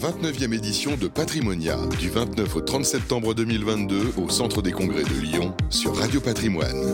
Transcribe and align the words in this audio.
29e 0.00 0.54
édition 0.54 0.96
de 0.96 1.08
Patrimonia, 1.08 1.76
du 1.98 2.08
29 2.08 2.56
au 2.56 2.60
30 2.62 2.86
septembre 2.86 3.34
2022 3.34 4.14
au 4.16 4.30
Centre 4.30 4.62
des 4.62 4.72
Congrès 4.72 5.02
de 5.02 5.20
Lyon 5.20 5.52
sur 5.68 5.94
Radio 5.94 6.22
Patrimoine. 6.22 6.86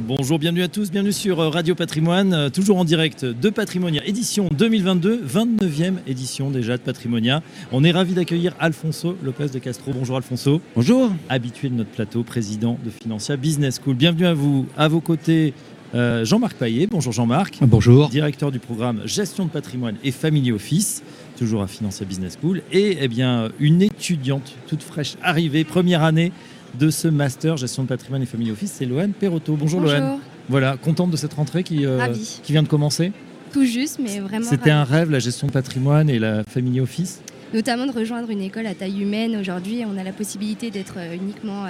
Bonjour, 0.00 0.40
bienvenue 0.40 0.64
à 0.64 0.68
tous, 0.68 0.90
bienvenue 0.90 1.12
sur 1.12 1.38
euh, 1.38 1.48
Radio 1.48 1.76
Patrimoine, 1.76 2.34
euh, 2.34 2.50
toujours 2.50 2.78
en 2.78 2.84
direct 2.84 3.24
de 3.24 3.50
Patrimonia, 3.50 4.04
édition 4.04 4.48
2022, 4.52 5.24
29e 5.24 5.94
édition 6.08 6.50
déjà 6.50 6.76
de 6.76 6.82
Patrimonia. 6.82 7.40
On 7.70 7.84
est 7.84 7.92
ravi 7.92 8.12
d'accueillir 8.12 8.52
Alfonso 8.58 9.16
Lopez 9.22 9.46
de 9.46 9.60
Castro. 9.60 9.92
Bonjour 9.94 10.16
Alfonso. 10.16 10.60
Bonjour. 10.74 11.12
Habitué 11.28 11.68
de 11.68 11.76
notre 11.76 11.90
plateau, 11.90 12.24
président 12.24 12.80
de 12.84 12.90
Financia 12.90 13.36
Business 13.36 13.80
School. 13.80 13.94
Bienvenue 13.94 14.26
à 14.26 14.34
vous. 14.34 14.66
À 14.76 14.88
vos 14.88 15.00
côtés, 15.00 15.54
euh, 15.94 16.24
Jean-Marc 16.24 16.56
Paillet. 16.56 16.86
Bonjour 16.86 17.12
Jean-Marc. 17.12 17.58
Bonjour. 17.62 18.08
Directeur 18.08 18.50
du 18.50 18.58
programme 18.58 19.00
Gestion 19.04 19.44
de 19.44 19.50
patrimoine 19.50 19.96
et 20.02 20.10
Family 20.10 20.52
Office, 20.52 21.02
toujours 21.38 21.62
à 21.62 21.66
Financia 21.66 22.06
Business 22.06 22.38
School. 22.40 22.62
Et 22.72 22.98
eh 23.00 23.08
bien, 23.08 23.50
une 23.60 23.82
étudiante 23.82 24.54
toute 24.66 24.82
fraîche 24.82 25.16
arrivée, 25.22 25.64
première 25.64 26.02
année 26.02 26.32
de 26.78 26.90
ce 26.90 27.08
master 27.08 27.56
gestion 27.56 27.82
de 27.82 27.88
patrimoine 27.88 28.22
et 28.22 28.26
family 28.26 28.50
office, 28.50 28.72
c'est 28.78 28.86
Loane 28.86 29.12
Perotto. 29.12 29.56
Bonjour, 29.56 29.80
Bonjour. 29.80 30.20
Voilà, 30.48 30.76
contente 30.76 31.10
de 31.10 31.16
cette 31.16 31.34
rentrée 31.34 31.62
qui, 31.62 31.86
euh, 31.86 32.08
qui 32.42 32.52
vient 32.52 32.62
de 32.62 32.68
commencer? 32.68 33.12
Tout 33.52 33.64
juste, 33.64 33.98
mais 34.02 34.18
vraiment. 34.18 34.48
C'était 34.48 34.70
un 34.70 34.84
rêve, 34.84 35.10
la 35.10 35.18
gestion 35.18 35.46
de 35.46 35.52
patrimoine 35.52 36.08
et 36.08 36.18
la 36.18 36.42
family 36.44 36.80
office? 36.80 37.20
Notamment 37.52 37.86
de 37.86 37.92
rejoindre 37.92 38.30
une 38.30 38.40
école 38.40 38.66
à 38.66 38.74
taille 38.74 39.02
humaine. 39.02 39.36
Aujourd'hui, 39.36 39.82
on 39.86 39.98
a 39.98 40.02
la 40.02 40.12
possibilité 40.12 40.70
d'être 40.70 40.94
euh, 40.96 41.14
uniquement 41.14 41.66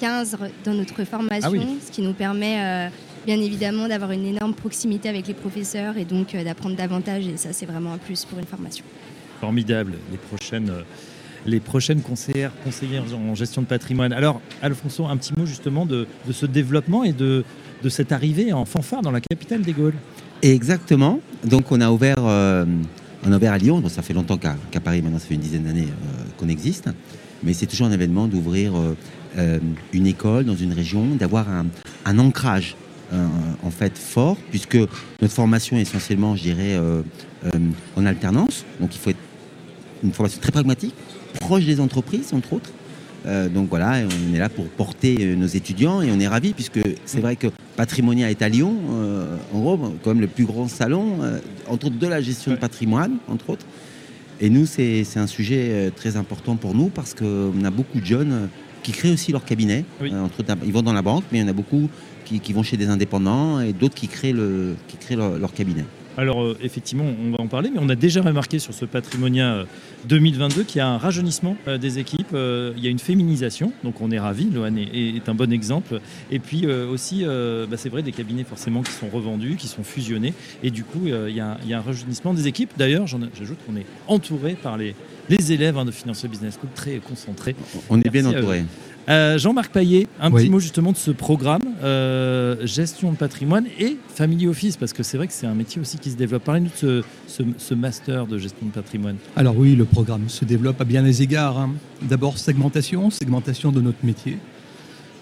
15 0.00 0.36
euh, 0.40 0.46
dans 0.64 0.74
notre 0.74 1.04
formation, 1.04 1.50
ah 1.54 1.84
ce 1.84 1.90
qui 1.90 2.02
nous 2.02 2.12
permet 2.12 2.90
bien 3.26 3.40
évidemment 3.40 3.88
d'avoir 3.88 4.12
une 4.12 4.26
énorme 4.26 4.54
proximité 4.54 5.08
avec 5.08 5.26
les 5.26 5.34
professeurs 5.34 5.96
et 5.96 6.04
donc 6.04 6.36
d'apprendre 6.36 6.76
davantage. 6.76 7.26
Et 7.26 7.36
ça, 7.36 7.52
c'est 7.52 7.66
vraiment 7.66 7.92
un 7.92 7.98
plus 7.98 8.24
pour 8.24 8.38
une 8.38 8.46
formation. 8.46 8.84
Formidable. 9.40 9.94
Les 10.10 10.18
prochaines 10.18 10.72
les 11.46 11.60
prochaines 11.60 12.00
conseillères, 12.00 12.52
conseillères 12.64 13.04
en 13.14 13.34
gestion 13.34 13.62
de 13.62 13.66
patrimoine. 13.66 14.12
Alors, 14.12 14.40
Alfonso, 14.62 15.06
un 15.06 15.16
petit 15.16 15.32
mot 15.36 15.46
justement 15.46 15.86
de, 15.86 16.06
ce 16.30 16.46
développement 16.46 17.04
et 17.04 17.12
de, 17.12 17.44
cette 17.88 18.12
arrivée 18.12 18.52
en 18.52 18.64
fanfare 18.64 19.02
dans 19.02 19.10
la 19.10 19.20
capitale 19.20 19.60
des 19.60 19.72
Gaules. 19.72 19.94
Exactement. 20.42 21.20
Donc, 21.44 21.70
on 21.70 21.80
a 21.80 21.90
ouvert, 21.90 22.16
euh, 22.20 22.64
on 23.26 23.32
a 23.32 23.36
ouvert 23.36 23.52
à 23.52 23.58
Lyon. 23.58 23.82
ça 23.88 24.02
fait 24.02 24.14
longtemps 24.14 24.38
qu'à 24.38 24.80
Paris, 24.82 25.02
maintenant, 25.02 25.18
ça 25.18 25.26
fait 25.26 25.34
une 25.34 25.40
dizaine 25.40 25.64
d'années 25.64 25.88
euh, 25.88 26.22
qu'on 26.38 26.48
existe. 26.48 26.88
Mais 27.42 27.52
c'est 27.52 27.66
toujours 27.66 27.86
un 27.86 27.92
événement 27.92 28.26
d'ouvrir 28.26 28.72
euh, 29.36 29.58
une 29.92 30.06
école 30.06 30.44
dans 30.44 30.56
une 30.56 30.72
région, 30.72 31.04
d'avoir 31.14 31.50
un, 31.50 31.66
un, 32.06 32.18
ancrage 32.18 32.74
en 33.12 33.70
fait 33.70 33.96
fort, 33.96 34.36
puisque 34.50 34.78
notre 35.20 35.34
formation 35.34 35.76
est 35.76 35.82
essentiellement, 35.82 36.36
je 36.36 36.42
dirais, 36.42 36.78
en 37.96 38.06
alternance. 38.06 38.64
Donc, 38.80 38.94
il 38.94 38.98
faut 38.98 39.10
être 39.10 39.18
une 40.02 40.12
formation 40.12 40.40
très 40.40 40.52
pragmatique, 40.52 40.94
proche 41.40 41.64
des 41.64 41.80
entreprises, 41.80 42.32
entre 42.32 42.54
autres. 42.54 42.70
Euh, 43.26 43.48
donc 43.48 43.68
voilà, 43.70 44.02
on 44.30 44.34
est 44.34 44.38
là 44.38 44.48
pour 44.48 44.66
porter 44.66 45.16
euh, 45.20 45.34
nos 45.34 45.46
étudiants 45.46 46.02
et 46.02 46.10
on 46.12 46.20
est 46.20 46.28
ravis 46.28 46.52
puisque 46.52 46.80
c'est 47.06 47.20
vrai 47.20 47.36
que 47.36 47.46
Patrimonia 47.76 48.30
est 48.30 48.42
à 48.42 48.50
Lyon, 48.50 48.76
euh, 48.90 49.36
en 49.54 49.60
gros, 49.60 49.78
quand 50.02 50.10
même 50.10 50.20
le 50.20 50.26
plus 50.26 50.44
grand 50.44 50.68
salon, 50.68 51.18
entre 51.66 51.86
autres 51.86 51.98
de 51.98 52.06
la 52.06 52.20
gestion 52.20 52.52
de 52.52 52.56
patrimoine, 52.56 53.16
entre 53.28 53.50
autres. 53.50 53.66
Et 54.40 54.50
nous, 54.50 54.66
c'est 54.66 55.06
un 55.16 55.26
sujet 55.26 55.90
très 55.96 56.16
important 56.16 56.56
pour 56.56 56.74
nous 56.74 56.88
parce 56.88 57.14
qu'on 57.14 57.64
a 57.64 57.70
beaucoup 57.70 58.00
de 58.00 58.04
jeunes 58.04 58.48
qui 58.82 58.92
créent 58.92 59.12
aussi 59.12 59.32
leur 59.32 59.44
cabinet. 59.44 59.84
entre 60.02 60.44
ils 60.64 60.72
vont 60.72 60.82
dans 60.82 60.92
la 60.92 61.02
banque, 61.02 61.24
mais 61.32 61.38
il 61.38 61.42
y 61.42 61.44
en 61.44 61.48
a 61.48 61.54
beaucoup 61.54 61.88
qui, 62.24 62.52
vont 62.52 62.62
chez 62.62 62.76
des 62.76 62.88
indépendants 62.88 63.60
et 63.60 63.72
d'autres 63.72 63.94
qui 63.94 64.08
créent, 64.08 64.32
le, 64.32 64.74
qui 64.88 64.96
créent 64.96 65.16
leur 65.16 65.52
cabinet. 65.52 65.84
Alors 66.16 66.42
euh, 66.42 66.56
effectivement, 66.62 67.04
on 67.04 67.30
va 67.30 67.40
en 67.40 67.48
parler, 67.48 67.70
mais 67.72 67.80
on 67.82 67.88
a 67.88 67.96
déjà 67.96 68.22
remarqué 68.22 68.58
sur 68.58 68.72
ce 68.72 68.84
Patrimonia 68.84 69.64
2022 70.06 70.62
qu'il 70.62 70.78
y 70.78 70.80
a 70.80 70.88
un 70.88 70.98
rajeunissement 70.98 71.56
euh, 71.66 71.76
des 71.76 71.98
équipes, 71.98 72.34
euh, 72.34 72.72
il 72.76 72.84
y 72.84 72.86
a 72.86 72.90
une 72.90 73.00
féminisation, 73.00 73.72
donc 73.82 74.00
on 74.00 74.10
est 74.10 74.18
ravis, 74.18 74.48
Loane 74.50 74.78
est, 74.78 75.28
un 75.28 75.34
bon 75.34 75.52
exemple. 75.52 76.00
Et 76.30 76.38
puis 76.38 76.66
aussi, 76.66 77.24
bah, 77.24 77.76
c'est 77.76 77.88
vrai, 77.88 78.02
des 78.02 78.12
cabinets 78.12 78.44
forcément 78.44 78.82
qui 78.82 78.92
sont 78.92 79.08
revendus, 79.08 79.56
qui 79.56 79.68
sont 79.68 79.82
fusionnés, 79.82 80.34
et 80.62 80.70
du 80.70 80.84
coup, 80.84 81.06
il 81.06 81.34
y, 81.34 81.40
a, 81.40 81.56
un 81.70 81.80
rajeunissement 81.80 82.34
des 82.34 82.46
équipes. 82.46 82.70
D'ailleurs, 82.76 83.06
j'ajoute 83.06 83.58
qu'on 83.66 83.76
est 83.76 83.86
entouré 84.06 84.54
par 84.54 84.76
les, 84.76 84.94
élèves 85.50 85.78
hein, 85.78 85.84
de 85.84 85.90
Financial 85.90 86.30
Business 86.30 86.54
School, 86.60 86.70
très 86.74 86.96
concentrés. 86.96 87.56
On 87.88 88.00
est 88.00 88.10
bien 88.10 88.26
entouré. 88.26 88.64
Euh, 89.08 89.36
Jean-Marc 89.36 89.70
Paillet, 89.72 90.06
un 90.20 90.30
petit 90.30 90.48
mot 90.48 90.60
justement 90.60 90.92
de 90.92 90.96
ce 90.96 91.10
programme, 91.10 91.62
euh, 91.82 92.66
gestion 92.66 93.12
de 93.12 93.16
patrimoine 93.16 93.66
et 93.78 93.98
family 94.08 94.48
office, 94.48 94.76
parce 94.76 94.92
que 94.92 95.02
c'est 95.02 95.18
vrai 95.18 95.26
que 95.26 95.32
c'est 95.32 95.46
un 95.46 95.54
métier 95.54 95.80
aussi 95.80 95.98
qui 95.98 96.10
se 96.10 96.16
développe. 96.16 96.44
Parlez-nous 96.44 96.70
de 96.82 97.04
ce, 97.26 97.74
master 97.74 98.26
de 98.26 98.38
gestion 98.38 98.66
de 98.66 98.72
patrimoine. 98.72 99.16
Alors 99.36 99.56
oui, 99.58 99.76
le 99.76 99.84
programme 99.84 100.28
se 100.28 100.44
développe 100.44 100.80
à 100.80 100.84
bien 100.84 101.02
des 101.02 101.22
égards. 101.22 101.58
Hein. 101.58 101.74
D'abord 102.02 102.38
segmentation, 102.38 103.10
segmentation 103.10 103.72
de 103.72 103.80
notre 103.80 104.04
métier. 104.04 104.38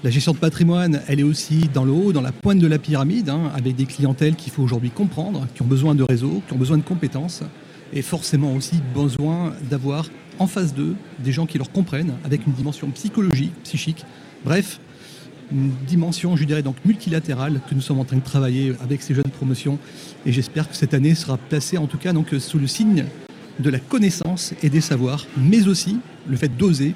La 0.04 0.10
gestion 0.10 0.32
de 0.32 0.38
patrimoine, 0.38 1.00
elle 1.08 1.20
est 1.20 1.24
aussi 1.24 1.68
dans 1.72 1.84
le 1.84 1.92
haut, 1.92 2.12
dans 2.12 2.22
la 2.22 2.32
pointe 2.32 2.58
de 2.58 2.66
la 2.66 2.78
pyramide, 2.78 3.30
hein, 3.30 3.52
avec 3.56 3.76
des 3.76 3.86
clientèles 3.86 4.34
qu'il 4.34 4.52
faut 4.52 4.62
aujourd'hui 4.62 4.90
comprendre, 4.90 5.46
qui 5.54 5.62
ont 5.62 5.66
besoin 5.66 5.94
de 5.94 6.02
réseaux, 6.02 6.42
qui 6.46 6.54
ont 6.54 6.58
besoin 6.58 6.76
de 6.76 6.82
compétences, 6.82 7.42
et 7.92 8.02
forcément 8.02 8.54
aussi 8.54 8.76
besoin 8.94 9.52
d'avoir 9.70 10.06
en 10.38 10.46
face 10.46 10.74
d'eux 10.74 10.94
des 11.18 11.32
gens 11.32 11.46
qui 11.46 11.58
leur 11.58 11.70
comprennent, 11.70 12.14
avec 12.24 12.46
une 12.46 12.52
dimension 12.52 12.88
psychologique, 12.90 13.52
psychique. 13.64 14.04
Bref, 14.44 14.80
une 15.50 15.70
dimension, 15.86 16.36
je 16.36 16.44
dirais, 16.44 16.62
donc 16.62 16.76
multilatérale 16.84 17.60
que 17.68 17.74
nous 17.74 17.80
sommes 17.80 18.00
en 18.00 18.04
train 18.04 18.16
de 18.16 18.24
travailler 18.24 18.74
avec 18.82 19.02
ces 19.02 19.14
jeunes 19.14 19.24
promotions. 19.24 19.78
Et 20.26 20.32
j'espère 20.32 20.68
que 20.68 20.76
cette 20.76 20.94
année 20.94 21.14
sera 21.14 21.36
placée, 21.36 21.78
en 21.78 21.86
tout 21.86 21.98
cas, 21.98 22.12
donc, 22.12 22.34
sous 22.38 22.58
le 22.58 22.66
signe 22.66 23.04
de 23.58 23.70
la 23.70 23.78
connaissance 23.78 24.54
et 24.62 24.70
des 24.70 24.80
savoirs, 24.80 25.26
mais 25.36 25.68
aussi 25.68 25.98
le 26.26 26.36
fait 26.36 26.56
d'oser, 26.56 26.94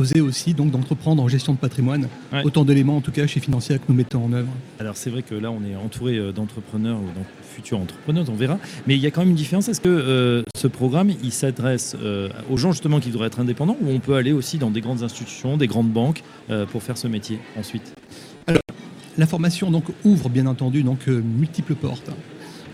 oser 0.00 0.20
aussi 0.20 0.54
donc 0.54 0.70
d'entreprendre 0.70 1.22
en 1.22 1.28
gestion 1.28 1.52
de 1.52 1.58
patrimoine. 1.58 2.08
Autant 2.44 2.64
d'éléments, 2.64 2.96
en 2.96 3.00
tout 3.00 3.12
cas, 3.12 3.26
chez 3.26 3.40
Financier 3.40 3.78
que 3.78 3.84
nous 3.88 3.94
mettons 3.94 4.24
en 4.24 4.32
œuvre. 4.32 4.48
Alors 4.78 4.96
c'est 4.96 5.10
vrai 5.10 5.22
que 5.22 5.34
là, 5.34 5.50
on 5.50 5.62
est 5.64 5.76
entouré 5.76 6.16
euh, 6.16 6.32
d'entrepreneurs 6.32 6.98
ou 6.98 7.04
futurs 7.42 7.78
entrepreneurs, 7.78 8.24
on 8.28 8.34
verra. 8.34 8.58
Mais 8.86 8.96
il 8.96 9.00
y 9.00 9.06
a 9.06 9.10
quand 9.10 9.20
même 9.20 9.30
une 9.30 9.36
différence. 9.36 9.68
Est-ce 9.68 9.80
que 9.80 9.88
euh, 9.88 10.42
ce 10.56 10.66
programme, 10.66 11.10
il 11.22 11.32
s'adresse 11.32 11.96
euh, 12.02 12.28
aux 12.50 12.56
gens 12.56 12.72
justement 12.72 13.00
qui 13.00 13.10
devraient 13.10 13.26
être 13.26 13.40
indépendants 13.40 13.76
ou 13.82 13.90
on 13.90 13.98
peut 13.98 14.14
aller 14.14 14.32
aussi 14.32 14.58
dans 14.58 14.70
des 14.70 14.80
grandes 14.80 15.02
institutions, 15.02 15.56
des 15.56 15.66
grandes 15.66 15.90
banques 15.90 16.22
pour 16.72 16.82
faire 16.82 16.96
ce 16.96 17.06
métier 17.06 17.38
ensuite? 17.58 17.92
Alors, 18.46 18.62
la 19.18 19.26
formation 19.26 19.70
donc 19.70 19.84
ouvre 20.04 20.28
bien 20.28 20.46
entendu 20.46 20.82
donc 20.82 21.06
multiples 21.06 21.74
portes. 21.74 22.10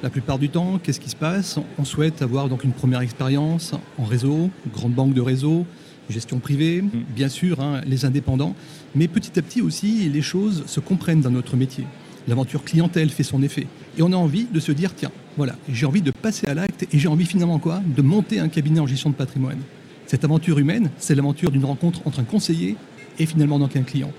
La 0.03 0.11
plupart 0.11 0.39
du 0.39 0.49
temps, 0.49 0.79
qu'est-ce 0.83 1.01
qui 1.01 1.11
se 1.11 1.17
passe? 1.17 1.59
On 1.79 1.85
souhaite 1.85 2.23
avoir 2.23 2.49
donc 2.49 2.65
une 2.65 2.73
première 2.73 3.01
expérience 3.01 3.73
en 3.99 4.05
réseau, 4.05 4.51
grande 4.73 4.93
banque 4.93 5.15
de 5.15 5.21
réseau, 5.21 5.67
gestion 6.09 6.39
privée, 6.39 6.83
mm. 6.83 6.91
bien 7.15 7.29
sûr, 7.29 7.61
hein, 7.61 7.81
les 7.87 8.05
indépendants, 8.05 8.55
mais 8.95 9.09
petit 9.09 9.39
à 9.39 9.43
petit 9.43 9.61
aussi, 9.61 10.09
les 10.09 10.23
choses 10.23 10.65
se 10.67 10.81
comprennent 10.81 11.21
dans 11.21 11.31
notre 11.31 11.57
métier. 11.57 11.85
L'aventure 12.29 12.65
clientèle 12.65 13.11
fait 13.11 13.23
son 13.23 13.43
effet. 13.43 13.67
Et 13.99 14.03
on 14.03 14.13
a 14.13 14.17
envie 14.17 14.47
de 14.53 14.59
se 14.59 14.73
dire, 14.73 14.95
tiens, 14.95 15.13
voilà, 15.37 15.57
j'ai 15.69 15.87
envie 15.87 16.03
de 16.03 16.11
passer 16.11 16.49
à 16.49 16.55
l'acte 16.55 16.87
et 16.93 16.99
j'ai 16.99 17.09
envie 17.09 17.27
finalement 17.27 17.59
quoi? 17.59 17.83
De 17.87 18.03
monter 18.03 18.41
un 18.41 18.49
cabinet 18.49 18.81
en 18.81 18.87
gestion 18.87 19.11
de 19.11 19.15
patrimoine. 19.15 19.59
Cette 20.07 20.25
aventure 20.25 20.59
humaine, 20.59 20.91
c'est 20.99 21.15
l'aventure 21.15 21.51
d'une 21.51 21.65
rencontre 21.65 22.01
entre 22.05 22.21
un 22.21 22.25
conseiller 22.25 22.77
et 23.19 23.27
finalement 23.27 23.59
donc 23.59 23.77
un 23.77 23.83
client. 23.83 24.13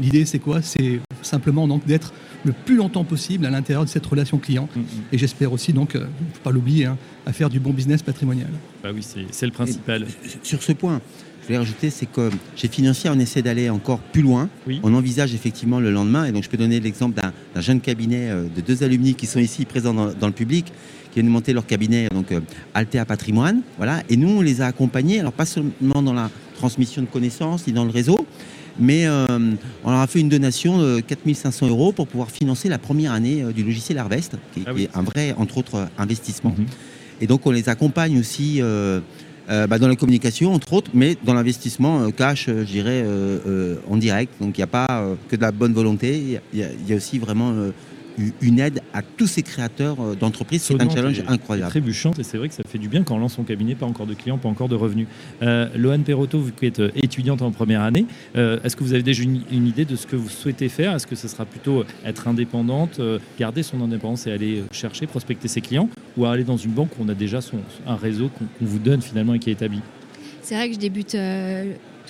L'idée, 0.00 0.24
c'est 0.24 0.38
quoi? 0.38 0.62
C'est 0.62 1.00
simplement 1.22 1.66
donc 1.66 1.84
d'être 1.86 2.12
le 2.44 2.52
plus 2.52 2.76
longtemps 2.76 3.04
possible 3.04 3.46
à 3.46 3.50
l'intérieur 3.50 3.84
de 3.84 3.90
cette 3.90 4.06
relation 4.06 4.38
client. 4.38 4.68
Mm, 4.74 4.80
mm. 4.80 4.84
Et 5.12 5.18
j'espère 5.18 5.52
aussi, 5.52 5.72
donc, 5.72 5.92
il 5.94 6.00
euh, 6.00 6.04
ne 6.04 6.34
faut 6.34 6.42
pas 6.44 6.50
l'oublier, 6.52 6.86
hein, 6.86 6.96
à 7.26 7.32
faire 7.32 7.50
du 7.50 7.58
bon 7.58 7.72
business 7.72 8.02
patrimonial. 8.02 8.50
Bah 8.82 8.90
oui, 8.94 9.02
c'est 9.02 9.46
le 9.46 9.52
principal. 9.52 10.06
sur 10.42 10.62
ce 10.62 10.72
point, 10.72 11.00
voulais 11.48 11.58
rajouter, 11.58 11.90
c'est 11.90 12.06
que 12.06 12.30
chez 12.56 12.68
Financier, 12.68 13.10
on 13.12 13.18
essaie 13.18 13.42
d'aller 13.42 13.70
encore 13.70 13.98
plus 13.98 14.22
loin. 14.22 14.48
On 14.82 14.94
envisage 14.94 15.34
effectivement 15.34 15.80
le 15.80 15.90
lendemain. 15.90 16.26
Et 16.26 16.32
donc, 16.32 16.44
je 16.44 16.48
peux 16.48 16.56
donner 16.56 16.78
l'exemple 16.78 17.18
d'un 17.20 17.60
jeune 17.60 17.80
cabinet 17.80 18.28
euh, 18.28 18.44
de 18.54 18.60
deux 18.60 18.82
alumni 18.84 19.14
qui 19.14 19.26
sont 19.26 19.40
ici 19.40 19.64
présents 19.64 19.94
dans, 19.94 20.26
le 20.26 20.32
public, 20.32 20.66
qui 21.10 21.20
viennent 21.20 21.32
monter 21.32 21.52
leur 21.52 21.66
cabinet, 21.66 22.08
donc 22.12 22.32
euh, 22.32 22.40
Altea 22.74 23.04
Patrimoine. 23.06 23.62
Voilà. 23.78 24.02
Et 24.10 24.16
nous, 24.16 24.28
on 24.28 24.40
les 24.42 24.60
a 24.60 24.66
accompagnés, 24.66 25.20
alors 25.20 25.32
pas 25.32 25.46
seulement 25.46 26.02
dans 26.02 26.12
la 26.12 26.30
transmission 26.56 27.00
de 27.02 27.06
connaissances 27.06 27.66
ni 27.66 27.72
dans 27.72 27.84
le 27.84 27.90
réseau, 27.90 28.26
mais 28.78 29.06
euh, 29.06 29.26
on 29.84 29.90
leur 29.90 30.00
a 30.00 30.06
fait 30.06 30.20
une 30.20 30.28
donation 30.28 30.78
de 30.78 31.00
4500 31.00 31.68
euros 31.68 31.92
pour 31.92 32.06
pouvoir 32.06 32.30
financer 32.30 32.68
la 32.68 32.78
première 32.78 33.12
année 33.12 33.42
du 33.54 33.64
logiciel 33.64 33.98
Harvest, 33.98 34.36
qui, 34.52 34.64
ah 34.66 34.72
est 34.76 34.90
un 34.94 35.02
vrai, 35.02 35.34
entre 35.38 35.58
autres, 35.58 35.88
investissement. 35.96 36.54
Mhm. 36.56 36.66
Et 37.20 37.26
donc, 37.26 37.46
on 37.46 37.50
les 37.50 37.68
accompagne 37.68 38.18
aussi. 38.18 38.60
Euh, 38.60 39.00
bah, 39.48 39.78
dans 39.78 39.88
la 39.88 39.96
communication, 39.96 40.52
entre 40.52 40.74
autres, 40.74 40.90
mais 40.92 41.16
dans 41.24 41.34
l'investissement 41.34 42.02
euh, 42.02 42.10
cash, 42.10 42.48
euh, 42.48 42.60
je 42.60 42.72
dirais, 42.72 43.04
en 43.88 43.96
direct. 43.96 44.32
Donc 44.40 44.58
il 44.58 44.60
n'y 44.60 44.64
a 44.64 44.68
pas 44.68 45.04
que 45.28 45.36
de 45.36 45.40
la 45.40 45.52
bonne 45.52 45.72
volonté, 45.72 46.40
il 46.52 46.60
y, 46.60 46.92
a 46.92 46.96
aussi 46.96 47.18
vraiment 47.18 47.52
une 48.40 48.58
aide 48.58 48.80
à 48.92 49.02
tous 49.02 49.26
ces 49.26 49.42
créateurs 49.42 50.16
d'entreprises. 50.16 50.62
C'est 50.62 50.80
un 50.80 50.90
challenge 50.90 51.22
incroyable. 51.26 51.70
Trébuchante 51.70 52.18
et 52.18 52.22
c'est 52.22 52.38
vrai 52.38 52.48
que 52.48 52.54
ça 52.54 52.62
fait 52.66 52.78
du 52.78 52.88
bien 52.88 53.02
quand 53.02 53.16
on 53.16 53.18
lance 53.18 53.34
son 53.34 53.44
cabinet, 53.44 53.74
pas 53.74 53.86
encore 53.86 54.06
de 54.06 54.14
clients, 54.14 54.38
pas 54.38 54.48
encore 54.48 54.68
de 54.68 54.74
revenus. 54.74 55.06
Euh, 55.42 55.68
Loane 55.76 56.02
Perotto, 56.02 56.38
vous 56.38 56.52
qui 56.52 56.66
êtes 56.66 56.82
étudiante 56.96 57.42
en 57.42 57.50
première 57.50 57.82
année, 57.82 58.06
est-ce 58.34 58.76
que 58.76 58.84
vous 58.84 58.92
avez 58.92 59.02
déjà 59.02 59.22
une, 59.22 59.66
idée 59.66 59.84
de 59.84 59.96
ce 59.96 60.06
que 60.06 60.16
vous 60.16 60.28
souhaitez 60.28 60.68
faire? 60.68 60.94
Est-ce 60.94 61.06
que 61.06 61.16
ce 61.16 61.28
sera 61.28 61.44
plutôt 61.44 61.84
être 62.04 62.28
indépendante, 62.28 63.00
garder 63.38 63.62
son 63.62 63.82
indépendance 63.82 64.26
et 64.26 64.32
aller 64.32 64.62
chercher, 64.72 65.06
prospecter 65.06 65.48
ses 65.48 65.60
clients, 65.60 65.88
ou 66.16 66.26
aller 66.26 66.44
dans 66.44 66.56
une 66.56 66.72
banque 66.72 66.90
où 66.98 67.04
on 67.04 67.08
a 67.08 67.14
déjà 67.14 67.40
son, 67.40 67.58
un 67.86 67.96
réseau 67.96 68.30
qu'on 68.38 68.46
vous 68.60 68.78
donne 68.78 69.02
finalement 69.02 69.34
et 69.34 69.38
qui 69.38 69.50
est 69.50 69.54
établi? 69.54 69.80
C'est 70.42 70.54
vrai 70.54 70.68
que 70.68 70.74
je 70.74 70.80
débute 70.80 71.14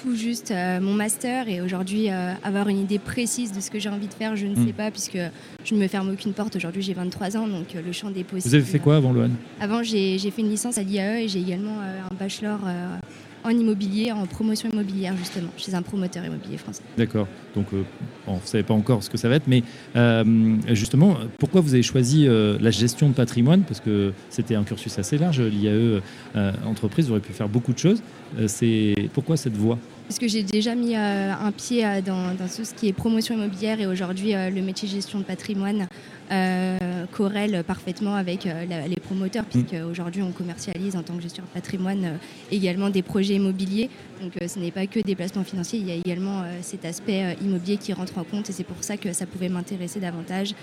tout 0.00 0.14
juste 0.14 0.50
euh, 0.50 0.80
mon 0.80 0.94
master 0.94 1.48
et 1.48 1.60
aujourd'hui 1.60 2.10
euh, 2.10 2.32
avoir 2.44 2.68
une 2.68 2.78
idée 2.78 2.98
précise 2.98 3.52
de 3.52 3.60
ce 3.60 3.70
que 3.70 3.78
j'ai 3.78 3.88
envie 3.88 4.06
de 4.06 4.14
faire, 4.14 4.36
je 4.36 4.46
ne 4.46 4.54
hmm. 4.54 4.66
sais 4.66 4.72
pas 4.72 4.90
puisque 4.90 5.18
je 5.64 5.74
ne 5.74 5.80
me 5.80 5.88
ferme 5.88 6.10
aucune 6.10 6.32
porte. 6.32 6.56
Aujourd'hui 6.56 6.82
j'ai 6.82 6.94
23 6.94 7.36
ans 7.36 7.48
donc 7.48 7.74
euh, 7.74 7.82
le 7.84 7.92
champ 7.92 8.10
des 8.10 8.24
possibles. 8.24 8.50
Vous 8.50 8.54
avez 8.54 8.64
fait 8.64 8.78
quoi 8.78 8.96
avant 8.96 9.12
Loane 9.12 9.34
Avant 9.60 9.82
j'ai 9.82 10.18
fait 10.18 10.42
une 10.42 10.50
licence 10.50 10.78
à 10.78 10.82
l'IAE 10.82 11.24
et 11.24 11.28
j'ai 11.28 11.40
également 11.40 11.80
un 11.80 12.14
bachelor 12.14 12.60
en 13.44 13.50
immobilier, 13.50 14.12
en 14.12 14.26
promotion 14.26 14.68
immobilière 14.70 15.16
justement, 15.16 15.50
chez 15.56 15.74
un 15.74 15.82
promoteur 15.82 16.24
immobilier 16.24 16.58
français. 16.58 16.82
D'accord. 16.96 17.28
Donc, 17.54 17.66
euh, 17.72 17.82
vous 18.26 18.34
ne 18.34 18.40
savez 18.44 18.64
pas 18.64 18.74
encore 18.74 19.02
ce 19.02 19.10
que 19.10 19.16
ça 19.18 19.28
va 19.28 19.36
être, 19.36 19.46
mais 19.46 19.62
euh, 19.96 20.56
justement, 20.68 21.16
pourquoi 21.38 21.60
vous 21.60 21.74
avez 21.74 21.82
choisi 21.82 22.26
euh, 22.26 22.58
la 22.60 22.70
gestion 22.70 23.08
de 23.08 23.14
patrimoine? 23.14 23.62
Parce 23.62 23.80
que 23.80 24.12
c'était 24.30 24.54
un 24.54 24.64
cursus 24.64 24.98
assez 24.98 25.18
large, 25.18 25.40
l'IAE 25.40 26.00
entreprise, 26.66 27.06
vous 27.06 27.12
auriez 27.12 27.22
pu 27.22 27.32
faire 27.32 27.48
beaucoup 27.48 27.72
de 27.72 27.78
choses. 27.78 28.02
c'est 28.46 28.94
pourquoi 29.14 29.36
cette 29.36 29.56
voie? 29.56 29.78
Parce 30.08 30.18
que 30.18 30.26
j'ai 30.26 30.42
déjà 30.42 30.74
mis 30.74 30.96
un 30.96 31.52
pied 31.52 31.84
dans, 32.04 32.34
tout 32.36 32.64
ce 32.64 32.72
qui 32.72 32.88
est 32.88 32.92
promotion 32.94 33.34
immobilière 33.34 33.78
et 33.78 33.86
aujourd'hui 33.86 34.32
le 34.32 34.62
métier 34.62 34.88
gestion 34.88 35.18
de 35.18 35.24
patrimoine 35.24 35.86
euh, 36.30 37.06
corrèle 37.10 37.64
parfaitement 37.64 38.14
avec 38.14 38.44
euh, 38.44 38.66
les 38.86 38.96
promoteurs, 38.96 39.44
mm. 39.44 39.46
puisque 39.46 39.76
aujourd'hui 39.88 40.20
on 40.20 40.30
commercialise 40.30 40.94
en 40.94 41.02
tant 41.02 41.16
que 41.16 41.22
gestionnaire 41.22 41.48
de 41.48 41.58
patrimoine 41.58 42.04
euh, 42.04 42.16
également 42.50 42.90
des 42.90 43.00
projets 43.00 43.36
immobiliers. 43.36 43.88
Donc 44.20 44.34
ce 44.46 44.58
n'est 44.58 44.70
pas 44.70 44.86
que 44.86 45.00
des 45.00 45.14
placements 45.14 45.44
financiers, 45.44 45.78
il 45.78 45.88
y 45.88 45.90
a 45.90 45.94
également 45.94 46.42
cet 46.60 46.84
aspect 46.84 47.36
immobilier 47.40 47.76
qui 47.76 47.92
rentre 47.92 48.18
en 48.18 48.24
compte 48.24 48.50
et 48.50 48.52
c'est 48.52 48.64
pour 48.64 48.82
ça 48.82 48.96
que 48.96 49.12
ça 49.12 49.26
pouvait 49.26 49.48
m'intéresser 49.48 50.00
davantage 50.00 50.54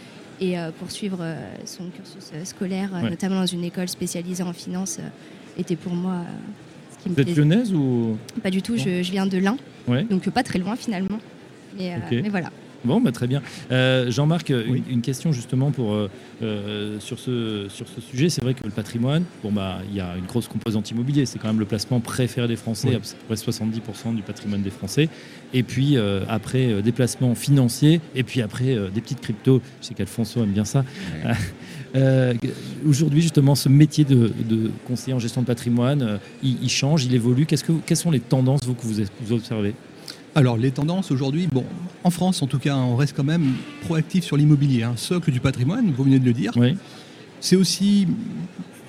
et 0.42 0.56
poursuivre 0.78 1.26
son 1.64 1.86
cursus 1.86 2.34
scolaire, 2.44 2.90
notamment 3.02 3.40
dans 3.40 3.46
une 3.46 3.64
école 3.64 3.88
spécialisée 3.88 4.44
en 4.44 4.52
finance, 4.52 5.00
était 5.58 5.78
pour 5.78 5.94
moi 5.94 6.18
qui 7.06 7.12
me 7.12 7.16
Vous 7.16 7.22
êtes 7.22 7.36
lyonnaise 7.36 7.74
ou 7.74 8.18
Pas 8.44 8.52
du 8.52 8.62
tout, 8.62 8.78
je, 8.78 9.02
viens 9.02 9.25
de 9.25 9.38
l'Ain, 9.38 9.57
donc 10.10 10.30
pas 10.30 10.44
très 10.44 10.60
loin 10.60 10.75
finalement. 10.75 11.19
mais 11.78 12.30
voilà. 12.30 12.50
Bon, 12.86 13.02
bah, 13.02 13.12
très 13.12 13.25
bien. 13.25 13.42
Euh, 13.72 14.12
Jean-Marc, 14.12 14.50
une, 14.50 15.02
question 15.02 15.31
justement 15.31 15.72
pour, 15.72 15.94
euh, 15.94 16.10
euh, 16.44 17.00
sur, 17.00 17.18
ce, 17.19 17.66
sur 17.68 17.88
ce 17.88 18.00
sujet. 18.00 18.30
C'est 18.30 18.44
vrai 18.44 18.54
que 18.54 18.63
le 18.63 18.69
patrimoine, 18.69 19.24
bon, 19.44 19.52
bah, 19.52 19.80
il 19.90 19.96
y 19.96 20.00
a 20.00 20.16
une 20.18 20.25
grosse 20.25 20.48
composante 20.48 20.92
immobilier. 20.92 21.25
C'est 21.25 21.40
quand 21.40 21.48
même 21.48 21.60
le 21.60 21.66
placement 21.66 22.00
préféré 22.00 22.48
des 22.48 22.56
Français, 22.56 22.96
à 22.96 23.00
peu 23.00 23.08
près 23.28 23.36
70% 23.36 24.16
du 24.16 24.22
patrimoine 24.22 24.62
des 24.62 24.69
Français. 24.69 25.10
Et 25.54 25.63
puis 25.63 25.98
après, 26.30 26.81
des 26.81 26.92
placements 26.92 27.34
financiers. 27.34 28.01
Et 28.13 28.24
puis 28.24 28.42
après, 28.42 28.75
des 28.94 29.01
petites 29.01 29.22
cryptos. 29.22 29.62
Je 29.81 29.88
sais 29.88 29.94
qu'Alfonso 29.96 30.44
aime 30.44 30.51
bien 30.51 30.66
ça. 30.66 30.86
Aujourd'hui, 32.88 33.22
justement, 33.22 33.56
ce 33.56 33.70
métier 33.70 34.04
de, 34.04 34.32
conseiller 34.88 35.14
en 35.14 35.20
gestion 35.20 35.42
de 35.42 35.48
patrimoine, 35.48 36.20
il, 36.44 36.70
change, 36.70 37.06
il 37.06 37.16
évolue. 37.16 37.46
Que, 37.46 37.56
quelles 37.86 37.98
sont 37.98 38.12
les 38.12 38.20
tendances 38.20 38.62
vous, 38.66 38.74
que 38.74 38.86
vous 38.86 39.34
observez? 39.34 39.74
Alors 40.38 40.58
les 40.58 40.72
tendances 40.72 41.12
aujourd'hui, 41.12 41.48
bon, 41.50 41.64
en 42.04 42.10
France 42.10 42.42
en 42.42 42.48
tout 42.48 42.60
cas, 42.60 42.76
on 42.76 42.98
reste 42.98 43.16
quand 43.16 43.24
même 43.24 43.54
proactif 43.86 44.26
sur 44.26 44.36
l'immobilier, 44.36 44.84
un 44.84 44.90
hein. 44.90 44.98
socle 44.98 45.32
du 45.32 45.40
patrimoine, 45.40 45.94
vous 45.96 46.04
venez 46.04 46.20
de 46.20 46.26
le 46.26 46.34
dire. 46.34 46.52
C'est 47.40 47.56
aussi 47.56 48.06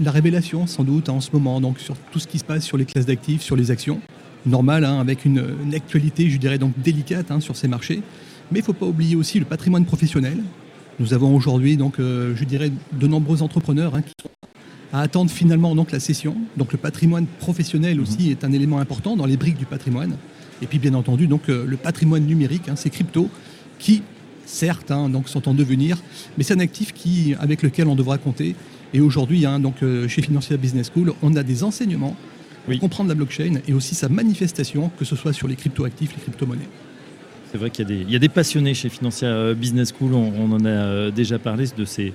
la 0.00 0.10
révélation 0.10 0.66
sans 0.66 0.82
doute 0.82 1.08
en 1.08 1.20
ce 1.20 1.30
moment, 1.32 1.60
donc 1.60 1.78
sur 1.78 1.96
tout 2.10 2.18
ce 2.18 2.26
qui 2.26 2.40
se 2.40 2.44
passe 2.44 2.64
sur 2.64 2.76
les 2.76 2.84
classes 2.84 3.06
d'actifs, 3.06 3.42
sur 3.42 3.54
les 3.54 3.70
actions. 3.70 4.00
Normal, 4.44 4.84
hein, 4.84 4.98
avec 4.98 5.24
une, 5.24 5.40
actualité, 5.72 6.28
je 6.30 6.38
dirais 6.38 6.58
donc 6.58 6.72
délicate 6.78 7.30
hein, 7.30 7.38
sur 7.40 7.54
ces 7.54 7.68
marchés. 7.68 8.02
Mais 8.50 8.58
il 8.58 8.62
ne 8.62 8.66
faut 8.66 8.72
pas 8.72 8.86
oublier 8.86 9.14
aussi 9.14 9.38
le 9.38 9.44
patrimoine 9.44 9.84
professionnel. 9.84 10.38
Nous 10.98 11.12
avons 11.12 11.34
aujourd'hui 11.34 11.76
donc, 11.76 11.98
euh, 11.98 12.34
je 12.36 12.44
dirais, 12.44 12.72
de 12.92 13.06
nombreux 13.06 13.42
entrepreneurs 13.42 13.92
qui 13.92 14.12
sont 14.22 14.30
à 14.92 15.00
attendre 15.00 15.30
finalement 15.30 15.74
donc 15.74 15.92
la 15.92 16.00
cession. 16.00 16.36
Donc 16.56 16.72
le 16.72 16.78
patrimoine 16.78 17.26
professionnel 17.26 18.00
aussi 18.00 18.26
mhm. 18.26 18.30
est 18.30 18.44
un 18.44 18.52
élément 18.52 18.78
important 18.78 19.16
dans 19.16 19.26
les 19.26 19.36
briques 19.36 19.58
du 19.58 19.66
patrimoine. 19.66 20.16
Et 20.62 20.66
puis 20.66 20.78
bien 20.78 20.94
entendu, 20.94 21.26
donc, 21.26 21.48
euh, 21.48 21.66
le 21.66 21.76
patrimoine 21.76 22.24
numérique, 22.24 22.68
hein, 22.68 22.76
ces 22.76 22.88
cryptos, 22.88 23.28
qui 23.78 24.02
certes 24.46 24.90
hein, 24.90 25.08
donc, 25.10 25.28
sont 25.28 25.48
en 25.48 25.54
devenir, 25.54 25.98
mais 26.38 26.44
c'est 26.44 26.54
un 26.54 26.60
actif 26.60 26.94
qui, 26.94 27.34
avec 27.38 27.62
lequel 27.62 27.88
on 27.88 27.94
devra 27.94 28.16
compter. 28.16 28.54
Et 28.94 29.00
aujourd'hui, 29.00 29.44
hein, 29.44 29.60
donc, 29.60 29.82
euh, 29.82 30.08
chez 30.08 30.22
Financial 30.22 30.58
Business 30.58 30.90
School, 30.94 31.12
on 31.22 31.34
a 31.36 31.42
des 31.42 31.62
enseignements 31.62 32.16
pour 32.64 32.78
comprendre 32.78 33.08
la 33.08 33.14
blockchain 33.14 33.60
et 33.68 33.74
aussi 33.74 33.94
sa 33.94 34.08
manifestation, 34.08 34.90
que 34.98 35.04
ce 35.04 35.14
soit 35.14 35.32
sur 35.32 35.46
les 35.46 35.56
cryptoactifs, 35.56 36.14
les 36.14 36.22
crypto-monnaies. 36.22 36.68
C'est 37.56 37.60
vrai 37.60 37.70
qu'il 37.70 38.10
y, 38.10 38.16
a 38.16 38.18
des 38.18 38.28
passionnés 38.28 38.74
chez 38.74 38.90
Financial 38.90 39.32
euh, 39.32 39.54
Business 39.54 39.94
School, 39.98 40.12
on, 40.12 40.52
en 40.52 40.62
a 40.66 40.68
euh, 40.68 41.10
déjà 41.10 41.38
parlé 41.38 41.64
de 41.74 41.86
ces, 41.86 42.12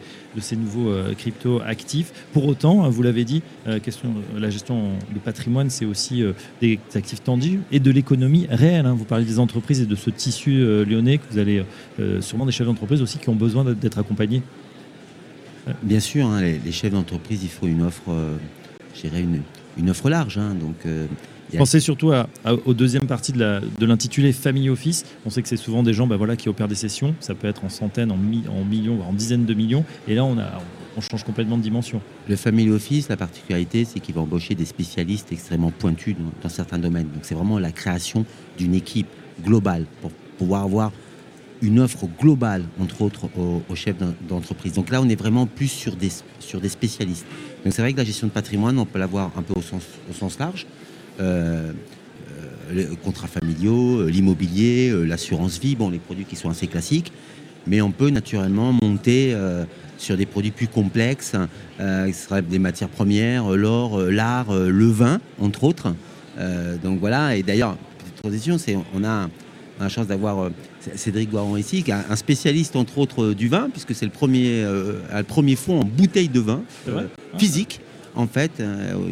nouveaux 0.56 0.92
euh, 0.92 1.16
crypto 1.16 1.60
actifs. 1.66 2.14
Pour 2.32 2.46
autant, 2.46 2.84
hein, 2.84 2.90
vous 2.90 3.02
l'avez 3.02 3.26
dit, 3.26 3.42
question, 3.82 4.14
la 4.38 4.52
gestion 4.52 4.90
de 5.12 5.18
patrimoine, 5.18 5.72
c'est 5.72 5.86
aussi 5.86 6.24
des 6.62 6.78
actifs 6.94 7.24
tangibles 7.24 7.64
et 7.72 7.80
de 7.80 7.90
l'économie 7.90 8.46
réelle. 8.52 8.86
Hein. 8.86 8.94
Vous 8.96 9.04
parlez 9.04 9.26
des 9.26 9.40
entreprises 9.40 9.82
et 9.82 9.88
de 9.88 9.96
ce 9.96 10.12
tissu 10.12 10.64
lyonnais 10.86 11.18
que 11.18 11.24
vous 11.32 11.40
allez 11.40 11.66
sûrement 12.20 12.46
des 12.46 12.52
chefs 12.52 12.68
d'entreprise 12.68 13.02
aussi 13.02 13.18
qui 13.18 13.30
ont 13.30 13.36
besoin 13.36 13.64
d'être 13.64 13.98
accompagnés. 13.98 14.44
Bien 15.82 16.00
sûr, 16.00 16.28
hein, 16.28 16.40
les, 16.42 16.72
chefs 16.72 16.94
d'entreprise, 16.94 17.42
il 17.42 17.50
faut 17.50 17.66
une 17.66 17.82
offre, 17.82 18.12
je 18.94 19.08
une, 19.08 19.42
une 19.80 19.90
offre 19.90 20.08
large. 20.08 20.36
donc 20.36 20.86
Pensez 21.58 21.80
surtout 21.80 22.12
à, 22.12 22.28
aux 22.66 22.74
deuxième 22.74 23.08
partie 23.08 23.34
de 23.34 23.86
l'intitulé 23.86 24.32
Family 24.32 24.70
Office. 24.70 25.06
On 25.26 25.30
sait 25.30 25.42
que 25.42 25.48
c'est 25.48 25.58
souvent 25.58 25.84
des 25.84 25.94
gens 25.94 26.08
bah, 26.08 26.18
voilà, 26.18 26.36
qui 26.36 26.50
opèrent 26.50 26.68
des 26.68 26.76
sessions. 26.76 27.16
Ça 27.20 27.36
peut 27.36 27.48
être 27.48 27.66
en 27.66 27.70
centaines, 27.70 28.12
en, 28.12 28.16
en 28.16 28.66
millions, 28.66 29.02
en 29.02 29.14
dizaines 29.14 29.46
de 29.46 29.54
millions. 29.54 29.84
Et 30.08 30.16
là, 30.16 30.24
on, 30.24 30.38
a, 30.38 30.62
on 30.98 31.02
change 31.02 31.24
complètement 31.24 31.58
de 31.58 31.64
dimension. 31.64 32.02
Le 32.28 32.36
Family 32.36 32.70
Office, 32.70 33.10
la 33.10 33.18
particularité, 33.18 33.86
c'est 33.86 34.00
qu'il 34.00 34.16
va 34.16 34.22
embaucher 34.22 34.56
des 34.56 34.66
spécialistes 34.66 35.32
extrêmement 35.32 35.72
pointus 35.72 36.16
dans, 36.42 36.50
certains 36.50 36.80
domaines. 36.80 37.08
Donc 37.14 37.24
c'est 37.24 37.36
vraiment 37.36 37.60
la 37.60 37.72
création 37.72 38.26
d'une 38.58 38.74
équipe 38.74 39.08
globale 39.44 39.86
pour 40.02 40.12
pouvoir 40.38 40.64
avoir 40.64 40.92
une 41.62 41.80
offre 41.80 42.08
globale, 42.20 42.64
entre 42.80 43.04
autres, 43.04 43.30
aux, 43.38 43.76
chefs 43.76 43.96
d'entreprise. 44.28 44.74
Donc 44.74 44.90
là, 44.90 45.00
on 45.02 45.08
est 45.08 45.16
vraiment 45.16 45.46
plus 45.46 45.68
sur 45.68 45.96
des, 45.96 46.10
sur 46.40 46.60
des 46.60 46.70
spécialistes. 46.70 47.26
Donc 47.64 47.74
c'est 47.74 47.84
vrai 47.84 47.94
que 47.94 47.98
la 47.98 48.04
gestion 48.04 48.28
de 48.28 48.32
patrimoine, 48.32 48.80
on 48.80 48.86
peut 48.86 48.98
l'avoir 48.98 49.32
un 49.38 49.44
peu 49.44 49.54
au 49.54 49.62
sens, 49.62 49.84
au 50.10 50.14
sens 50.14 50.40
large. 50.40 50.66
Euh, 51.20 51.72
euh, 52.32 52.74
les 52.74 52.86
contrats 53.04 53.28
familiaux, 53.28 54.00
euh, 54.00 54.10
l'immobilier, 54.10 54.94
l'assurance 55.06 55.60
vie, 55.60 55.76
bon, 55.76 55.90
les 55.90 56.00
produits 56.00 56.26
qui 56.26 56.36
sont 56.36 56.50
assez 56.50 56.68
classiques, 56.68 57.12
mais 57.68 57.82
on 57.82 57.92
peut 57.92 58.10
naturellement 58.10 58.74
monter 58.82 59.36
sur 59.98 60.18
des 60.18 60.26
produits 60.26 60.52
plus 60.52 60.68
complexes, 60.68 61.36
qui 61.78 62.14
seraient 62.14 62.42
des 62.42 62.58
matières 62.58 62.90
premières, 62.90 63.50
l'or, 63.52 64.00
l'art, 64.00 64.52
le 64.52 64.88
vin, 64.88 65.20
entre 65.40 65.64
autres. 65.66 65.94
donc 66.82 67.00
voilà, 67.00 67.36
et 67.36 67.44
d'ailleurs, 67.44 67.78
petite 68.00 68.16
transition, 68.16 68.58
c'est 68.58 68.76
on 68.96 69.04
a, 69.04 69.30
la 69.80 69.90
chance 69.90 70.08
d'avoir 70.08 70.50
Cédric 70.96 71.30
Guaron 71.30 71.56
ici, 71.56 71.84
qui 71.84 71.92
est 71.92 71.96
un 72.10 72.16
spécialiste 72.16 72.76
entre 72.76 72.98
autres 72.98 73.34
du 73.34 73.48
vin, 73.48 73.70
puisque 73.70 73.94
c'est 73.94 74.06
le 74.06 74.12
premier, 74.12 74.64
le 74.64 75.24
premier 75.24 75.56
fonds 75.56 75.82
en 75.82 75.86
bouteille 75.86 76.30
de 76.30 76.40
vin 76.40 76.64
physique, 77.38 77.80
en 78.16 78.26
fait, 78.26 78.64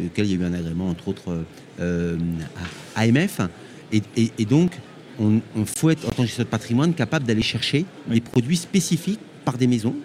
auquel 0.08 0.26
il 0.26 0.32
y 0.32 0.34
a 0.34 0.44
eu 0.44 0.44
un 0.44 0.54
agrément 0.54 0.90
entre 0.90 1.10
autres 1.10 1.44
AMF. 2.96 3.42
Et, 3.92 4.46
donc, 4.46 4.72
on, 5.20 5.42
faut 5.66 5.90
être, 5.90 6.06
en 6.06 6.10
tant 6.10 6.24
que 6.24 6.28
gestionnaire 6.28 6.48
de 6.48 6.52
patrimoine, 6.52 6.94
capable 6.94 7.26
d'aller 7.26 7.42
chercher 7.42 7.86
des 8.08 8.22
produits 8.22 8.58
spécifiques 8.58 9.20
par 9.46 9.58
des 9.58 9.68
maisons 9.68 9.96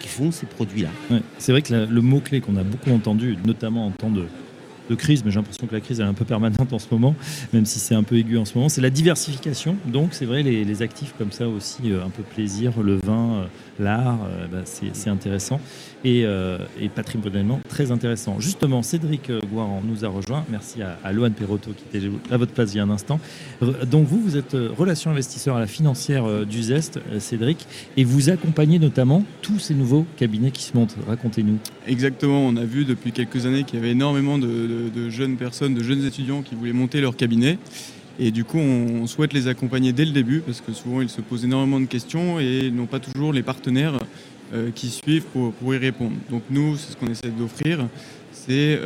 qui 0.00 0.08
font 0.08 0.30
ces 0.30 0.46
produits-là. 0.46 0.90
c'est 1.38 1.52
vrai 1.52 1.62
que 1.62 1.74
le 1.74 2.00
mot-clé 2.00 2.40
qu'on 2.40 2.56
a 2.56 2.62
beaucoup 2.62 2.90
entendu, 2.90 3.36
notamment 3.44 3.86
en 3.86 3.90
temps 3.90 4.10
de, 4.10 4.26
de 4.88 4.94
crise, 4.94 5.24
mais 5.24 5.30
j'ai 5.30 5.38
l'impression 5.38 5.66
que 5.66 5.74
la 5.74 5.80
crise 5.80 6.00
est 6.00 6.04
un 6.04 6.14
peu 6.14 6.24
permanente 6.24 6.72
en 6.72 6.78
ce 6.78 6.86
moment, 6.90 7.14
même 7.52 7.66
si 7.66 7.78
c'est 7.78 7.94
un 7.94 8.02
peu 8.02 8.16
aigu 8.16 8.38
en 8.38 8.44
ce 8.44 8.54
moment. 8.54 8.68
C'est 8.68 8.80
la 8.80 8.90
diversification. 8.90 9.76
Donc, 9.86 10.10
c'est 10.12 10.24
vrai, 10.24 10.42
les, 10.42 10.82
actifs 10.82 11.12
comme 11.18 11.32
ça 11.32 11.48
aussi, 11.48 11.92
euh, 11.92 12.04
un 12.04 12.10
peu 12.10 12.22
plaisir, 12.22 12.80
le 12.80 12.96
vin, 12.96 13.32
euh, 13.32 13.46
l'art, 13.78 14.18
euh, 14.24 14.46
bah, 14.46 14.58
c'est 14.64 15.10
intéressant. 15.10 15.60
Et, 16.04 16.24
et, 16.80 16.88
patrimonialement, 16.88 17.60
très 17.68 17.90
intéressant. 17.90 18.38
Justement, 18.38 18.82
Cédric 18.82 19.32
Guaran 19.50 19.82
nous 19.84 20.04
a 20.04 20.08
rejoint. 20.08 20.44
Merci 20.48 20.80
à, 20.80 20.96
à 21.02 21.12
Loane 21.12 21.32
Perotto 21.32 21.72
qui 21.72 21.98
était 21.98 22.08
à 22.30 22.36
votre 22.36 22.52
place 22.52 22.72
il 22.72 22.76
y 22.76 22.80
a 22.80 22.84
un 22.84 22.90
instant. 22.90 23.18
Donc, 23.60 24.06
vous, 24.06 24.20
vous 24.20 24.36
êtes 24.36 24.52
relation 24.52 25.10
investisseur 25.10 25.56
à 25.56 25.60
la 25.60 25.66
financière 25.66 26.46
du 26.46 26.62
Zest, 26.62 27.00
Cédric, 27.18 27.66
et 27.96 28.04
vous 28.04 28.30
accompagnez 28.30 28.78
notamment 28.78 29.24
tous 29.42 29.58
ces 29.58 29.74
nouveaux 29.74 30.06
cabinets 30.16 30.52
qui 30.52 30.62
se 30.62 30.76
montent. 30.76 30.96
Racontez-nous. 31.08 31.58
Exactement. 31.88 32.46
On 32.46 32.56
a 32.56 32.64
vu 32.64 32.84
depuis 32.84 33.12
quelques 33.12 33.46
années 33.46 33.64
qu'il 33.64 33.78
y 33.78 33.82
avait 33.82 33.92
énormément 33.92 34.38
de, 34.38 35.10
jeunes 35.10 35.36
personnes, 35.36 35.74
de 35.74 35.82
jeunes 35.82 36.04
étudiants 36.04 36.42
qui 36.42 36.54
voulaient 36.54 36.72
monter 36.72 37.00
leur 37.00 37.16
cabinet. 37.16 37.58
Et 38.18 38.30
du 38.30 38.44
coup, 38.44 38.58
on 38.58 39.06
souhaite 39.06 39.32
les 39.32 39.46
accompagner 39.46 39.92
dès 39.92 40.04
le 40.04 40.12
début 40.12 40.40
parce 40.40 40.60
que 40.60 40.72
souvent 40.72 41.00
ils 41.00 41.08
se 41.08 41.20
posent 41.20 41.44
énormément 41.44 41.80
de 41.80 41.86
questions 41.86 42.40
et 42.40 42.70
n'ont 42.70 42.86
pas 42.86 42.98
toujours 42.98 43.32
les 43.32 43.42
partenaires 43.42 43.98
qui 44.74 44.88
suivent 44.88 45.26
pour, 45.26 45.74
y 45.74 45.76
répondre. 45.76 46.16
Donc 46.30 46.42
nous, 46.50 46.76
c'est 46.76 46.92
ce 46.92 46.96
qu'on 46.96 47.06
essaie 47.06 47.28
d'offrir, 47.28 47.86
c'est 48.32 48.80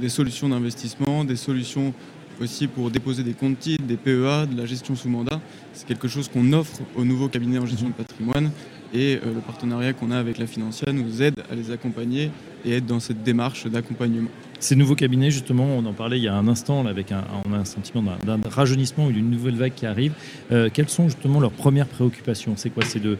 des 0.00 0.08
solutions 0.08 0.48
d'investissement, 0.48 1.24
des 1.24 1.34
solutions 1.34 1.92
aussi 2.40 2.66
pour 2.66 2.90
déposer 2.90 3.22
des 3.22 3.32
comptes 3.32 3.58
titres, 3.58 3.84
des 3.84 3.96
PEA, 3.96 4.46
de 4.46 4.56
la 4.56 4.66
gestion 4.66 4.96
sous 4.96 5.08
mandat. 5.08 5.40
C'est 5.72 5.86
quelque 5.86 6.08
chose 6.08 6.28
qu'on 6.28 6.52
offre 6.52 6.80
aux 6.96 7.04
nouveaux 7.04 7.28
cabinets 7.28 7.58
en 7.58 7.66
gestion 7.66 7.88
de 7.88 7.94
patrimoine 7.94 8.50
et 8.92 9.16
euh, 9.24 9.34
le 9.34 9.40
partenariat 9.40 9.92
qu'on 9.92 10.10
a 10.10 10.18
avec 10.18 10.38
la 10.38 10.46
financière 10.46 10.92
nous 10.92 11.22
aide 11.22 11.40
à 11.50 11.54
les 11.54 11.70
accompagner 11.70 12.30
et 12.64 12.72
être 12.72 12.86
dans 12.86 13.00
cette 13.00 13.22
démarche 13.22 13.66
d'accompagnement. 13.66 14.30
Ces 14.60 14.76
nouveaux 14.76 14.94
cabinets, 14.94 15.30
justement, 15.30 15.64
on 15.64 15.86
en 15.86 15.94
parlait 15.94 16.18
il 16.18 16.22
y 16.22 16.28
a 16.28 16.34
un 16.34 16.46
instant, 16.46 16.86
avec 16.86 17.12
un, 17.12 17.24
on 17.46 17.54
a 17.54 17.56
un 17.56 17.64
sentiment 17.64 18.02
d'un 18.02 18.38
rajeunissement 18.46 19.06
ou 19.06 19.12
d'une 19.12 19.30
nouvelle 19.30 19.56
vague 19.56 19.72
qui 19.74 19.86
arrive. 19.86 20.12
Euh, 20.52 20.68
quelles 20.72 20.90
sont 20.90 21.08
justement 21.08 21.40
leurs 21.40 21.50
premières 21.50 21.86
préoccupations? 21.86 22.52
C'est 22.56 22.68
quoi? 22.68 22.84
C'est 22.84 23.00
de, 23.00 23.16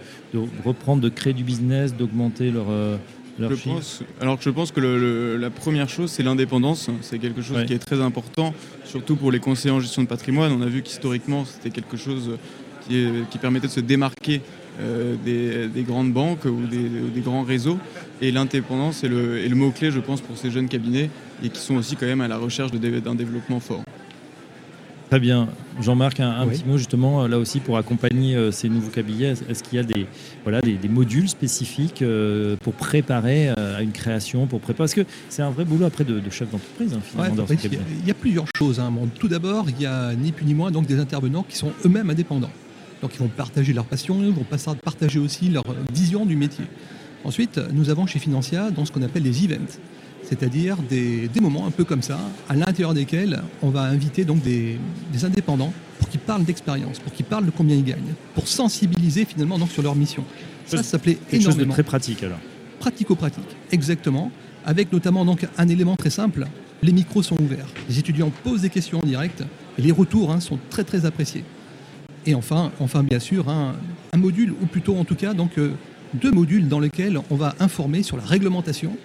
reprendre, 0.64 1.00
de 1.00 1.08
créer 1.08 1.32
du 1.32 1.42
business, 1.42 1.96
d'augmenter 1.96 2.50
leur, 2.50 2.66
euh, 2.68 2.98
je 3.38 3.54
pense, 3.54 4.02
alors 4.20 4.36
je 4.38 4.50
pense 4.50 4.70
que 4.70 5.38
la 5.40 5.48
première 5.48 5.88
chose, 5.88 6.10
c'est 6.10 6.22
l'indépendance. 6.22 6.90
C'est 7.00 7.18
quelque 7.18 7.40
chose 7.40 7.64
qui 7.64 7.72
est 7.72 7.78
très 7.78 8.02
important, 8.02 8.52
surtout 8.84 9.16
pour 9.16 9.32
les 9.32 9.40
conseillers 9.40 9.72
en 9.72 9.80
gestion 9.80 10.02
de 10.02 10.08
patrimoine. 10.08 10.52
On 10.52 10.60
a 10.60 10.66
vu 10.66 10.82
qu'historiquement, 10.82 11.46
c'était 11.46 11.70
quelque 11.70 11.96
chose 11.96 12.36
qui, 12.86 13.06
qui, 13.30 13.38
permettait 13.38 13.68
de 13.68 13.72
se 13.72 13.80
démarquer 13.80 14.42
euh, 14.80 15.14
des, 15.24 15.82
grandes 15.82 16.12
banques 16.12 16.44
ou 16.44 16.66
des, 16.66 17.20
grands 17.22 17.44
réseaux. 17.44 17.78
Et 18.20 18.30
l'indépendance 18.30 19.04
est 19.04 19.08
le, 19.08 19.46
le 19.46 19.54
mot-clé, 19.54 19.90
je 19.90 20.00
pense, 20.00 20.20
pour 20.20 20.36
ces 20.36 20.50
jeunes 20.50 20.68
cabinets 20.68 21.08
et 21.42 21.48
qui 21.48 21.60
sont 21.60 21.76
aussi 21.76 21.96
quand 21.96 22.06
même 22.06 22.20
à 22.20 22.28
la 22.28 22.38
recherche 22.38 22.72
d'un 22.72 23.14
développement 23.14 23.60
fort. 23.60 23.82
Très 25.10 25.18
bien. 25.18 25.48
Jean-Marc, 25.80 26.20
un, 26.20 26.46
petit 26.46 26.64
mot 26.64 26.78
justement 26.78 27.26
là 27.26 27.36
aussi 27.36 27.58
pour 27.58 27.76
accompagner 27.76 28.36
euh, 28.36 28.52
ces 28.52 28.68
nouveaux 28.68 28.90
cabinets. 28.90 29.34
Est-ce 29.48 29.64
qu'il 29.64 29.74
y 29.74 29.80
a 29.80 29.82
des, 29.82 30.06
voilà, 30.44 30.60
des, 30.60 30.78
modules 30.88 31.28
spécifiques 31.28 32.02
euh, 32.02 32.54
pour 32.62 32.74
préparer 32.74 33.48
euh, 33.48 33.78
à 33.78 33.82
une 33.82 33.90
création, 33.90 34.46
pour 34.46 34.60
préparer? 34.60 34.84
Parce 34.84 34.94
que 34.94 35.04
c'est 35.28 35.42
un 35.42 35.50
vrai 35.50 35.64
boulot 35.64 35.86
après 35.86 36.04
de, 36.04 36.22
chef 36.30 36.48
d'entreprise. 36.52 36.94
Hein, 36.94 37.24
il, 37.50 38.06
y 38.06 38.10
a, 38.12 38.14
plusieurs 38.14 38.44
choses. 38.54 38.78
Hein. 38.78 38.92
tout 39.18 39.26
d'abord, 39.26 39.66
il 39.68 39.82
y 39.82 39.86
a 39.86 40.14
ni 40.14 40.30
plus 40.30 40.44
ni 40.46 40.54
moins 40.54 40.70
donc 40.70 40.86
des 40.86 41.00
intervenants 41.00 41.42
qui 41.42 41.56
sont 41.56 41.72
eux-mêmes 41.84 42.10
indépendants. 42.10 42.52
Donc 43.02 43.12
ils 43.16 43.18
vont 43.18 43.28
partager 43.28 43.72
leur 43.72 43.86
passion, 43.86 44.22
ils 44.22 44.30
vont 44.32 44.46
partager 44.84 45.18
aussi 45.18 45.48
leur 45.48 45.64
vision 45.92 46.24
du 46.24 46.36
métier. 46.36 46.66
Ensuite, 47.24 47.60
nous 47.72 47.90
avons 47.90 48.06
chez 48.06 48.20
Financia 48.20 48.70
dans 48.70 48.84
ce 48.84 48.92
qu'on 48.92 49.02
appelle 49.02 49.24
les 49.24 49.44
events 49.44 49.80
c'est-à-dire 50.22 50.76
des, 50.88 51.28
moments 51.40 51.66
un 51.66 51.70
peu 51.70 51.84
comme 51.84 52.02
ça, 52.02 52.18
à 52.48 52.54
l'intérieur 52.54 52.94
desquels 52.94 53.42
on 53.62 53.70
va 53.70 53.82
inviter 53.82 54.24
donc 54.24 54.42
des, 54.42 54.78
indépendants 55.22 55.72
pour 55.98 56.08
qu'ils 56.08 56.20
parlent 56.20 56.44
d'expérience, 56.44 56.98
pour 56.98 57.12
qu'ils 57.12 57.26
parlent 57.26 57.46
de 57.46 57.50
combien 57.50 57.76
ils 57.76 57.84
gagnent, 57.84 58.14
pour 58.34 58.48
sensibiliser 58.48 59.24
finalement 59.24 59.58
donc 59.58 59.70
sur 59.70 59.82
leur 59.82 59.94
mission. 59.94 60.24
Ça, 60.66 60.78
ça 60.78 60.82
s'appelait 60.82 61.18
énormément. 61.32 61.50
chose 61.50 61.66
de 61.66 61.70
très 61.70 61.82
pratique 61.82 62.22
alors. 62.22 62.38
Pratico-pratique, 62.78 63.56
exactement, 63.72 64.30
avec 64.64 64.92
notamment 64.92 65.24
donc 65.24 65.46
un 65.58 65.68
élément 65.68 65.96
très 65.96 66.10
simple. 66.10 66.46
Les 66.82 66.92
micros 66.92 67.22
sont 67.22 67.38
ouverts, 67.40 67.66
les 67.88 67.98
étudiants 67.98 68.32
posent 68.42 68.62
des 68.62 68.70
questions 68.70 69.00
en 69.00 69.06
direct 69.06 69.42
et 69.78 69.82
les 69.82 69.92
retours 69.92 70.30
hein, 70.30 70.40
sont 70.40 70.58
très 70.70 70.84
très 70.84 71.04
appréciés. 71.04 71.44
Et 72.24 72.34
enfin, 72.34 72.70
enfin 72.80 73.02
bien 73.02 73.18
sûr, 73.18 73.48
un 73.48 73.74
module, 74.16 74.52
ou 74.62 74.66
plutôt 74.66 74.96
en 74.96 75.04
tout 75.04 75.14
cas 75.14 75.34
donc 75.34 75.58
euh, 75.58 75.72
deux 76.14 76.30
modules 76.30 76.68
dans 76.68 76.80
lesquels 76.80 77.18
on 77.30 77.36
va 77.36 77.54
informer 77.60 78.02
sur 78.02 78.16
la 78.16 78.24
réglementation 78.24 78.96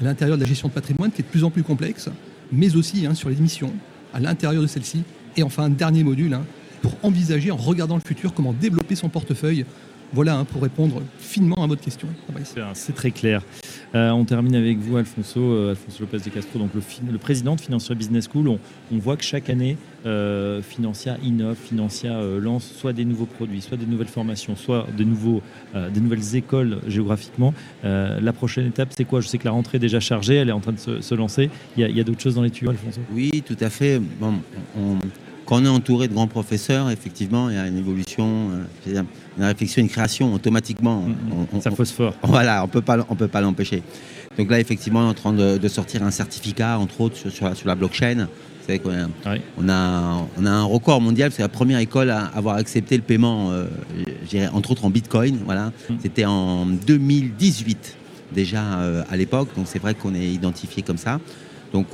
à 0.00 0.04
l'intérieur 0.04 0.36
de 0.36 0.42
la 0.42 0.48
gestion 0.48 0.68
de 0.68 0.72
patrimoine 0.72 1.10
qui 1.10 1.22
est 1.22 1.24
de 1.24 1.30
plus 1.30 1.44
en 1.44 1.50
plus 1.50 1.62
complexe, 1.62 2.08
mais 2.50 2.76
aussi 2.76 3.06
hein, 3.06 3.14
sur 3.14 3.28
les 3.28 3.36
missions 3.36 3.72
à 4.14 4.20
l'intérieur 4.20 4.62
de 4.62 4.66
celle-ci. 4.66 5.02
Et 5.36 5.42
enfin, 5.42 5.64
un 5.64 5.70
dernier 5.70 6.04
module 6.04 6.34
hein, 6.34 6.44
pour 6.82 6.96
envisager, 7.02 7.50
en 7.50 7.56
regardant 7.56 7.96
le 7.96 8.02
futur, 8.06 8.34
comment 8.34 8.52
développer 8.52 8.94
son 8.94 9.08
portefeuille 9.08 9.64
voilà 10.12 10.36
hein, 10.36 10.44
pour 10.44 10.62
répondre 10.62 11.02
finement 11.18 11.64
à 11.64 11.66
votre 11.66 11.80
question. 11.80 12.08
C'est 12.74 12.94
très 12.94 13.10
clair. 13.10 13.42
Euh, 13.94 14.10
on 14.10 14.24
termine 14.24 14.54
avec 14.54 14.78
vous, 14.78 14.96
Alfonso, 14.96 15.40
euh, 15.40 15.70
Alfonso 15.70 16.00
Lopez 16.00 16.18
de 16.18 16.30
Castro, 16.30 16.58
donc 16.58 16.70
le, 16.74 17.18
président 17.18 17.56
de 17.56 17.60
Financia 17.60 17.94
Business 17.94 18.28
School. 18.32 18.48
On, 18.48 18.58
voit 18.98 19.16
que 19.16 19.24
chaque 19.24 19.50
année, 19.50 19.76
euh, 20.06 20.62
Financia 20.62 21.16
innove, 21.22 21.56
Financia 21.56 22.20
lance 22.40 22.72
soit 22.72 22.92
des 22.92 23.04
nouveaux 23.04 23.26
produits, 23.26 23.60
soit 23.60 23.76
des 23.76 23.86
nouvelles 23.86 24.08
formations, 24.08 24.56
soit 24.56 24.86
des, 24.96 25.04
nouvelles 25.04 26.36
écoles 26.36 26.78
géographiquement. 26.86 27.52
la 27.82 28.32
prochaine 28.32 28.66
étape, 28.66 28.90
c'est 28.96 29.04
quoi? 29.04 29.20
Je 29.20 29.28
sais 29.28 29.38
que 29.38 29.44
la 29.44 29.50
rentrée 29.50 29.76
est 29.76 29.80
déjà 29.80 30.00
chargée, 30.00 30.36
elle 30.36 30.48
est 30.48 30.52
en 30.52 30.60
train 30.60 30.72
de 30.72 30.78
se, 30.78 31.14
lancer. 31.14 31.50
Il 31.76 31.86
y 31.86 32.00
a, 32.00 32.04
d'autres 32.04 32.20
choses 32.20 32.34
dans 32.34 32.42
les 32.42 32.50
tuyaux, 32.50 32.70
Alfonso? 32.70 33.00
Oui, 33.12 33.42
tout 33.46 33.56
à 33.60 33.70
fait. 33.70 34.00
Quand 35.46 35.60
on 35.60 35.64
est 35.64 35.68
entouré 35.68 36.08
de 36.08 36.14
grands 36.14 36.26
professeurs, 36.26 36.90
effectivement, 36.90 37.50
il 37.50 37.56
y 37.56 37.58
a 37.58 37.66
une 37.66 37.78
évolution, 37.78 38.50
euh, 38.86 39.02
une 39.38 39.44
réflexion, 39.44 39.82
une 39.82 39.88
création 39.88 40.34
automatiquement. 40.34 41.04
On, 41.52 41.60
ça 41.60 41.70
phosphore. 41.70 42.14
Voilà, 42.22 42.64
on 42.64 42.68
peut 42.68 42.82
pas, 42.82 42.98
on 43.08 43.14
peut 43.14 43.28
pas 43.28 43.40
l'empêcher. 43.40 43.82
Donc 44.38 44.50
là, 44.50 44.60
effectivement, 44.60 45.00
on 45.00 45.06
est 45.06 45.10
en 45.10 45.14
train 45.14 45.32
de, 45.32 45.68
sortir 45.68 46.02
un 46.02 46.10
certificat, 46.10 46.78
entre 46.78 47.00
autres, 47.00 47.16
sur, 47.28 47.50
la, 47.64 47.74
blockchain. 47.74 48.26
Vous 48.26 48.66
savez 48.66 48.78
qu'on 48.78 48.90
a, 48.90 49.08
on 49.58 49.68
a, 49.68 50.26
on 50.38 50.46
a 50.46 50.50
un 50.50 50.64
record 50.64 51.00
mondial, 51.00 51.32
c'est 51.32 51.42
la 51.42 51.48
première 51.48 51.80
école 51.80 52.10
à 52.10 52.26
avoir 52.26 52.56
accepté 52.56 52.96
le 52.96 53.02
paiement, 53.02 53.50
euh, 53.50 53.66
entre 54.52 54.70
autres 54.70 54.84
en 54.84 54.90
Bitcoin. 54.90 55.38
Voilà. 55.44 55.72
Mm. 55.90 55.94
C'était 56.00 56.24
en 56.24 56.66
2018 56.66 57.96
déjà 58.32 58.80
euh, 58.80 59.02
à 59.10 59.16
l'époque, 59.16 59.48
donc 59.56 59.66
c'est 59.68 59.78
vrai 59.78 59.94
qu'on 59.94 60.14
est 60.14 60.26
identifié 60.26 60.82
comme 60.82 60.96
ça. 60.96 61.20
Donc 61.72 61.86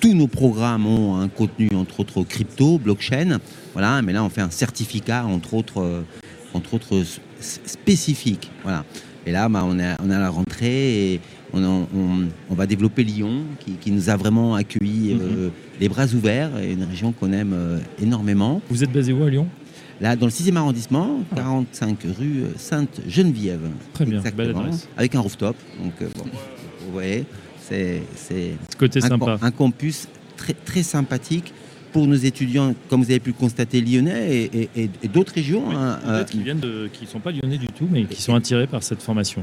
tous 0.00 0.14
nos 0.14 0.28
programmes 0.28 0.86
ont 0.86 1.16
un 1.16 1.28
contenu 1.28 1.68
entre 1.74 2.00
autres 2.00 2.22
crypto, 2.22 2.78
blockchain, 2.78 3.38
voilà, 3.72 4.00
mais 4.02 4.12
là 4.12 4.22
on 4.22 4.28
fait 4.28 4.40
un 4.40 4.50
certificat 4.50 5.24
entre 5.24 5.54
autres, 5.54 5.82
euh, 5.82 6.02
entre 6.54 6.74
autres 6.74 7.02
spécifique, 7.40 8.50
voilà. 8.62 8.84
Et 9.26 9.32
là 9.32 9.48
bah, 9.48 9.64
on, 9.66 9.78
est, 9.80 9.84
à 9.84 9.98
la 10.06 10.30
rentrée 10.30 11.14
et 11.14 11.20
on, 11.52 11.86
va 12.50 12.66
développer 12.66 13.02
Lyon 13.02 13.42
qui, 13.80 13.90
nous 13.90 14.10
a 14.10 14.16
vraiment 14.16 14.54
accueillis 14.54 15.14
euh, 15.20 15.46
mhm. 15.46 15.50
les 15.80 15.88
bras 15.88 16.06
ouverts, 16.06 16.58
et 16.58 16.72
une 16.72 16.84
région 16.84 17.12
qu'on 17.12 17.32
aime 17.32 17.52
euh, 17.52 17.78
énormément. 18.00 18.60
Vous 18.70 18.84
êtes 18.84 18.92
basé 18.92 19.12
où 19.12 19.24
à 19.24 19.30
Lyon? 19.30 19.48
Là, 20.00 20.14
dans 20.14 20.26
le 20.26 20.32
6e 20.32 20.56
arrondissement, 20.56 21.20
45 21.34 21.98
rue 22.18 22.44
Sainte-Geneviève. 22.56 23.62
Très 23.94 24.04
bien, 24.04 24.22
belle 24.36 24.50
adresse. 24.50 24.88
Avec 24.94 25.14
un 25.14 25.20
rooftop. 25.20 25.56
Donc, 25.82 25.94
bon, 26.14 26.24
vous 26.84 26.92
voyez. 26.92 27.24
C'est 27.68 28.52
côté 28.78 29.00
un, 29.02 29.08
sympa. 29.08 29.38
un 29.40 29.50
campus 29.50 30.08
très, 30.36 30.54
très 30.54 30.82
sympathique 30.82 31.52
pour 31.92 32.06
nos 32.06 32.14
étudiants, 32.14 32.74
comme 32.90 33.02
vous 33.02 33.10
avez 33.10 33.20
pu 33.20 33.30
le 33.30 33.36
constater, 33.36 33.80
lyonnais 33.80 34.50
et, 34.76 35.08
d'autres 35.08 35.32
régions. 35.32 35.70
Hein, 35.70 35.98
euh, 36.06 36.24
qui 36.24 36.42
viennent 36.42 36.60
de, 36.60 36.90
qui 36.92 37.04
ne 37.04 37.08
sont 37.08 37.20
pas 37.20 37.30
lyonnais 37.32 37.56
du 37.56 37.68
tout, 37.68 37.88
mais 37.90 38.04
qui 38.04 38.20
sont 38.20 38.34
attirés 38.34 38.66
par 38.66 38.82
cette 38.82 39.02
formation. 39.02 39.42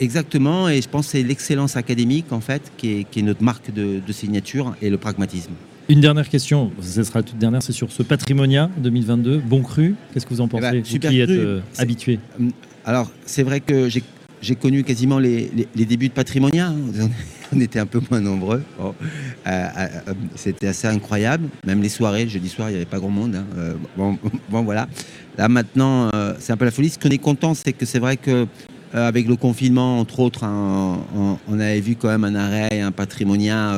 Exactement, 0.00 0.68
et 0.68 0.82
je 0.82 0.88
pense 0.88 1.06
que 1.06 1.12
c'est 1.12 1.22
l'excellence 1.22 1.76
académique 1.76 2.32
en 2.32 2.40
fait 2.40 2.72
qui 2.76 3.06
est, 3.14 3.22
notre 3.22 3.42
marque 3.42 3.72
de, 3.72 4.00
signature 4.10 4.74
et 4.82 4.90
le 4.90 4.98
pragmatisme. 4.98 5.52
Une 5.88 6.00
dernière 6.00 6.28
question, 6.28 6.72
ce 6.80 7.04
sera 7.04 7.20
la 7.20 7.22
toute 7.22 7.38
dernière, 7.38 7.62
c'est 7.62 7.72
sur 7.72 7.92
ce 7.92 8.02
Patrimonia 8.02 8.70
2022, 8.78 9.38
bon 9.38 9.62
cru. 9.62 9.94
Qu'est-ce 10.12 10.26
que 10.26 10.34
vous 10.34 10.40
en 10.40 10.48
pensez 10.48 10.66
eh 10.66 10.70
ben, 10.72 10.82
Vous 10.82 10.98
qui 10.98 11.20
êtes 11.20 11.30
euh, 11.30 11.60
habitué? 11.78 12.18
Alors, 12.84 13.10
c'est 13.24 13.42
vrai 13.42 13.60
que 13.60 13.88
j'ai 13.88 14.02
j'ai 14.44 14.54
connu 14.56 14.84
quasiment 14.84 15.18
les, 15.18 15.50
débuts 15.74 16.08
de 16.08 16.12
Patrimonia. 16.12 16.72
On 17.54 17.60
était 17.60 17.78
un 17.78 17.86
peu 17.86 18.00
moins 18.10 18.20
nombreux. 18.20 18.62
Euh, 18.80 18.90
euh, 19.46 19.62
euh, 20.08 20.14
c'était 20.34 20.68
assez 20.68 20.86
incroyable. 20.86 21.48
Même 21.66 21.82
les 21.82 21.88
soirées, 21.88 22.28
jeudi 22.28 22.48
soir, 22.48 22.68
il 22.70 22.72
n'y 22.72 22.76
avait 22.76 22.84
pas 22.84 22.98
grand 22.98 23.10
monde. 23.10 23.36
Hein. 23.36 23.76
bon, 24.50 24.62
voilà. 24.62 24.88
Là 25.36 25.48
maintenant, 25.48 26.10
c'est 26.38 26.52
un 26.52 26.56
peu 26.56 26.64
la 26.64 26.70
folie. 26.70 26.90
Ce 26.90 26.98
qu'on 26.98 27.08
est 27.08 27.18
content, 27.18 27.54
c'est 27.54 27.72
que 27.72 27.86
c'est 27.86 27.98
vrai 27.98 28.16
que 28.16 28.46
avec 28.92 29.26
le 29.26 29.34
confinement, 29.34 29.98
entre 29.98 30.20
autres, 30.20 30.44
hein, 30.44 31.00
on, 31.48 31.58
avait 31.58 31.80
vu 31.80 31.96
quand 31.96 32.08
même 32.08 32.22
un 32.22 32.36
arrêt, 32.36 32.80
un 32.80 32.92
Patrimonia. 32.92 33.74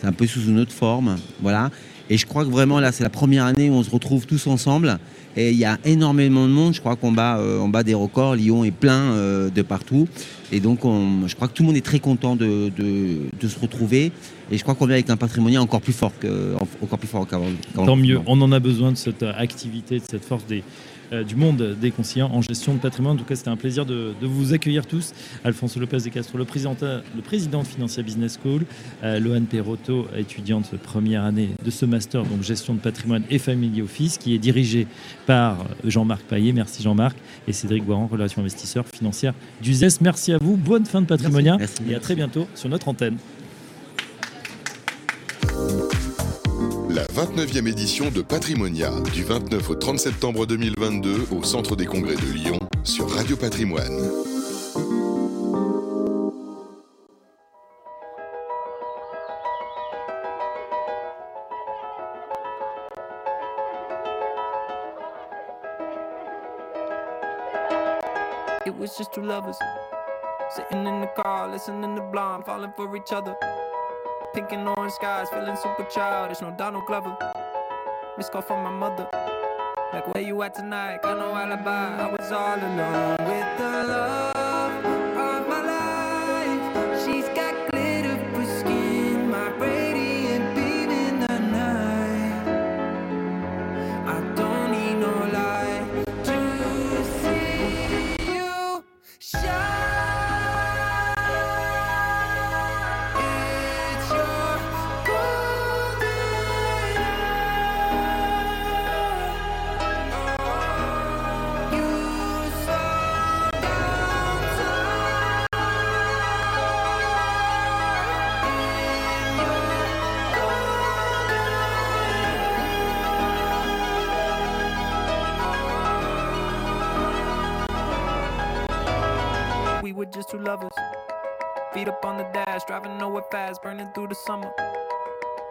c'est 0.00 0.08
un 0.08 0.12
peu 0.12 0.26
sous 0.26 0.42
une 0.48 0.58
autre 0.58 0.72
forme. 0.72 1.16
Voilà. 1.40 1.70
Et 2.10 2.18
je 2.18 2.26
crois 2.26 2.44
que 2.44 2.50
vraiment 2.50 2.80
là, 2.80 2.90
c'est 2.90 3.04
la 3.04 3.10
première 3.10 3.44
année 3.44 3.70
où 3.70 3.74
on 3.74 3.82
se 3.84 3.90
retrouve 3.90 4.26
tous 4.26 4.48
ensemble. 4.48 4.98
Et 5.36 5.52
il 5.52 5.56
y 5.56 5.64
a 5.64 5.78
énormément 5.84 6.48
de 6.48 6.52
monde. 6.52 6.74
Je 6.74 6.80
crois 6.80 6.96
qu'on 6.96 7.12
bat, 7.12 7.38
bat 7.68 7.84
des 7.84 7.94
records. 7.94 8.34
Lyon 8.34 8.64
est 8.64 8.72
plein 8.72 9.14
de 9.48 9.62
partout. 9.62 10.08
Et 10.52 10.60
donc, 10.60 10.80
je 10.82 11.34
crois 11.34 11.48
que 11.48 11.54
tout 11.54 11.62
le 11.62 11.68
monde 11.68 11.76
est 11.76 11.84
très 11.84 11.98
content 11.98 12.36
de, 12.36 12.70
se 13.42 13.58
retrouver. 13.58 14.12
Et 14.50 14.58
je 14.58 14.62
crois 14.62 14.74
qu'on 14.74 14.84
vient 14.84 14.94
avec 14.94 15.08
un 15.08 15.16
patrimoine 15.16 15.56
encore 15.58 15.80
plus 15.80 15.94
fort 15.94 16.12
qu'avant. 16.20 17.46
Tant 17.74 17.96
mieux. 17.96 18.20
On 18.26 18.40
en 18.42 18.52
a 18.52 18.60
besoin 18.60 18.92
de 18.92 18.96
cette 18.96 19.22
activité, 19.22 19.98
de 19.98 20.04
cette 20.08 20.24
force 20.24 20.44
des, 20.46 20.58
euh, 20.58 20.60
du 21.26 21.36
monde 21.36 21.76
des 21.80 21.90
conseillers 21.90 22.22
en 22.22 22.40
gestion 22.42 22.74
de 22.74 22.78
patrimoine. 22.78 23.16
En 23.16 23.18
tout 23.18 23.24
cas, 23.24 23.36
c'était 23.36 23.50
un 23.50 23.56
plaisir 23.56 23.84
de, 23.86 24.14
vous 24.22 24.52
accueillir 24.54 24.86
tous. 24.86 25.12
Alfonso 25.44 25.78
Lopez 25.78 25.98
de 25.98 26.08
Castro, 26.08 26.38
le 26.38 26.44
président, 26.44 26.76
le 26.80 27.22
président 27.22 27.62
de 27.62 27.66
Financia 27.66 28.02
Business 28.02 28.38
School, 28.42 28.62
euh, 29.02 29.20
Lohan 29.20 29.42
Perotto, 29.42 30.06
étudiante 30.16 30.74
première 30.76 31.24
année 31.24 31.50
de 31.64 31.70
ce 31.70 31.84
master, 31.84 32.24
donc 32.24 32.42
gestion 32.42 32.74
de 32.74 32.80
patrimoine 32.80 33.24
et 33.30 33.38
family 33.38 33.82
office, 33.82 34.18
qui 34.18 34.34
est 34.34 34.38
dirigé 34.38 34.86
par 35.26 35.64
Jean-Marc 35.84 36.22
Paillet. 36.22 36.52
Merci 36.52 36.82
Jean-Marc. 36.82 37.16
Et 37.46 37.52
Cédric 37.52 37.84
Boiran, 37.84 38.06
relations 38.06 38.40
investisseurs 38.40 38.86
financières 38.86 39.34
du 39.60 39.74
ZES. 39.74 40.00
Merci 40.00 40.32
à 40.32 40.38
vous. 40.38 40.56
Bonne 40.56 40.86
fin 40.86 41.00
de 41.00 41.06
patrimoine 41.06 41.58
et 41.88 41.94
à 41.94 42.00
très 42.00 42.14
bientôt 42.14 42.46
sur 42.54 42.68
notre 42.68 42.88
antenne. 42.88 43.16
29e 47.34 47.66
édition 47.66 48.10
de 48.10 48.20
Patrimonia, 48.20 48.90
du 49.14 49.24
29 49.24 49.70
au 49.70 49.74
30 49.74 49.98
septembre 49.98 50.44
2022 50.44 51.28
au 51.30 51.42
Centre 51.42 51.76
des 51.76 51.86
Congrès 51.86 52.14
de 52.14 52.30
Lyon 52.30 52.58
sur 52.84 53.08
Radio 53.08 53.36
Patrimoine. 53.36 54.02
It 68.66 68.74
was 68.78 68.98
just 68.98 69.16
lovers 69.16 69.56
sitting 70.54 70.86
in 70.86 71.00
the 71.00 71.08
car, 71.16 71.48
listening 71.50 71.96
to 71.96 72.02
Blonde, 72.12 72.44
falling 72.44 72.72
for 72.76 72.94
each 72.94 73.10
other. 73.10 73.34
Pink 74.34 74.52
and 74.52 74.66
orange 74.66 74.94
skies, 74.94 75.28
feeling 75.28 75.56
super 75.56 75.84
childish. 75.90 76.40
No 76.40 76.50
Donald 76.52 76.86
Glover. 76.86 77.14
Miss 78.16 78.30
call 78.30 78.40
from 78.40 78.64
my 78.64 78.70
mother. 78.70 79.06
Like, 79.92 80.14
where 80.14 80.24
you 80.24 80.40
at 80.42 80.54
tonight? 80.54 81.02
Got 81.02 81.18
no 81.18 81.34
alibi. 81.34 81.98
I 81.98 82.10
was 82.10 82.32
all 82.32 82.58
alone 82.58 83.16
with 83.28 83.41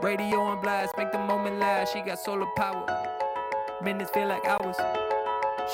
Radio 0.02 0.40
on 0.40 0.60
blast, 0.62 0.98
make 0.98 1.12
the 1.12 1.20
moment 1.20 1.60
last. 1.60 1.94
She 1.94 2.02
got 2.02 2.18
solar 2.18 2.48
power. 2.58 2.86
Minutes 3.84 4.10
feel 4.10 4.28
like 4.28 4.44
hours. 4.46 4.76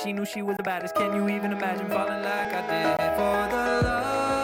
She 0.02 0.12
knew 0.12 0.26
she 0.26 0.42
was 0.42 0.58
the 0.58 0.62
baddest. 0.62 0.94
Can 0.94 1.14
you 1.16 1.34
even 1.34 1.50
imagine 1.50 1.88
falling 1.88 2.22
like 2.22 2.52
I 2.52 2.60
did 2.68 3.16
for 3.16 3.56
the 3.56 3.88
love? 3.88 4.37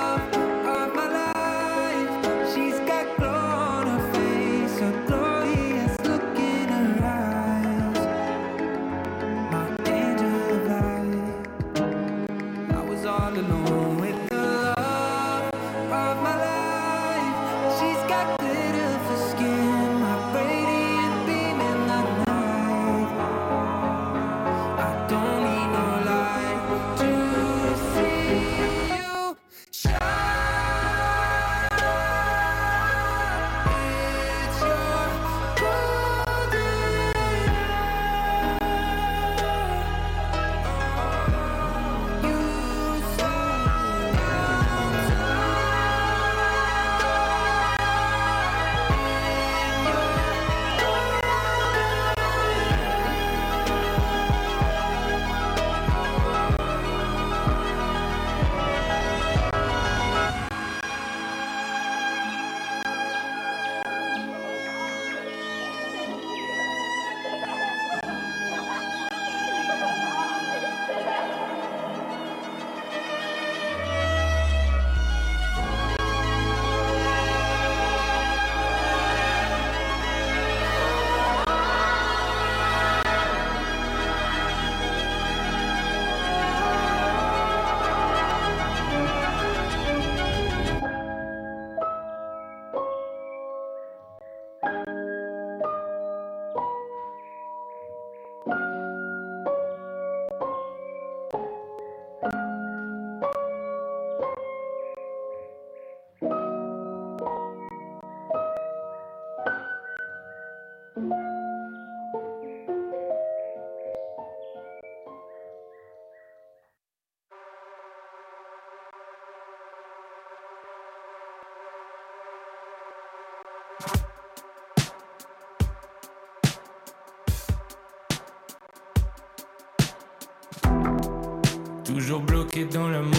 dans 132.73 132.89
le 132.89 133.03
monde. 133.03 133.14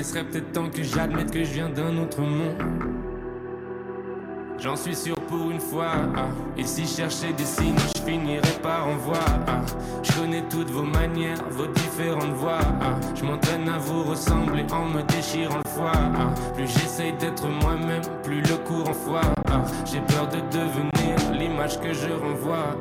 mais 0.00 0.04
serait 0.04 0.24
peut-être 0.24 0.52
temps 0.52 0.70
que 0.70 0.82
j'admette 0.82 1.30
que 1.30 1.44
je 1.44 1.52
viens 1.52 1.68
d'un 1.68 1.94
autre 1.98 2.22
monde. 2.22 2.56
J'en 4.58 4.74
suis 4.74 4.94
sûr 4.96 5.14
pour 5.28 5.50
une 5.50 5.60
fois. 5.60 5.92
Ah. 6.16 6.28
Et 6.56 6.64
si 6.64 6.86
je 6.86 7.02
cherchais 7.02 7.34
des 7.34 7.44
signes, 7.44 7.76
je 7.94 8.00
finirais 8.00 8.58
par 8.62 8.88
en 8.88 8.96
voir. 8.96 9.26
Ah. 9.46 9.60
Je 10.02 10.12
connais 10.12 10.42
toutes 10.48 10.70
vos 10.70 10.84
manières, 10.84 11.44
vos 11.50 11.66
différentes 11.66 12.32
voies. 12.32 12.60
Ah. 12.80 12.98
Je 13.14 13.24
m'entraîne 13.26 13.68
à 13.68 13.76
vous 13.76 14.04
ressembler 14.04 14.64
en 14.72 14.86
me 14.86 15.02
déchirant 15.02 15.60
le 15.62 15.70
foie. 15.70 15.92
Ah. 15.94 16.32
Plus 16.54 16.66
j'essaye 16.66 17.12
d'être 17.18 17.46
moi-même, 17.46 18.02
plus 18.22 18.40
le 18.40 18.56
courant 18.56 18.94
foie. 18.94 19.34
J'ai 19.84 20.00
peur 20.00 20.28
de 20.28 20.40
devenir 20.50 21.32
l'image 21.38 21.78
que 21.78 21.92
je 21.92 22.10
renvoie. 22.10 22.74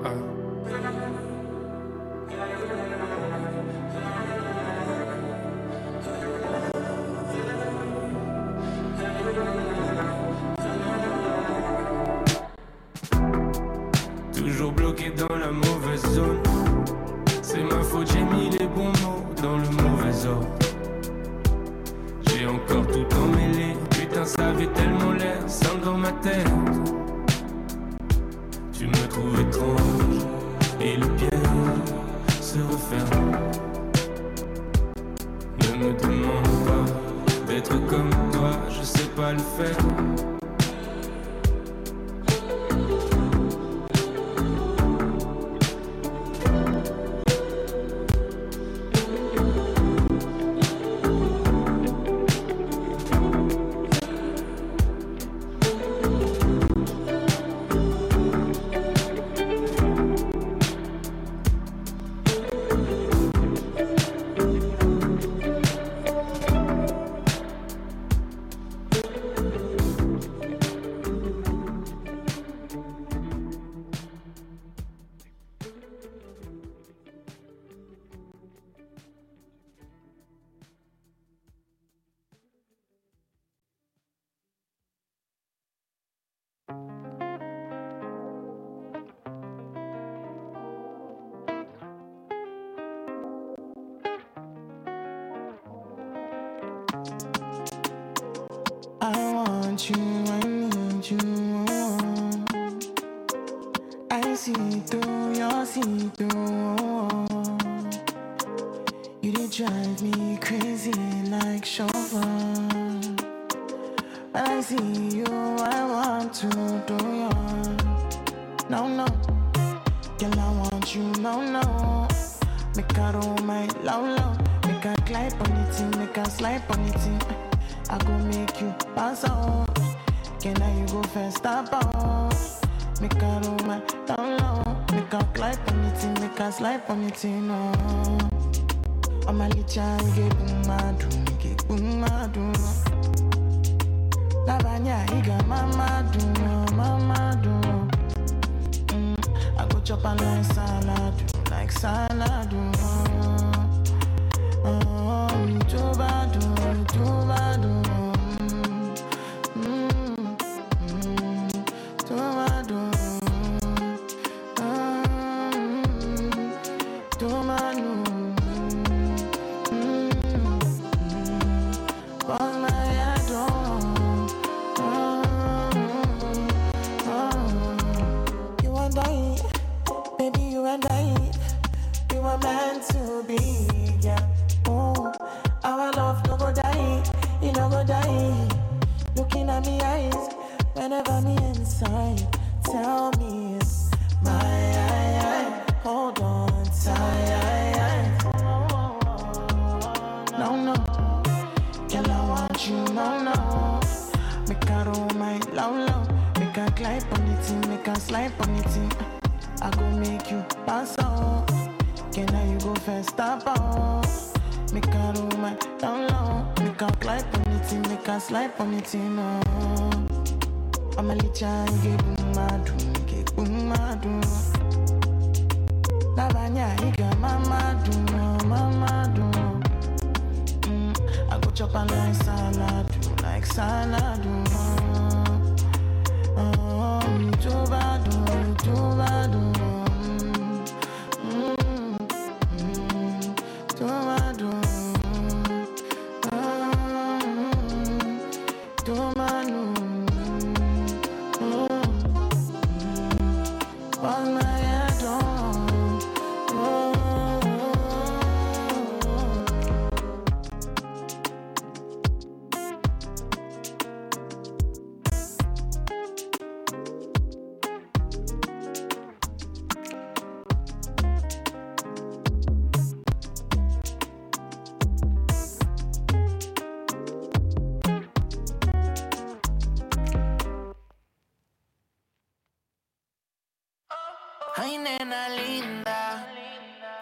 Ay, 284.61 284.77
nena 284.77 285.29
linda, 285.29 286.27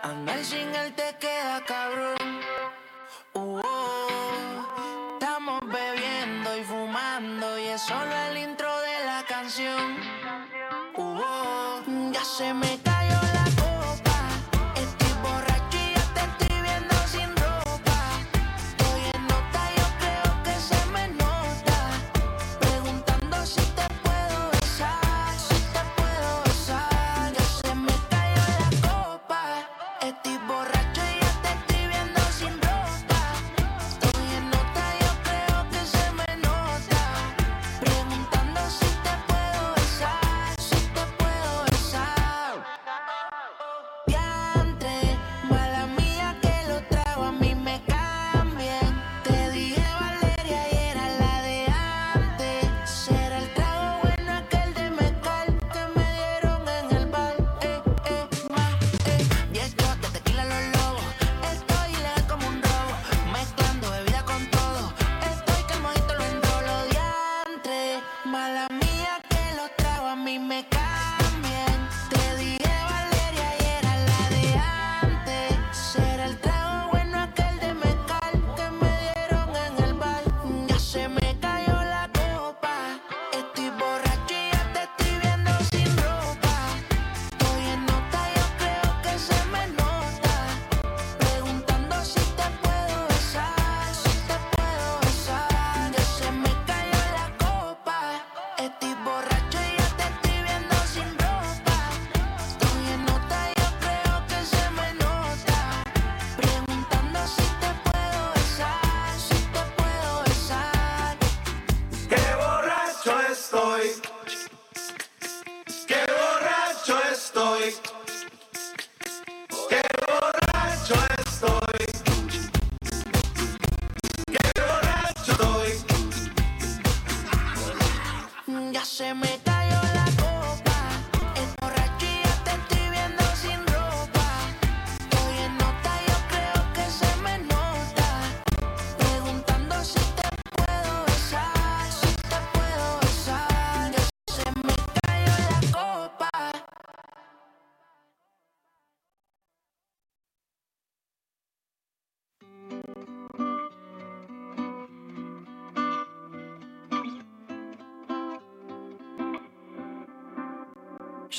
andar 0.03 0.43
sin 0.43 0.75
él 0.75 0.93
te 0.93 1.15
queda 1.19 1.59
cabrón. 1.65 2.16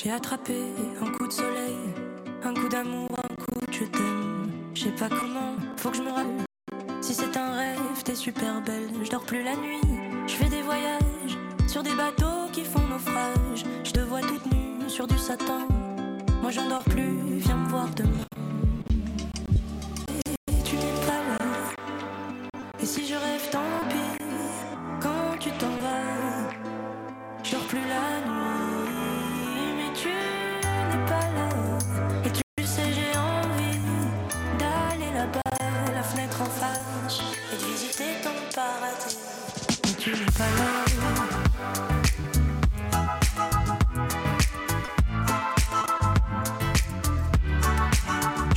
J'ai 0.09 0.15
attrapé 0.15 0.55
un 1.03 1.11
coup 1.11 1.27
de 1.27 1.31
soleil, 1.31 1.77
un 2.43 2.51
coup 2.51 2.67
d'amour, 2.67 3.09
un 3.11 3.35
coup 3.35 3.63
de 3.67 3.71
je 3.71 3.83
t'aime. 3.83 4.49
Je 4.73 4.85
sais 4.85 4.91
pas 4.93 5.07
comment, 5.07 5.53
faut 5.77 5.91
que 5.91 5.97
je 5.97 6.01
me 6.01 6.09
rappelle. 6.09 6.47
Si 6.99 7.13
c'est 7.13 7.37
un 7.37 7.51
rêve, 7.51 8.03
t'es 8.03 8.15
super 8.15 8.59
belle. 8.63 8.89
Je 9.03 9.11
dors 9.11 9.21
plus 9.21 9.43
la 9.43 9.55
nuit, 9.55 9.81
je 10.25 10.33
fais 10.33 10.49
des 10.49 10.63
voyages 10.63 11.37
sur 11.67 11.83
des 11.83 11.93
bateaux 11.93 12.49
qui 12.51 12.65
font 12.65 12.81
naufrage. 12.87 13.65
Je 13.83 13.91
te 13.91 13.99
vois 13.99 14.21
toute 14.21 14.51
nue 14.51 14.89
sur 14.89 15.05
du 15.05 15.19
satin. 15.19 15.67
Moi 16.41 16.49
j'en 16.49 16.67
dors 16.67 16.85
plus, 16.85 17.37
viens 17.37 17.57
me 17.57 17.69
voir 17.69 17.87
demain. 17.95 18.28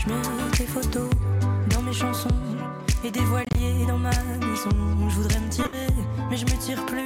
Je 0.05 0.09
mets 0.09 0.59
des 0.59 0.67
photos 0.67 1.11
dans 1.71 1.83
mes 1.83 1.93
chansons 1.93 2.29
et 3.05 3.11
des 3.11 3.21
voiliers 3.21 3.87
dans 3.87 3.99
ma 3.99 4.11
maison. 4.11 4.71
Je 5.09 5.15
voudrais 5.15 5.39
me 5.39 5.49
tirer, 5.49 5.87
mais 6.29 6.37
je 6.37 6.45
me 6.45 6.59
tire 6.59 6.85
plus. 6.87 7.05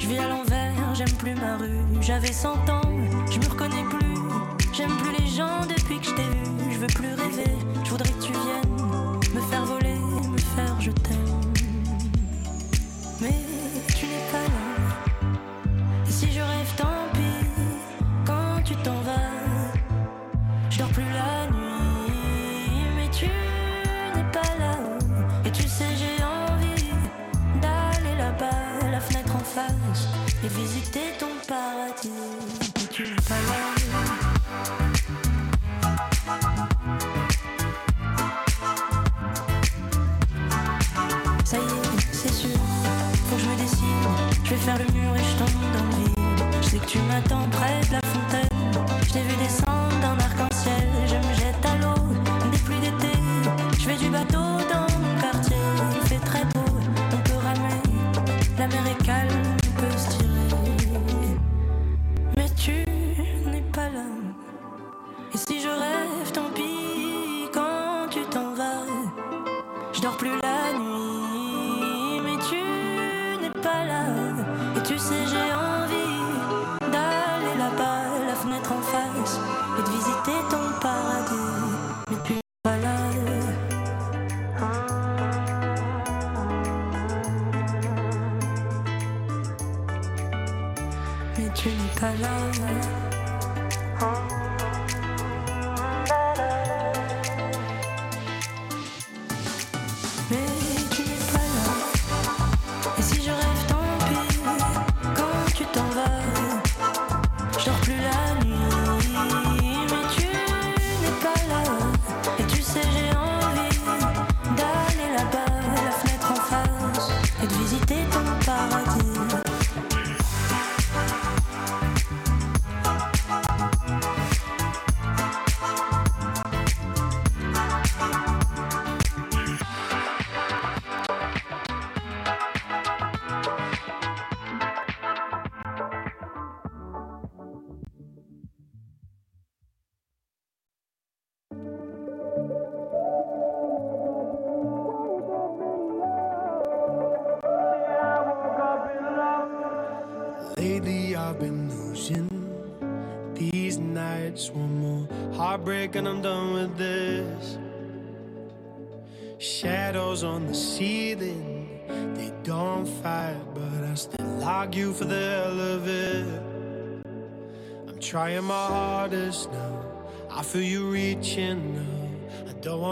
Je 0.00 0.06
vis 0.08 0.18
à 0.18 0.28
l'envers, 0.28 0.94
j'aime 0.94 1.12
plus 1.18 1.34
ma 1.36 1.56
rue. 1.56 1.78
J'avais 2.00 2.32
100 2.32 2.68
ans, 2.68 2.80
je 3.30 3.38
me 3.38 3.48
reconnais 3.48 3.84
plus. 3.84 4.14
J'aime 4.72 4.96
plus 4.96 5.12
les 5.18 5.26
gens 5.26 5.60
depuis 5.68 6.00
que 6.00 6.06
je 6.06 6.14
t'ai 6.14 6.22
vu. 6.22 6.72
Je 6.72 6.78
veux 6.78 6.86
plus 6.88 7.14
rêver, 7.14 7.58
je 7.84 7.90
voudrais 7.90 8.10
que 8.10 8.22
tu 8.22 8.32
viennes 8.32 8.75
visiter 30.48 31.16
ton 31.18 31.28
paradis. 31.48 32.10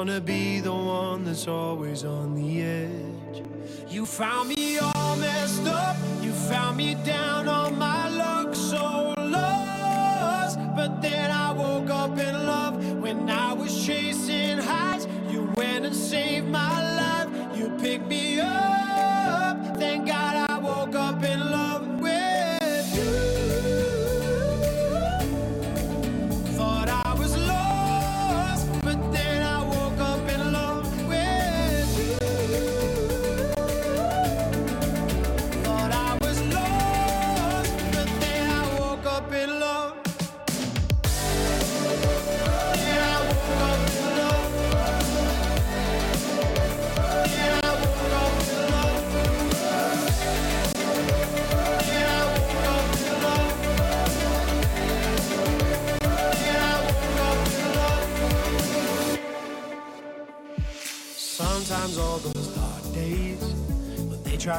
wanna 0.07 0.21
be 0.21 0.61
the 0.61 0.71
one 0.71 1.25
that's 1.25 1.49
always 1.49 2.05
on 2.05 2.35
the 2.35 2.63
edge. 2.63 3.43
You 3.89 4.05
found 4.05 4.51
me 4.51 4.77
all 4.77 5.17
messed 5.17 5.67
up, 5.67 5.97
you 6.21 6.31
found 6.31 6.77
me 6.77 6.95
down 7.07 7.49
on 7.49 7.79
my 7.79 8.11
luck, 8.11 8.55
so 8.55 9.15
lost. 9.17 10.59
But 10.77 11.01
then 11.01 11.31
I 11.31 11.53
woke 11.53 11.89
up 11.89 12.19
in 12.19 12.35
love 12.47 12.75
when 13.01 13.31
I 13.31 13.55
was 13.55 13.87
chasing 13.87 14.59
highs. 14.59 15.07
You 15.31 15.51
went 15.57 15.87
and 15.87 15.97
saved 15.97 16.49
my 16.49 16.69
life. 16.69 16.84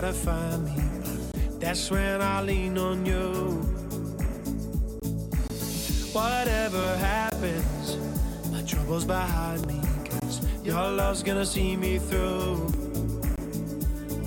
to 0.06 0.14
find 0.14 0.66
me. 0.66 0.76
That's 1.60 1.90
when 1.90 2.22
I 2.22 2.40
lean 2.44 2.78
on 2.78 3.08
you. 3.08 3.32
Whatever 6.14 6.98
happens, 6.98 7.98
my 8.52 8.62
trouble's 8.62 9.04
behind 9.04 9.66
me. 9.66 9.82
Cause 10.10 10.46
your 10.64 10.88
love's 10.92 11.24
gonna 11.24 11.46
see 11.46 11.76
me 11.76 11.98
through. 11.98 12.70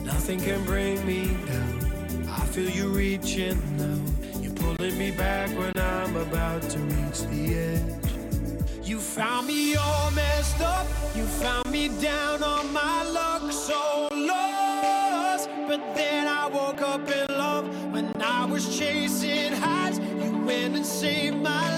Nothing 0.03 0.41
can 0.41 0.65
bring 0.65 1.07
me 1.07 1.27
down. 1.47 2.29
I 2.29 2.45
feel 2.47 2.71
you 2.71 2.89
reaching 2.89 3.59
now. 3.77 4.41
You're 4.41 4.55
pulling 4.55 4.99
me 4.99 5.13
back 5.13 5.49
when 5.51 5.73
I'm 5.79 6.17
about 6.17 6.63
to 6.71 6.79
reach 6.81 7.21
the 7.31 7.55
edge. 7.55 8.09
You 8.83 8.99
found 8.99 9.47
me 9.47 9.77
all 9.77 10.11
messed 10.11 10.61
up. 10.61 10.89
You 11.15 11.25
found 11.25 11.71
me 11.71 11.89
down 12.01 12.43
on 12.43 12.58
was 18.59 18.77
chasing 18.77 19.53
highs, 19.53 20.01
you 20.01 20.37
went 20.45 20.75
and 20.75 20.85
saved 20.85 21.37
my 21.37 21.61
life. 21.61 21.78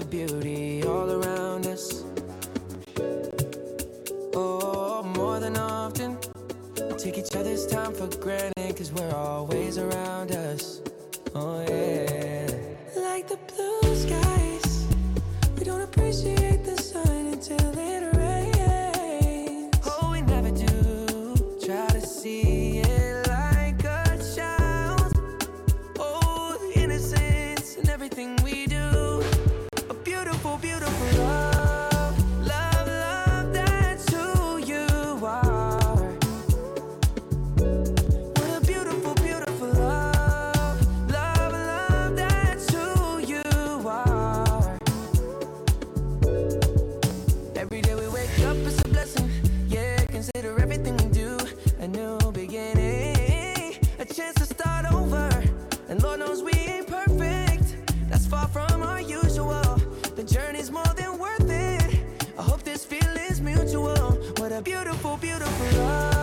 the 0.00 0.04
beauty. 0.06 0.53
a 54.10 54.14
chance 54.14 54.34
to 54.34 54.44
start 54.44 54.92
over. 54.92 55.28
And 55.88 56.02
Lord 56.02 56.20
knows 56.20 56.42
we 56.42 56.52
ain't 56.52 56.86
perfect. 56.86 57.76
That's 58.10 58.26
far 58.26 58.48
from 58.48 58.82
our 58.82 59.00
usual. 59.00 59.62
The 60.16 60.24
journey's 60.24 60.70
more 60.70 60.92
than 60.96 61.18
worth 61.18 61.48
it. 61.48 62.04
I 62.38 62.42
hope 62.42 62.62
this 62.62 62.84
feeling's 62.84 63.40
mutual. 63.40 64.12
What 64.38 64.52
a 64.52 64.60
beautiful, 64.62 65.16
beautiful 65.16 65.78
love. 65.78 66.13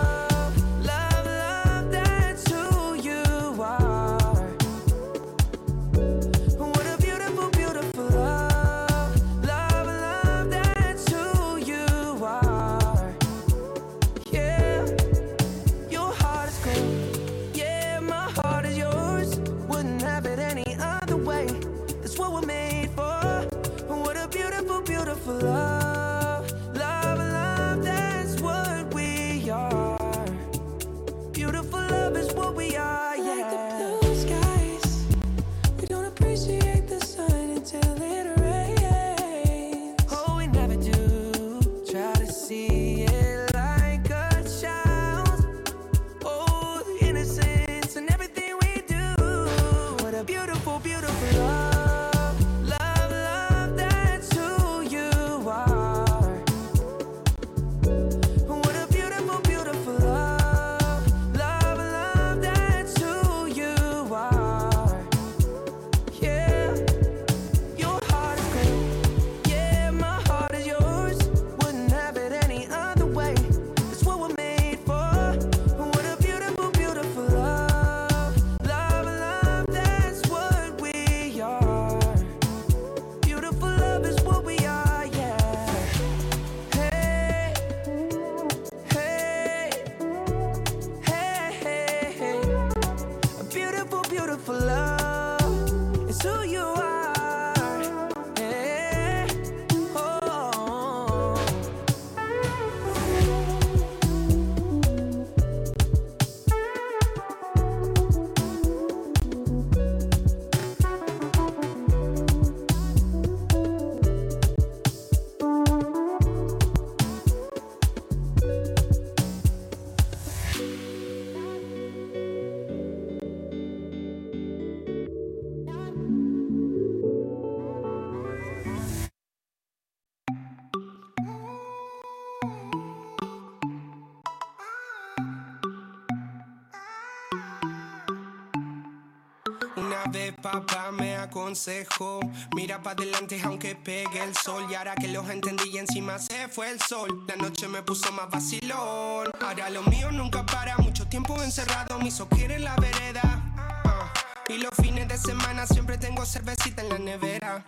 Me 141.51 141.55
aconsejó, 141.55 142.21
mira 142.55 142.81
para 142.81 143.03
adelante 143.03 143.41
aunque 143.43 143.75
pegue 143.75 144.23
el 144.23 144.33
sol. 144.35 144.65
Y 144.69 144.75
ahora 144.75 144.95
que 144.95 145.09
los 145.09 145.29
entendí 145.29 145.69
y 145.73 145.79
encima 145.79 146.17
se 146.17 146.47
fue 146.47 146.69
el 146.69 146.79
sol, 146.79 147.25
la 147.27 147.35
noche 147.35 147.67
me 147.67 147.81
puso 147.81 148.09
más 148.13 148.29
vacilón. 148.29 149.29
Ahora 149.41 149.69
lo 149.69 149.83
mío 149.83 150.11
nunca 150.11 150.45
para, 150.45 150.77
mucho 150.77 151.05
tiempo 151.07 151.41
encerrado, 151.43 151.99
mis 151.99 152.19
ojos 152.21 152.37
quieren 152.37 152.63
la 152.63 152.75
vereda. 152.77 153.21
Ah, 153.57 154.13
Y 154.47 154.59
los 154.59 154.71
fines 154.81 155.09
de 155.09 155.17
semana 155.17 155.67
siempre 155.67 155.97
tengo 155.97 156.25
cervecita 156.25 156.83
en 156.83 156.89
la 156.89 156.99
nevera. 156.99 157.65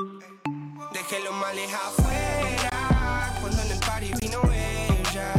Dejé 0.93 1.19
los 1.21 1.33
males 1.33 1.69
afuera, 1.73 3.37
cuando 3.41 3.61
en 3.63 3.71
el 3.71 3.79
party 3.79 4.11
vino 4.21 4.39
ella. 4.43 5.33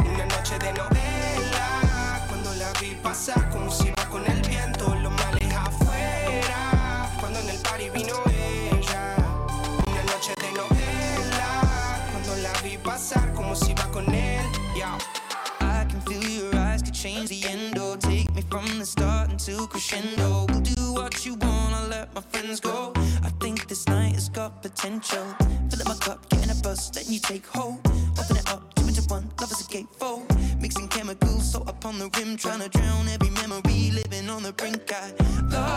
Una 0.00 0.26
noche 0.26 0.58
de 0.58 0.72
novela, 0.72 2.26
cuando 2.28 2.52
la 2.54 2.72
vi 2.80 2.96
pasar 2.96 3.48
como 3.50 3.70
si 3.70 3.88
iba 3.88 4.08
con 4.08 4.26
el 4.26 4.35
party 7.86 7.98
vino 7.98 8.22
ella. 8.26 9.16
Una 9.86 10.02
noche 10.04 10.34
de 10.40 10.52
novela, 10.52 12.08
cuando 12.10 12.36
la 12.42 12.52
vi 12.62 12.78
pasar 12.78 13.32
como 13.34 13.54
si 13.54 13.74
con 13.92 14.06
él. 14.14 14.44
Yeah. 14.74 14.98
I 15.60 15.84
can 15.88 16.00
feel 16.02 16.22
your 16.22 16.54
eyes 16.56 16.82
could 16.82 16.94
change 16.94 17.28
the 17.28 17.46
endo. 17.48 17.96
Take 17.96 18.32
me 18.34 18.42
from 18.42 18.66
the 18.78 18.86
start 18.86 19.30
into 19.30 19.66
crescendo. 19.68 20.46
We'll 20.48 20.60
do 20.60 20.92
what 20.94 21.24
you 21.24 21.34
want, 21.34 21.74
I'll 21.74 21.88
let 21.88 22.14
my 22.14 22.22
friends 22.32 22.60
go. 22.60 22.92
I 23.22 23.30
think 23.40 23.68
this 23.68 23.86
night 23.88 24.14
has 24.14 24.28
got 24.28 24.62
potential. 24.62 25.24
Fill 25.70 25.82
up 25.82 25.88
my 25.88 25.96
cup, 25.96 26.28
getting 26.28 26.50
a 26.50 26.54
buzz, 26.62 26.92
letting 26.94 27.12
you 27.12 27.20
take 27.20 27.46
hold. 27.46 27.78
Open 28.18 28.36
it 28.36 28.48
up, 28.50 28.74
two 28.74 28.88
into 28.88 29.02
one, 29.08 29.30
love 29.40 29.50
is 29.52 29.60
a 29.60 29.64
gatefold. 29.64 30.24
Mixing 30.60 30.88
chemicals, 30.88 31.52
so 31.52 31.62
up 31.62 31.84
on 31.84 31.98
the 31.98 32.08
rim, 32.18 32.36
trying 32.36 32.60
to 32.60 32.68
drown 32.68 33.08
every 33.08 33.30
memory, 33.30 33.90
living 33.92 34.30
on 34.30 34.42
the 34.42 34.52
brink. 34.52 34.92
I 34.92 35.12
love 35.50 35.75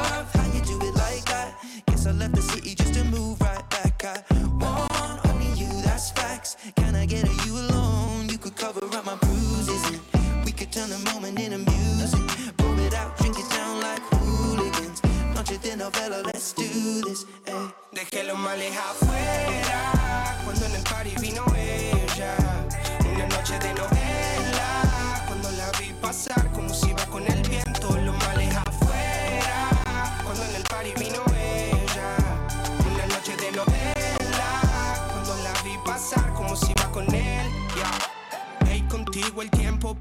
Guess 1.99 2.07
I 2.07 2.11
left 2.11 2.35
the 2.35 2.41
city 2.41 2.75
just 2.75 2.93
to 2.93 3.03
move 3.03 3.41
right 3.41 3.69
back. 3.69 4.05
I 4.05 4.23
want 4.57 5.25
only 5.27 5.51
you, 5.59 5.67
that's 5.81 6.11
facts. 6.11 6.55
Can 6.77 6.95
I 6.95 7.05
get 7.05 7.25
a 7.27 7.45
you 7.45 7.57
alone? 7.57 8.29
You 8.29 8.37
could 8.37 8.55
cover 8.55 8.85
up 8.85 9.05
my 9.05 9.15
bruises. 9.15 9.83
And 10.13 10.45
we 10.45 10.53
could 10.53 10.71
turn 10.71 10.89
the 10.91 10.99
moment 11.11 11.37
into 11.37 11.57
music. 11.57 12.55
Pull 12.55 12.79
it 12.79 12.93
out, 12.93 13.17
drink 13.17 13.37
it 13.37 13.49
down 13.49 13.81
like 13.81 14.01
hooligans. 14.13 15.01
Noche 15.35 15.57
de 15.61 15.75
novela, 15.75 16.23
let's 16.23 16.53
do 16.53 17.01
this. 17.01 17.25
Ay. 17.47 17.69
Dejé 17.91 18.23
los 18.23 18.39
males 18.39 18.77
afuera 18.77 19.68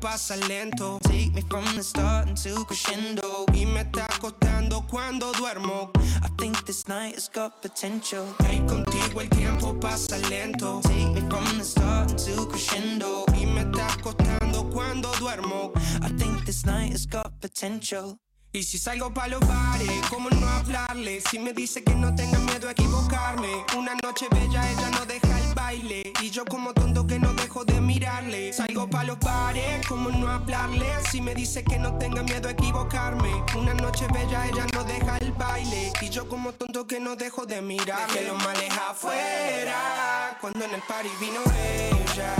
pasa 0.08 0.36
lento. 0.48 0.98
Take 1.02 1.34
me 1.34 1.42
from 1.42 1.64
the 1.76 1.82
start 1.82 2.28
into 2.28 2.64
crescendo. 2.64 3.44
Y 3.52 3.66
me 3.66 3.82
está 3.82 4.06
costando 4.20 4.86
cuando 4.88 5.32
duermo. 5.32 5.90
I 6.22 6.28
think 6.38 6.64
this 6.64 6.88
night 6.88 7.14
has 7.14 7.28
got 7.28 7.60
potential. 7.60 8.24
Hey, 8.40 8.62
contigo 8.66 9.20
el 9.20 9.28
tiempo 9.28 9.78
pasa 9.78 10.16
lento. 10.30 10.80
Take 10.84 11.12
me 11.12 11.20
from 11.28 11.58
the 11.58 11.64
start 11.64 12.10
into 12.10 12.46
crescendo. 12.48 13.26
Y 13.36 13.44
me 13.44 13.62
está 13.62 13.88
costando 14.02 14.70
cuando 14.72 15.12
duermo. 15.20 15.72
I 16.00 16.08
think 16.16 16.46
this 16.46 16.64
night 16.64 16.92
has 16.92 17.04
got 17.04 17.38
potential. 17.40 18.18
Y 18.50 18.62
si 18.62 18.78
salgo 18.78 19.12
pa' 19.12 19.28
los 19.28 19.40
bares, 19.46 19.90
¿cómo 20.08 20.30
no 20.30 20.48
hablarle? 20.48 21.20
Si 21.20 21.38
me 21.38 21.52
dice 21.52 21.84
que 21.84 21.94
no 21.94 22.14
tenga 22.14 22.38
miedo 22.38 22.66
a 22.68 22.70
equivocarme. 22.70 23.48
Una 23.76 23.94
noche 24.02 24.26
bella, 24.30 24.70
ella 24.70 24.88
no 24.90 25.04
deja 25.04 25.38
el 25.38 25.54
baile. 25.54 26.12
Y 26.22 26.30
yo 26.30 26.46
como 26.46 26.72
tonto 26.72 27.06
que 27.06 27.18
no 27.18 27.34
dejo 27.34 27.66
de 27.66 27.78
mirarle. 27.78 28.54
Salgo 28.54 28.88
pa' 28.88 29.04
los 29.04 29.18
bares, 29.18 29.86
¿cómo 29.86 30.08
no 30.08 30.30
hablarle? 30.30 30.86
Si 31.10 31.20
me 31.20 31.34
dice 31.34 31.62
que 31.62 31.78
no 31.78 31.98
tenga 31.98 32.22
miedo 32.22 32.48
a 32.48 32.52
equivocarme. 32.52 33.30
Una 33.54 33.74
noche 33.74 34.06
bella, 34.14 34.46
ella 34.46 34.64
no 34.72 34.82
deja 34.82 35.18
el 35.18 35.32
baile. 35.32 35.92
Y 36.00 36.08
yo 36.08 36.26
como 36.26 36.52
tonto 36.52 36.86
que 36.86 37.00
no 37.00 37.16
dejo 37.16 37.44
de 37.44 37.60
mirarle. 37.60 38.14
Dejé 38.14 38.28
los 38.28 38.42
males 38.42 38.72
afuera, 38.72 40.38
cuando 40.40 40.64
en 40.64 40.72
el 40.72 40.82
party 40.82 41.10
vino 41.20 41.40
ella. 41.54 42.34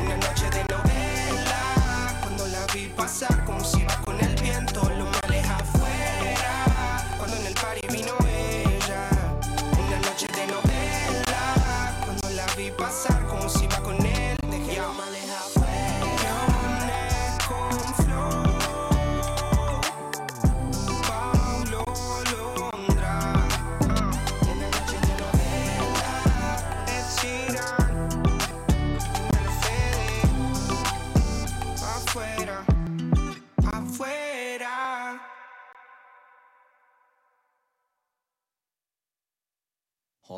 Una 0.00 0.16
noche 0.18 0.48
de 0.50 0.64
novela, 0.72 2.20
cuando 2.22 2.46
la 2.46 2.64
vi 2.72 2.86
pasar 2.96 3.44
como 3.44 3.62
si 3.64 3.80
iba 3.80 3.96
con 4.02 4.20
el 4.20 4.40
viento. 4.40 4.80
Cuando 4.80 5.21
camino 7.92 8.16
ella, 8.26 9.10
en 9.78 9.90
la 9.90 9.98
noche 9.98 10.26
de 10.28 10.46
novela, 10.46 11.94
cuando 12.04 12.30
la 12.30 12.46
vi 12.56 12.70
pasar. 12.70 13.21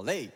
J'ai 0.06 0.30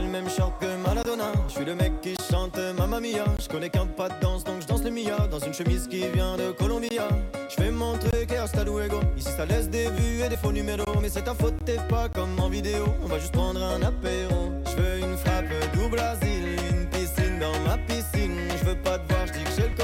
le 0.00 0.06
même 0.06 0.28
short 0.28 0.52
que 0.60 0.66
Maradona, 0.84 1.32
je 1.48 1.54
suis 1.54 1.64
le 1.64 1.74
mec 1.74 2.00
qui 2.00 2.14
chante 2.30 2.56
Mamma 2.78 3.00
Mia. 3.00 3.24
Je 3.40 3.48
connais 3.48 3.70
qu'un 3.70 3.86
pas 3.86 4.08
de 4.08 4.14
danse 4.20 4.44
donc 4.44 4.62
je 4.62 4.66
danse 4.68 4.84
le 4.84 4.90
Mia 4.90 5.26
dans 5.28 5.40
une 5.40 5.52
chemise 5.52 5.88
qui 5.88 6.06
vient 6.08 6.36
de 6.36 6.52
Colombia. 6.52 7.08
Je 7.48 7.54
fais 7.54 7.72
mon 7.72 7.98
truc 7.98 8.30
et 8.30 8.36
hasta 8.36 8.62
luego. 8.62 9.00
Ici 9.16 9.30
ça 9.36 9.44
laisse 9.44 9.68
des 9.68 9.90
vues 9.90 10.22
et 10.24 10.28
des 10.28 10.36
faux 10.36 10.52
numéros, 10.52 11.00
mais 11.02 11.08
c'est 11.08 11.22
ta 11.22 11.34
faute, 11.34 11.56
t'es 11.64 11.78
pas 11.88 12.08
comme 12.08 12.38
en 12.38 12.48
vidéo. 12.48 12.84
On 13.02 13.06
va 13.06 13.18
juste 13.18 13.32
prendre 13.32 13.60
un 13.60 13.82
apéro. 13.82 14.52
Je 14.66 14.76
veux 14.80 14.98
une 15.00 15.16
frappe 15.16 15.46
double 15.74 15.98
asile, 15.98 16.56
une 16.70 16.86
piscine 16.90 17.40
dans 17.40 17.58
ma 17.68 17.78
piscine. 17.78 18.38
Je 18.60 18.64
veux 18.64 18.76
pas 18.76 18.98
te 18.98 19.12
voir, 19.12 19.26
je 19.26 19.32
dis 19.32 19.42
que 19.42 19.50
j'ai 19.56 19.68
le 19.68 19.74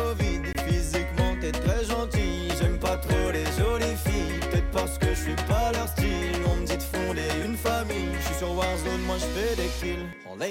trop 2.97 3.31
les 3.33 3.45
jolies 3.59 3.97
filles. 4.05 4.41
Peut-être 4.51 4.71
parce 4.73 4.99
que 4.99 5.07
je 5.09 5.21
suis 5.21 5.37
pas 5.49 5.73
leur 5.73 5.89
style. 5.89 6.43
On 6.51 6.57
me 6.57 6.67
dit 6.67 6.77
de 6.77 6.83
fonder 6.83 7.29
une 7.45 7.57
famille. 7.57 8.11
Je 8.21 8.27
suis 8.27 8.35
sur 8.37 8.53
Warzone, 8.57 9.03
moi 9.07 9.17
je 9.19 9.27
fais 9.27 9.57
des 9.57 9.69
kills. 9.81 10.07
Olé. 10.33 10.51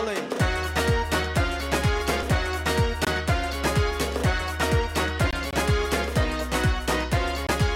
Olé. 0.00 0.16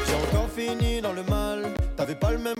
J'ai 0.06 0.14
encore 0.14 0.50
fini 0.54 1.00
dans 1.00 1.12
le 1.12 1.22
mal. 1.22 1.72
T'avais 1.96 2.14
pas 2.14 2.32
le 2.32 2.38
même 2.38 2.54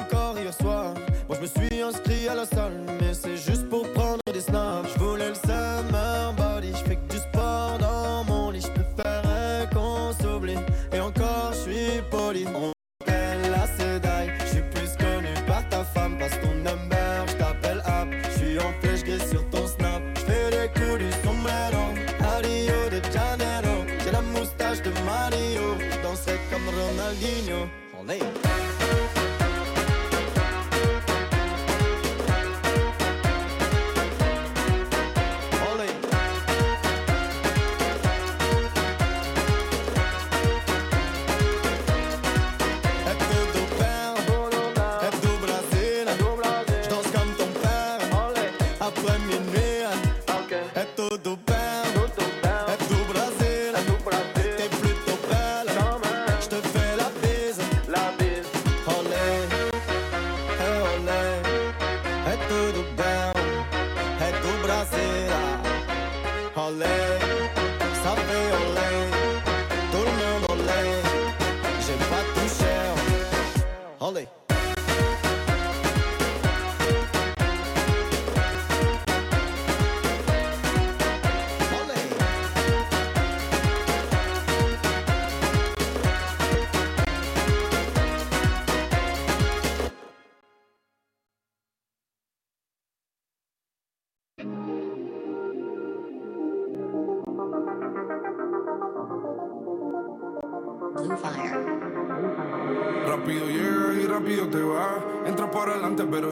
name. 28.08 28.47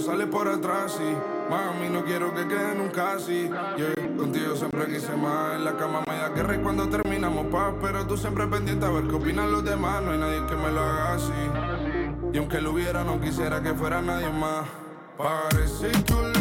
sale 0.01 0.27
por 0.27 0.49
atrás 0.49 0.99
y 1.01 1.51
mami, 1.51 1.89
no 1.89 2.05
quiero 2.05 2.35
que 2.35 2.47
quede 2.47 2.75
nunca 2.75 3.13
así. 3.13 3.51
Yeah. 3.77 4.17
Contigo 4.17 4.57
siempre 4.57 4.87
quise 4.87 5.15
más, 5.17 5.57
en 5.57 5.65
la 5.65 5.77
cama 5.77 6.03
me 6.09 6.17
da 6.17 6.29
guerra 6.31 6.61
cuando 6.63 6.89
terminamos 6.89 7.47
paz, 7.47 7.75
pero 7.81 8.07
tú 8.07 8.17
siempre 8.17 8.47
pendiente 8.47 8.87
a 8.87 8.91
ver 8.91 9.05
qué 9.05 9.15
opinan 9.15 9.53
los 9.53 9.65
demás, 9.65 10.03
no 10.03 10.13
hay 10.13 10.19
nadie 10.19 10.47
que 10.47 10.55
me 10.57 10.71
lo 10.71 10.81
haga 10.81 11.15
así. 11.15 11.33
Y 12.33 12.39
aunque 12.39 12.61
lo 12.61 12.73
hubiera, 12.73 13.05
no 13.05 13.21
quisiera 13.21 13.63
que 13.63 13.75
fuera 13.75 14.01
nadie 14.03 14.31
más. 14.31 14.67
Parece 15.17 15.91
que 16.05 16.36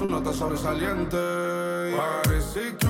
su 0.00 0.06
nota 0.06 0.32
sobresaliente. 0.32 1.18
Parece 1.94 2.74
que 2.78 2.89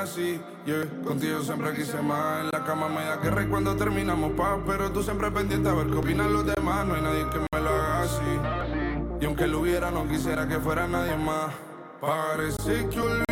así, 0.00 0.40
yeah. 0.66 0.84
Contigo 1.04 1.40
siempre 1.42 1.74
quise 1.74 2.00
más. 2.02 2.44
En 2.44 2.50
la 2.52 2.64
cama 2.64 2.88
me 2.88 3.04
da 3.04 3.16
guerra 3.16 3.42
y 3.42 3.46
cuando 3.46 3.76
terminamos 3.76 4.32
paz. 4.32 4.58
Pero 4.66 4.90
tú 4.90 5.02
siempre 5.02 5.30
pendiente 5.30 5.68
a 5.68 5.74
ver 5.74 5.86
qué 5.86 5.96
opinan 5.96 6.32
los 6.32 6.46
demás. 6.46 6.86
No 6.86 6.94
hay 6.94 7.02
nadie 7.02 7.26
que 7.30 7.38
me 7.38 7.60
lo 7.60 7.70
haga 7.70 8.02
así. 8.02 9.20
Y 9.20 9.24
aunque 9.26 9.46
lo 9.46 9.60
hubiera, 9.60 9.90
no 9.90 10.08
quisiera 10.08 10.48
que 10.48 10.58
fuera 10.58 10.86
nadie 10.86 11.16
más. 11.16 11.52
Parece 12.00 12.88
que 12.88 13.29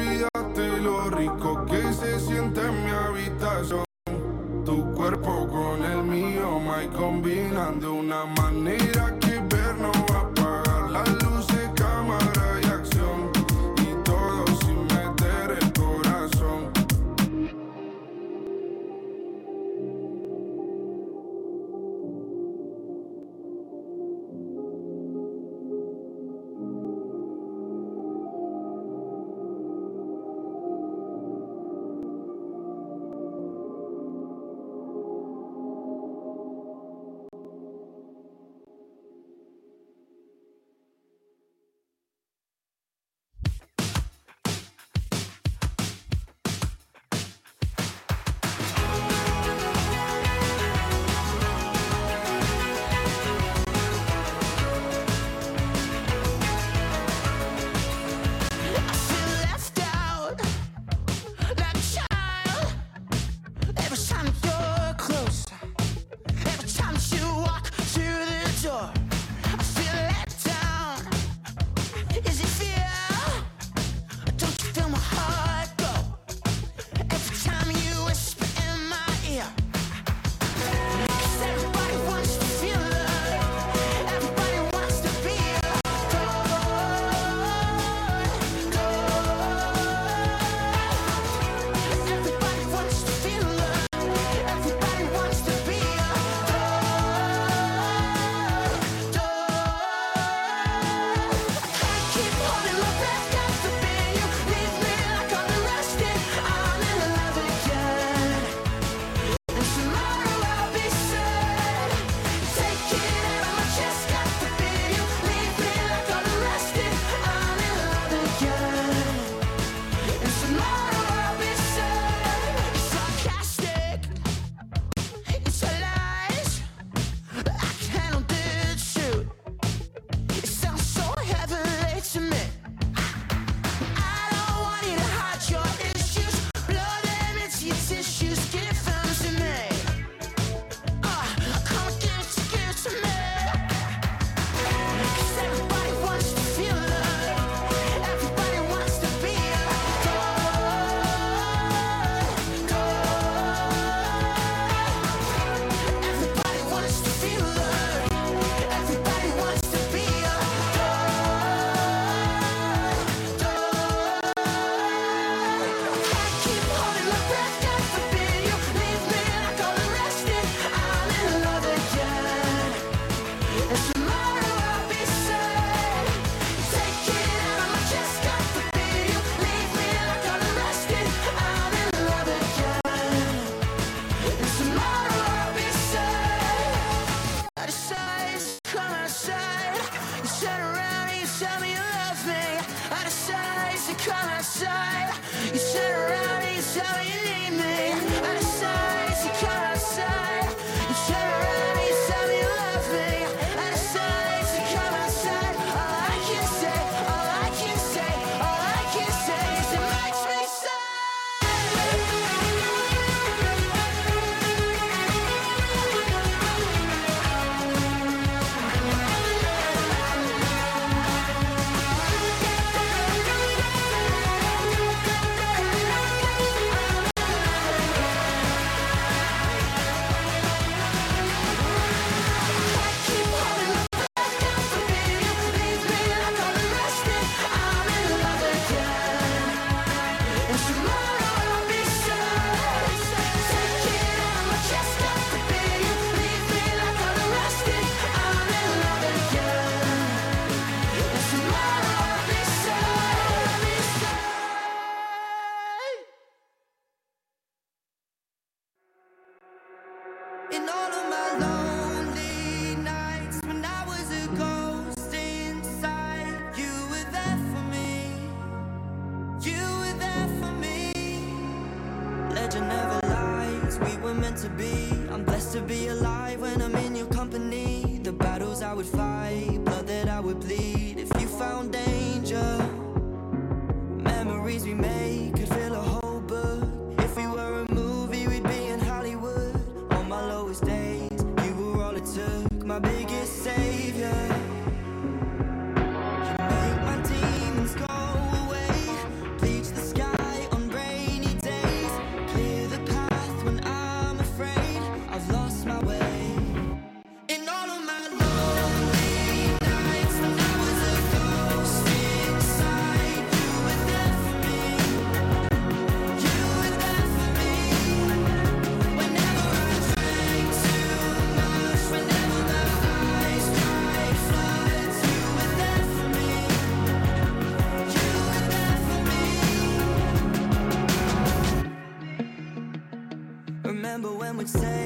success. 334.49 334.78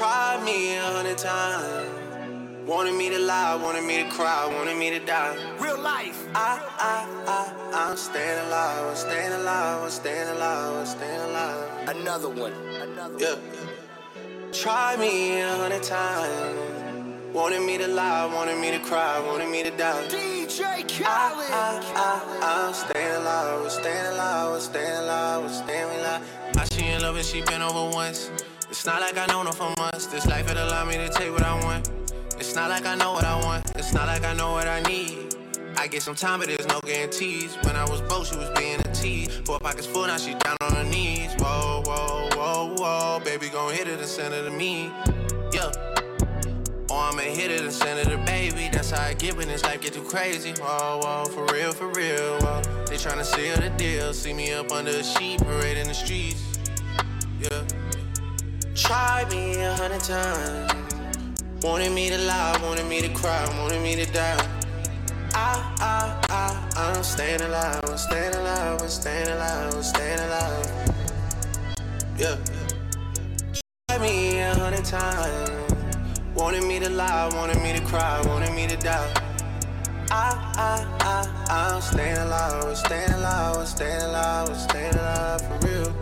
tried 0.00 0.42
me 0.46 0.76
a 0.76 0.82
hundred 0.82 1.18
times. 1.18 2.66
Wanted 2.66 2.94
me 2.94 3.10
to 3.10 3.18
lie, 3.18 3.54
wanted 3.56 3.84
me 3.84 4.02
to 4.02 4.08
cry, 4.08 4.46
wanted 4.46 4.78
me 4.78 4.88
to 4.88 4.98
die. 4.98 5.36
Real 5.58 5.78
life. 5.78 6.26
I, 6.34 6.56
I, 6.78 6.96
I, 7.36 7.90
I'm 7.90 7.98
staying 7.98 8.38
alive, 8.46 8.86
I'm 8.88 8.96
staying 8.96 9.32
alive, 9.32 9.82
I'm 9.82 9.90
staying 9.90 10.28
alive, 10.28 10.76
I'm 10.80 10.86
staying 10.86 11.20
alive. 11.20 11.88
Another 11.88 12.30
one. 12.30 12.52
Another 12.80 13.18
yeah. 13.18 13.34
one. 13.34 14.52
Try 14.54 14.96
me 14.96 15.42
a 15.42 15.54
hundred 15.56 15.82
times. 15.82 17.34
Wanted 17.34 17.60
me 17.66 17.76
to 17.76 17.86
lie, 17.86 18.24
wanted 18.34 18.58
me 18.58 18.70
to 18.70 18.78
cry, 18.78 19.20
wanted 19.26 19.50
me 19.50 19.62
to 19.64 19.70
die. 19.70 20.02
DJ 20.08 20.88
Khaled. 20.88 21.04
I, 21.04 21.76
I, 21.94 22.38
I, 22.40 22.68
I'm 22.68 22.72
staying 22.72 23.16
alive, 23.16 23.64
I'm 23.64 23.70
staying 23.70 24.06
alive, 24.14 24.54
I'm 24.54 24.60
staying 24.60 24.96
alive, 25.04 25.44
I'm 25.44 25.50
staying 25.50 26.00
alive. 26.00 26.22
I 26.56 26.64
she 26.72 26.86
in 26.86 27.02
love 27.02 27.16
and 27.16 27.26
she 27.26 27.42
been 27.42 27.60
over 27.60 27.94
once. 27.94 28.30
It's 28.80 28.86
not 28.86 29.02
like 29.02 29.18
I 29.18 29.26
know 29.26 29.42
no 29.42 29.52
for 29.52 29.74
us. 29.78 30.06
This 30.06 30.24
life 30.24 30.50
it 30.50 30.56
allowed 30.56 30.88
me 30.88 30.94
to 30.94 31.10
take 31.10 31.30
what 31.30 31.42
I 31.42 31.52
want. 31.64 31.90
It's 32.38 32.54
not 32.54 32.70
like 32.70 32.86
I 32.86 32.94
know 32.94 33.12
what 33.12 33.24
I 33.24 33.36
want. 33.44 33.70
It's 33.76 33.92
not 33.92 34.06
like 34.06 34.24
I 34.24 34.32
know 34.32 34.52
what 34.52 34.66
I 34.66 34.80
need. 34.80 35.34
I 35.76 35.86
get 35.86 36.00
some 36.00 36.14
time, 36.14 36.40
but 36.40 36.48
there's 36.48 36.66
no 36.66 36.80
guarantees. 36.80 37.58
When 37.60 37.76
I 37.76 37.84
was 37.84 38.00
broke, 38.00 38.24
she 38.24 38.36
was 38.36 38.48
being 38.58 38.80
a 38.80 38.92
tease. 38.94 39.36
Four 39.44 39.58
pockets 39.58 39.86
full, 39.86 40.06
now 40.06 40.16
she 40.16 40.32
down 40.32 40.56
on 40.62 40.72
her 40.76 40.84
knees. 40.84 41.34
Whoa, 41.34 41.82
whoa, 41.84 42.30
whoa, 42.32 42.74
whoa. 42.78 43.20
Baby, 43.22 43.50
gon' 43.50 43.74
hit 43.74 43.86
it 43.86 43.98
and 43.98 44.08
send 44.08 44.32
it 44.32 44.44
to 44.44 44.50
me. 44.50 44.90
Yeah. 45.52 45.70
Or 46.88 47.02
I'ma 47.02 47.20
hit 47.20 47.50
it 47.50 47.60
and 47.60 47.70
send 47.70 47.98
it 47.98 48.08
to 48.08 48.16
baby. 48.24 48.70
That's 48.72 48.92
how 48.92 49.02
I 49.02 49.12
get 49.12 49.36
when 49.36 49.48
this 49.48 49.62
life 49.62 49.82
get 49.82 49.92
too 49.92 50.04
crazy. 50.04 50.52
Whoa, 50.52 51.00
whoa, 51.02 51.26
for 51.26 51.44
real, 51.52 51.72
for 51.72 51.88
real. 51.88 52.40
Whoa. 52.40 52.62
They 52.86 52.96
tryna 52.96 53.26
seal 53.26 53.56
the 53.56 53.68
deal. 53.76 54.14
See 54.14 54.32
me 54.32 54.54
up 54.54 54.72
under 54.72 54.92
a 54.92 55.04
sheet, 55.04 55.42
parade 55.42 55.76
in 55.76 55.86
the 55.86 55.92
streets. 55.92 56.42
Yeah. 57.42 57.62
Try 58.74 59.26
me 59.30 59.56
a 59.62 59.72
hundred 59.74 60.00
times. 60.00 60.72
Wanted 61.62 61.92
me 61.92 62.08
to 62.08 62.18
lie, 62.18 62.56
wanted 62.62 62.86
me 62.86 63.00
to 63.00 63.08
cry, 63.08 63.44
wanted 63.58 63.82
me 63.82 63.96
to 63.96 64.06
die. 64.12 64.46
I, 65.34 65.74
I, 65.80 66.26
I, 66.30 66.70
I'm 66.76 67.02
staying 67.02 67.40
alive, 67.40 67.80
I'm 67.84 67.98
staying 67.98 68.34
alive, 68.34 68.80
I'm 68.80 68.88
staying 68.88 69.28
alive, 69.28 69.74
I'm 69.74 69.82
staying 69.82 70.20
alive. 70.20 70.94
Yeah. 72.16 72.36
Try 73.88 73.98
me 73.98 74.38
a 74.38 74.54
hundred 74.54 74.84
times. 74.84 75.50
Wanted 76.34 76.64
me 76.64 76.78
to 76.78 76.88
lie, 76.88 77.28
wanted 77.34 77.60
me 77.62 77.72
to 77.72 77.84
cry, 77.86 78.22
wanted 78.26 78.54
me 78.54 78.68
to 78.68 78.76
die. 78.76 79.12
I, 80.12 80.30
I, 80.56 80.86
I, 81.00 81.74
I'm 81.74 81.82
staying 81.82 82.16
alive, 82.18 82.64
I'm 82.64 82.74
staying 82.76 83.10
alive, 83.10 83.56
I'm 83.56 83.66
staying 83.66 84.02
alive, 84.02 84.48
I'm 84.48 84.54
staying 84.54 84.94
alive 84.94 85.40
for 85.42 85.66
real. 85.66 85.99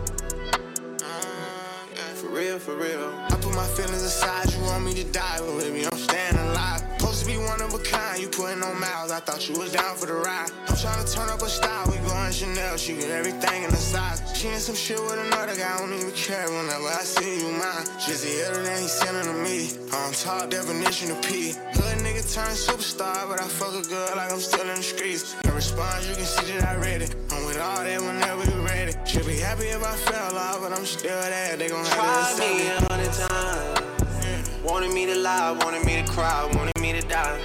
Real, 2.39 2.57
for 2.57 2.75
real. 2.75 3.11
I 3.27 3.35
put 3.35 3.53
my 3.53 3.67
feelings 3.67 4.01
aside, 4.01 4.49
you 4.53 4.61
want 4.63 4.85
me 4.85 4.93
to 4.93 5.03
die, 5.11 5.39
but 5.39 5.73
me, 5.73 5.83
I'm 5.83 5.97
staying 5.97 6.37
alive. 6.37 6.79
Supposed 6.97 7.25
to 7.25 7.27
be 7.27 7.37
one 7.37 7.61
of 7.61 7.73
a 7.73 7.79
kind, 7.79 8.21
you 8.21 8.29
putting 8.29 8.63
on 8.63 8.79
miles, 8.79 9.11
I 9.11 9.19
thought 9.19 9.43
you 9.49 9.59
was 9.59 9.73
down 9.73 9.97
for 9.97 10.05
the 10.05 10.13
ride. 10.13 10.49
I'm 10.69 10.77
trying 10.77 11.03
to 11.03 11.11
turn 11.11 11.27
up 11.27 11.41
a 11.41 11.49
style, 11.49 11.91
we 11.91 11.97
going 12.07 12.31
Chanel, 12.31 12.77
she 12.77 12.95
get 12.95 13.11
everything 13.11 13.63
in 13.63 13.69
the 13.71 13.75
size. 13.75 14.23
She 14.33 14.47
in 14.47 14.59
some 14.59 14.75
shit 14.75 15.03
with 15.03 15.19
another 15.19 15.57
guy, 15.57 15.67
I 15.67 15.79
don't 15.79 15.91
even 15.91 16.11
care 16.11 16.47
whenever 16.47 16.87
I 16.87 17.03
see 17.03 17.43
you 17.43 17.51
mine. 17.51 17.83
Just 17.99 18.23
the 18.23 18.47
other 18.47 18.63
than 18.63 18.83
he 18.83 18.87
sending 18.87 19.25
to 19.25 19.33
me. 19.43 19.75
I'm 19.91 20.13
top 20.13 20.49
definition 20.49 21.11
of 21.11 21.21
P. 21.21 21.51
Hood 21.51 21.97
nigga 21.99 22.23
turned 22.23 22.55
superstar, 22.55 23.27
but 23.27 23.41
I 23.41 23.47
fuck 23.49 23.75
a 23.75 23.83
girl 23.83 24.15
like 24.15 24.31
I'm 24.31 24.39
still 24.39 24.61
in 24.61 24.77
the 24.77 24.81
streets. 24.81 25.35
Response, 25.59 26.07
you 26.07 26.15
can 26.15 26.23
see 26.23 26.53
that 26.53 26.69
I 26.69 26.75
read 26.77 27.01
it. 27.01 27.13
I'm 27.31 27.45
with 27.45 27.59
all 27.59 27.83
that 27.83 27.99
whenever 27.99 28.45
you 28.49 28.65
ready. 28.65 28.93
Should 29.05 29.25
be 29.25 29.39
happy 29.39 29.65
if 29.65 29.83
I 29.83 29.93
fell 30.07 30.37
off, 30.37 30.61
but 30.61 30.71
I'm 30.71 30.85
still 30.85 31.19
there. 31.19 31.57
They 31.57 31.67
gon' 31.67 31.83
have 31.83 32.35
to 32.37 32.41
me 32.41 32.67
a 32.69 32.79
hundred 32.87 33.11
times. 33.11 34.49
Wanted 34.63 34.93
me 34.93 35.05
to 35.07 35.15
lie, 35.15 35.51
wanted 35.51 35.85
me 35.85 36.01
to 36.01 36.07
cry, 36.09 36.49
wanted 36.53 36.79
me 36.79 36.93
to 36.93 37.01
die. 37.01 37.41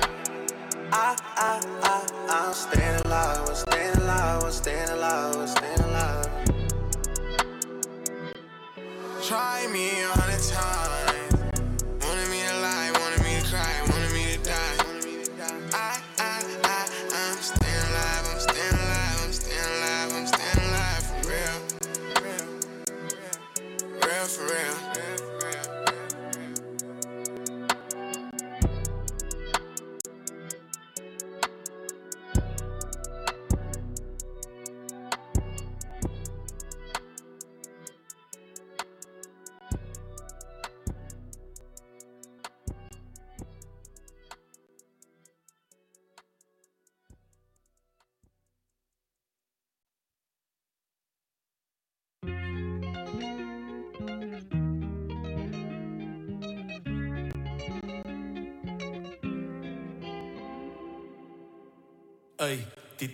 I, 0.93 1.17
I, 1.35 1.61
I, 1.83 2.07
I'm 2.29 2.55
staying 2.55 3.01
alive, 3.05 3.49
I'm 3.49 3.57
staying 3.57 3.97
alive, 3.97 4.45
I'm 4.45 4.53
staying 4.53 4.91
alive, 4.91 5.37
I'm 5.37 5.49
staying 5.49 5.81
alive. 5.81 6.29
Try 9.27 9.67
me 9.73 9.91
a 9.91 10.09
hundred 10.15 10.41
times. 10.55 11.67
Wanted 12.07 12.31
me 12.31 12.47
to 12.47 12.61
lie, 12.63 12.93
wanted 12.95 13.25
me 13.25 13.41
to 13.41 13.47
cry, 13.51 13.94
real. 24.25 24.31
For 24.31 24.45
real. 24.47 24.94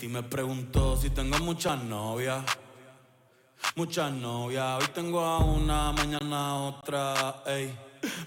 Titi 0.01 0.14
me 0.14 0.22
preguntó 0.22 0.96
si 0.96 1.11
tengo 1.11 1.38
muchas 1.40 1.84
novias. 1.84 2.42
Muchas 3.76 4.11
novias, 4.11 4.80
hoy 4.80 4.88
tengo 4.94 5.20
a 5.20 5.36
una, 5.40 5.92
mañana 5.92 6.57
otra, 6.57 7.42
ey. 7.44 7.70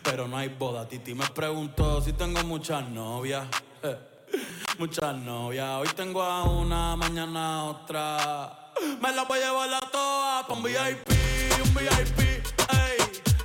Pero 0.03 0.27
no 0.27 0.37
hay 0.37 0.49
boda, 0.49 0.87
Titi 0.87 1.15
me 1.15 1.25
preguntó 1.25 1.99
si 1.99 2.13
tengo 2.13 2.43
muchas 2.43 2.87
novias. 2.89 3.47
Muchas 4.77 5.15
novias, 5.15 5.67
hoy 5.79 5.87
tengo 5.95 6.21
a 6.21 6.43
una, 6.43 6.95
mañana 6.95 7.63
otra. 7.63 8.71
Me 9.01 9.11
la 9.11 9.23
voy 9.23 9.39
a 9.39 9.45
llevar 9.45 9.73
a 9.73 9.79
todas 9.79 10.45
pa' 10.45 10.53
un 10.53 10.61
VIP, 10.61 11.09
un 11.63 11.73
VIP, 11.73 12.19
ey. 12.19 12.97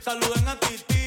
Saluden 0.03 0.49
a 0.49 0.61
Titi, 0.61 0.98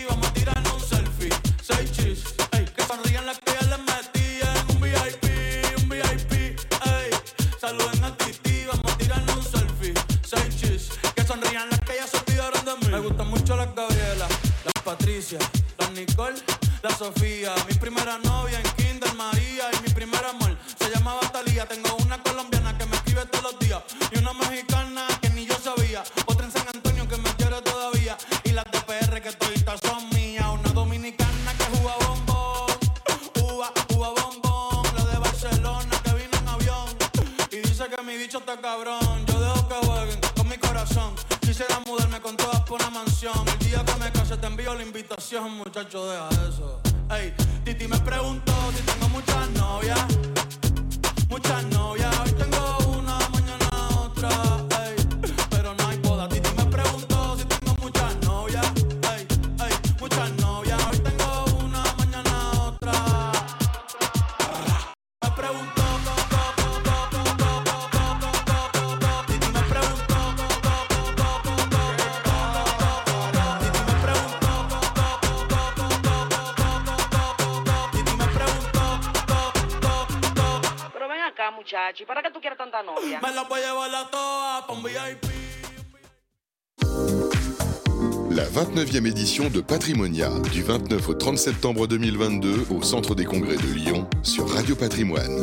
19e 88.81 89.05
édition 89.05 89.49
de 89.51 89.61
Patrimonia, 89.61 90.31
du 90.51 90.63
29 90.63 91.09
au 91.09 91.13
30 91.13 91.37
septembre 91.37 91.85
2022 91.85 92.65
au 92.71 92.81
Centre 92.81 93.13
des 93.13 93.25
Congrès 93.25 93.55
de 93.55 93.73
Lyon 93.75 94.07
sur 94.23 94.49
Radio 94.49 94.75
Patrimoine. 94.75 95.39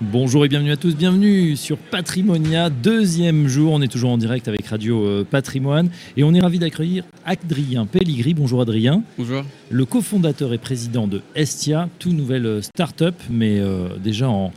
Bonjour 0.00 0.44
et 0.44 0.48
bienvenue 0.48 0.72
à 0.72 0.76
tous, 0.76 0.96
bienvenue 0.96 1.54
sur 1.54 1.78
Patrimonia, 1.78 2.68
deuxième 2.68 3.46
jour, 3.46 3.74
on 3.74 3.80
est 3.80 3.86
toujours 3.86 4.10
en 4.10 4.18
direct 4.18 4.48
avec 4.48 4.66
Radio 4.66 5.06
euh, 5.06 5.24
Patrimoine 5.24 5.88
et 6.16 6.24
on 6.24 6.34
est 6.34 6.40
ravi 6.40 6.58
d'accueillir 6.58 7.04
Adrien 7.24 7.86
Pelligri, 7.86 8.34
bonjour 8.34 8.60
Adrien. 8.60 9.04
Bonjour. 9.18 9.44
Le 9.70 9.84
cofondateur 9.84 10.52
et 10.52 10.58
président 10.58 11.06
de 11.06 11.22
Estia, 11.36 11.88
tout 12.00 12.10
nouvelle 12.10 12.46
euh, 12.46 12.60
startup, 12.60 13.14
mais 13.30 13.60
euh, 13.60 13.90
déjà 14.02 14.28
en, 14.28 14.50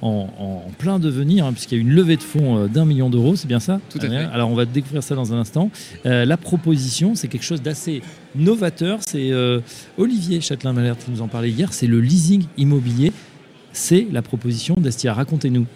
en, 0.00 0.28
en 0.38 0.70
plein 0.78 0.98
devenir, 0.98 1.46
hein, 1.46 1.52
puisqu'il 1.52 1.76
y 1.76 1.78
a 1.78 1.82
une 1.82 1.92
levée 1.92 2.16
de 2.16 2.22
fonds 2.22 2.66
d'un 2.66 2.84
million 2.84 3.10
d'euros, 3.10 3.36
c'est 3.36 3.48
bien 3.48 3.60
ça 3.60 3.80
Tout 3.90 3.98
à 4.02 4.08
fait. 4.08 4.16
Alors 4.16 4.50
on 4.50 4.54
va 4.54 4.64
découvrir 4.64 5.02
ça 5.02 5.14
dans 5.14 5.32
un 5.32 5.38
instant. 5.38 5.70
la 6.04 6.36
proposition, 6.36 7.14
c'est 7.14 7.28
quelque 7.28 7.44
chose 7.44 7.62
d'assez 7.62 8.02
novateur. 8.34 8.98
C'est 9.00 9.32
Olivier 9.96 10.40
Châtelain-Malherbe 10.40 10.98
qui 10.98 11.10
nous 11.10 11.22
en 11.22 11.28
parlait 11.28 11.50
hier. 11.50 11.72
C'est 11.72 11.86
le 11.86 12.00
leasing 12.00 12.44
immobilier. 12.56 13.12
C'est 13.72 14.06
la 14.10 14.22
proposition 14.22 14.74
d'Estia. 14.78 15.14
Racontez-nous. 15.14 15.66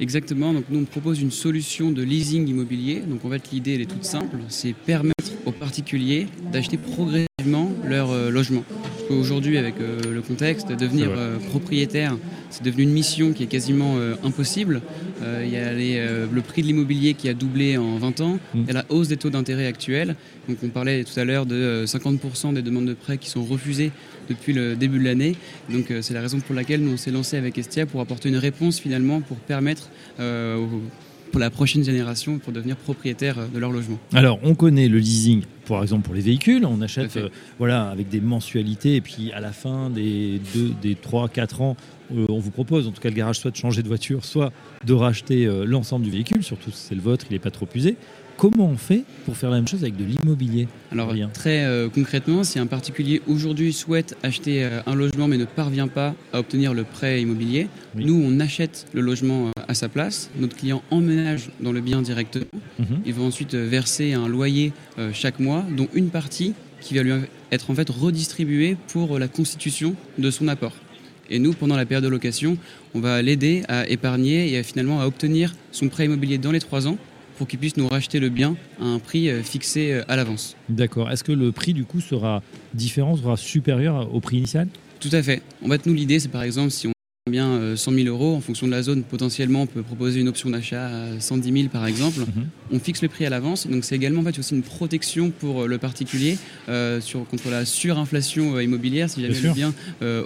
Exactement. 0.00 0.52
Donc 0.52 0.64
nous 0.70 0.80
on 0.80 0.84
propose 0.84 1.20
une 1.20 1.30
solution 1.30 1.90
de 1.90 2.02
leasing 2.02 2.48
immobilier. 2.48 3.00
Donc 3.00 3.24
en 3.24 3.30
fait 3.30 3.50
l'idée 3.52 3.74
elle 3.74 3.80
est 3.80 3.90
toute 3.90 4.04
simple, 4.04 4.38
c'est 4.48 4.72
permettre 4.72 5.17
aux 5.48 5.52
particuliers 5.52 6.26
d'acheter 6.52 6.76
progressivement 6.76 7.72
leur 7.84 8.10
euh, 8.10 8.30
logement. 8.30 8.64
Aujourd'hui 9.08 9.56
avec 9.56 9.76
euh, 9.80 9.98
le 10.12 10.20
contexte, 10.20 10.68
devenir 10.68 11.08
euh, 11.10 11.38
propriétaire, 11.38 12.16
c'est 12.50 12.62
devenu 12.62 12.82
une 12.82 12.92
mission 12.92 13.32
qui 13.32 13.42
est 13.44 13.46
quasiment 13.46 13.96
impossible. 14.24 14.80
Il 15.20 15.50
y 15.50 15.58
a 15.58 15.74
le 15.74 16.40
prix 16.40 16.62
de 16.62 16.66
l'immobilier 16.68 17.12
qui 17.12 17.28
a 17.28 17.34
doublé 17.34 17.76
en 17.76 17.98
20 17.98 18.20
ans, 18.22 18.38
il 18.54 18.66
y 18.66 18.70
a 18.70 18.72
la 18.72 18.86
hausse 18.88 19.08
des 19.08 19.18
taux 19.18 19.28
d'intérêt 19.28 19.66
actuels. 19.66 20.16
Donc 20.48 20.56
on 20.62 20.68
parlait 20.68 21.04
tout 21.04 21.20
à 21.20 21.24
l'heure 21.26 21.44
de 21.44 21.84
50% 21.86 22.54
des 22.54 22.62
demandes 22.62 22.86
de 22.86 22.94
prêts 22.94 23.18
qui 23.18 23.28
sont 23.28 23.44
refusées 23.44 23.92
depuis 24.30 24.54
le 24.54 24.76
début 24.76 24.98
de 24.98 25.04
l'année. 25.04 25.36
Donc 25.68 25.92
c'est 26.00 26.14
la 26.14 26.22
raison 26.22 26.40
pour 26.40 26.54
laquelle 26.54 26.80
nous 26.80 26.92
on 26.92 26.96
s'est 26.96 27.10
lancé 27.10 27.36
avec 27.36 27.58
Estia 27.58 27.84
pour 27.84 28.00
apporter 28.00 28.30
une 28.30 28.38
réponse 28.38 28.80
finalement 28.80 29.20
pour 29.20 29.36
permettre 29.36 29.90
pour 31.30 31.40
la 31.40 31.50
prochaine 31.50 31.84
génération 31.84 32.38
pour 32.38 32.52
devenir 32.52 32.76
propriétaire 32.76 33.36
de 33.52 33.58
leur 33.58 33.70
logement. 33.70 33.98
Alors, 34.12 34.38
on 34.42 34.54
connaît 34.54 34.88
le 34.88 34.98
leasing, 34.98 35.42
par 35.66 35.82
exemple, 35.82 36.04
pour 36.04 36.14
les 36.14 36.20
véhicules. 36.20 36.64
On 36.64 36.80
achète 36.80 37.16
euh, 37.16 37.28
voilà, 37.58 37.88
avec 37.88 38.08
des 38.08 38.20
mensualités 38.20 38.96
et 38.96 39.00
puis 39.00 39.32
à 39.32 39.40
la 39.40 39.52
fin 39.52 39.90
des, 39.90 40.40
deux, 40.54 40.72
des 40.80 40.94
3, 40.94 41.28
4 41.28 41.60
ans, 41.60 41.76
euh, 42.14 42.26
on 42.28 42.38
vous 42.38 42.50
propose, 42.50 42.86
en 42.88 42.92
tout 42.92 43.00
cas 43.00 43.10
le 43.10 43.14
garage, 43.14 43.38
soit 43.38 43.50
de 43.50 43.56
changer 43.56 43.82
de 43.82 43.88
voiture, 43.88 44.24
soit 44.24 44.52
de 44.84 44.94
racheter 44.94 45.46
euh, 45.46 45.64
l'ensemble 45.64 46.04
du 46.04 46.10
véhicule, 46.10 46.42
surtout 46.42 46.70
si 46.70 46.78
c'est 46.88 46.94
le 46.94 47.00
vôtre, 47.00 47.26
il 47.30 47.34
n'est 47.34 47.38
pas 47.38 47.50
trop 47.50 47.68
usé. 47.74 47.96
Comment 48.38 48.66
on 48.66 48.76
fait 48.76 49.02
pour 49.24 49.36
faire 49.36 49.50
la 49.50 49.56
même 49.56 49.66
chose 49.66 49.82
avec 49.82 49.96
de 49.96 50.04
l'immobilier 50.04 50.68
Alors 50.92 51.12
très 51.34 51.64
euh, 51.64 51.88
concrètement, 51.92 52.44
si 52.44 52.60
un 52.60 52.68
particulier 52.68 53.20
aujourd'hui 53.26 53.72
souhaite 53.72 54.16
acheter 54.22 54.62
euh, 54.62 54.80
un 54.86 54.94
logement 54.94 55.26
mais 55.26 55.38
ne 55.38 55.44
parvient 55.44 55.88
pas 55.88 56.14
à 56.32 56.38
obtenir 56.38 56.72
le 56.72 56.84
prêt 56.84 57.20
immobilier, 57.20 57.66
nous 57.96 58.14
on 58.14 58.38
achète 58.38 58.86
le 58.92 59.00
logement 59.00 59.48
euh, 59.48 59.62
à 59.66 59.74
sa 59.74 59.88
place, 59.88 60.30
notre 60.38 60.54
client 60.54 60.84
emménage 60.92 61.50
dans 61.58 61.72
le 61.72 61.80
bien 61.80 62.00
directement, 62.00 62.44
mhm. 62.78 63.00
il 63.04 63.12
va 63.12 63.24
ensuite 63.24 63.56
verser 63.56 64.12
un 64.12 64.28
loyer 64.28 64.72
chaque 65.12 65.40
mois, 65.40 65.64
dont 65.76 65.88
une 65.92 66.10
partie 66.10 66.54
qui 66.80 66.94
va 66.94 67.02
lui 67.02 67.12
être 67.50 67.70
en 67.72 67.74
fait 67.74 67.90
redistribuée 67.90 68.76
pour 68.86 69.18
la 69.18 69.26
constitution 69.26 69.96
de 70.16 70.30
son 70.30 70.46
apport. 70.46 70.74
Et 71.28 71.38
nous, 71.38 71.52
pendant 71.52 71.76
la 71.76 71.84
période 71.84 72.04
de 72.04 72.08
location, 72.08 72.56
on 72.94 73.00
va 73.00 73.20
l'aider 73.20 73.64
à 73.68 73.86
épargner 73.88 74.54
et 74.54 74.62
finalement 74.62 75.00
à 75.00 75.06
obtenir 75.06 75.54
son 75.72 75.88
prêt 75.88 76.06
immobilier 76.06 76.38
dans 76.38 76.52
les 76.52 76.60
trois 76.60 76.86
ans 76.86 76.96
pour 77.38 77.46
qu'ils 77.48 77.58
puissent 77.58 77.76
nous 77.76 77.88
racheter 77.88 78.20
le 78.20 78.28
bien 78.28 78.56
à 78.80 78.84
un 78.84 78.98
prix 78.98 79.30
euh, 79.30 79.42
fixé 79.42 79.92
euh, 79.92 80.04
à 80.08 80.16
l'avance. 80.16 80.56
D'accord. 80.68 81.10
Est-ce 81.10 81.24
que 81.24 81.32
le 81.32 81.52
prix 81.52 81.72
du 81.72 81.84
coup 81.84 82.00
sera 82.00 82.42
différent, 82.74 83.16
sera 83.16 83.36
supérieur 83.36 84.12
au 84.14 84.20
prix 84.20 84.38
initial? 84.38 84.68
Tout 85.00 85.10
à 85.12 85.22
fait. 85.22 85.42
En 85.64 85.68
fait, 85.68 85.86
nous, 85.86 85.94
l'idée, 85.94 86.18
c'est 86.18 86.28
par 86.28 86.42
exemple 86.42 86.70
si 86.70 86.88
on 86.88 86.92
bien 87.28 87.76
100 87.76 87.92
euh, 87.92 87.94
000 88.04 88.08
euros. 88.08 88.36
En 88.36 88.40
fonction 88.40 88.66
de 88.66 88.72
la 88.72 88.82
zone, 88.82 89.02
potentiellement, 89.02 89.62
on 89.62 89.66
peut 89.66 89.82
proposer 89.82 90.20
une 90.20 90.28
option 90.28 90.50
d'achat 90.50 90.86
à 90.86 91.20
110 91.20 91.52
000 91.52 91.68
par 91.68 91.86
exemple. 91.86 92.20
Mhm. 92.20 92.48
On 92.72 92.78
fixe 92.78 93.02
le 93.02 93.08
prix 93.08 93.26
à 93.26 93.30
l'avance. 93.30 93.66
Donc 93.66 93.84
c'est 93.84 93.96
également 93.96 94.20
en 94.20 94.24
fait, 94.24 94.38
aussi 94.38 94.54
une 94.54 94.62
protection 94.62 95.30
pour 95.30 95.62
euh, 95.62 95.66
le 95.66 95.78
particulier 95.78 96.38
euh, 96.68 97.00
sur, 97.00 97.26
contre 97.26 97.50
la 97.50 97.64
surinflation 97.64 98.60
immobilière. 98.60 99.10
Si 99.10 99.22
jamais 99.22 99.40
le 99.40 99.52
bien 99.52 99.74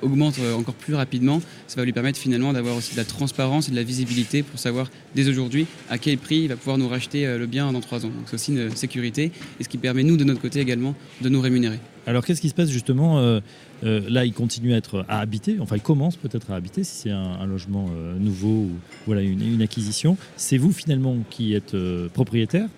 augmente 0.02 0.38
encore 0.56 0.74
plus 0.74 0.94
rapidement, 0.94 1.40
ça 1.66 1.76
va 1.76 1.84
lui 1.84 1.92
permettre 1.92 2.18
finalement 2.18 2.52
d'avoir 2.52 2.76
aussi 2.76 2.92
de 2.92 2.96
la 2.96 3.04
transparence 3.04 3.68
et 3.68 3.70
de 3.70 3.76
la 3.76 3.82
visibilité 3.82 4.42
pour 4.42 4.58
savoir 4.58 4.90
dès 5.14 5.28
aujourd'hui 5.28 5.66
à 5.90 5.98
quel 5.98 6.18
prix 6.18 6.42
il 6.42 6.48
va 6.48 6.56
pouvoir 6.56 6.78
nous 6.78 6.88
racheter 6.88 7.26
le 7.38 7.46
bien 7.46 7.72
dans 7.72 7.80
trois 7.80 8.04
ans. 8.04 8.08
Donc 8.08 8.26
c'est 8.26 8.34
aussi 8.34 8.52
une 8.52 8.74
sécurité 8.76 9.32
et 9.60 9.64
ce 9.64 9.68
qui 9.68 9.78
permet 9.78 10.02
nous 10.02 10.16
de 10.16 10.24
notre 10.24 10.40
côté 10.40 10.60
également 10.60 10.94
de 11.20 11.28
nous 11.28 11.40
rémunérer. 11.40 11.78
Alors 12.06 12.24
qu'est-ce 12.24 12.40
qui 12.40 12.48
se 12.48 12.54
passe 12.54 12.70
justement 12.70 13.18
euh, 13.18 13.40
euh, 13.84 14.00
Là, 14.08 14.24
il 14.24 14.32
continue 14.32 14.74
à 14.74 14.76
être 14.76 15.04
à 15.08 15.20
habiter, 15.20 15.58
enfin 15.60 15.76
il 15.76 15.82
commence 15.82 16.16
peut-être 16.16 16.50
à 16.50 16.56
habiter 16.56 16.84
si 16.84 16.94
c'est 16.94 17.10
un, 17.10 17.46
logement 17.46 17.90
euh, 17.94 18.18
nouveau 18.18 18.48
ou 18.48 18.70
voilà 19.06 19.22
une 19.22 19.62
acquisition. 19.62 20.16
C'est 20.36 20.58
vous 20.58 20.72
finalement 20.72 21.16
qui 21.30 21.54
êtes 21.54 21.76
propriétaire 22.12 22.68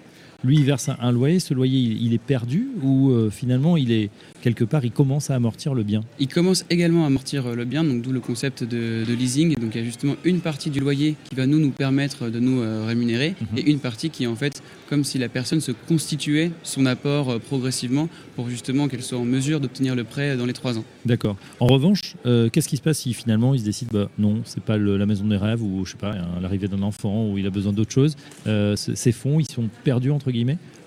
lui, 0.45 0.57
il 0.57 0.65
verse 0.65 0.91
un, 1.01 1.13
loyer, 1.13 1.41
ce 1.41 1.55
loyer, 1.55 1.79
il, 1.79 2.13
est 2.13 2.19
perdu 2.19 2.69
ou 2.83 3.11
euh, 3.11 3.31
finalement, 3.31 3.77
il 3.77 3.91
est 3.91 4.11
quelque 4.43 4.65
part, 4.65 4.85
il 4.85 4.91
commence 4.91 5.31
à 5.31 5.35
amortir 5.35 5.75
le 5.75 5.83
bien? 5.83 6.03
Il 6.19 6.29
commence 6.29 6.67
également 6.69 7.05
à 7.05 7.07
amortir 7.07 7.47
euh, 7.47 7.55
le 7.55 7.65
bien, 7.65 7.83
donc 7.83 8.03
d'où 8.03 8.13
le 8.13 8.21
concept 8.21 8.63
de, 8.63 9.05
leasing. 9.09 9.55
Donc 9.55 9.75
il 9.75 9.79
y 9.79 9.81
a 9.81 9.85
justement 9.85 10.17
une 10.25 10.41
partie 10.41 10.69
du 10.69 10.81
loyer 10.81 11.17
qui 11.25 11.35
va 11.35 11.47
nous, 11.47 11.59
nous 11.59 11.71
permettre 11.71 12.29
de 12.29 12.39
nous 12.41 12.61
euh, 12.61 12.85
rémunérer 12.87 13.35
mhm. 13.41 13.59
et 13.59 13.71
une 13.71 13.79
partie 13.79 14.11
qui 14.11 14.25
est 14.25 14.27
en 14.27 14.37
fait 14.37 14.63
comme 14.91 15.03
si 15.03 15.17
la 15.19 15.31
personne 15.31 15.61
se 15.63 15.73
constituait 15.73 16.51
son 16.63 16.85
apport 16.85 17.41
progressivement 17.41 18.09
pour 18.37 18.51
justement 18.51 18.87
qu'elle 18.87 19.03
soit 19.03 19.19
en 19.19 19.25
mesure 19.25 19.61
d'obtenir 19.61 19.95
le 19.95 20.05
prêt 20.05 20.37
dans 20.37 20.45
les 20.45 20.53
trois 20.53 20.79
ans. 20.79 20.85
D'accord. 21.07 21.37
En 21.59 21.67
revanche, 21.67 22.17
qu'est-ce 22.25 22.69
qui 22.69 22.77
se 22.77 22.83
passe 22.83 22.99
si 22.99 23.15
finalement 23.15 23.55
il 23.55 23.61
se 23.61 23.65
décide, 23.65 23.89
bah, 23.91 24.11
non, 24.19 24.43
c'est 24.45 24.63
pas 24.63 24.77
la 24.77 25.07
maison 25.07 25.25
des 25.25 25.39
rêves 25.39 25.63
ou 25.63 25.87
je 25.87 25.93
sais 25.93 25.97
pas, 25.97 26.15
l'arrivée 26.43 26.69
d'un 26.69 26.83
enfant 26.83 27.27
ou 27.29 27.39
il 27.39 27.47
a 27.47 27.51
besoin 27.51 27.73
d'autre 27.73 27.93
chose, 27.93 28.15
ces 28.77 29.13
fonds, 29.13 29.41
ils 29.41 29.51
sont 29.51 29.69
perdus 29.85 30.11
entre 30.11 30.31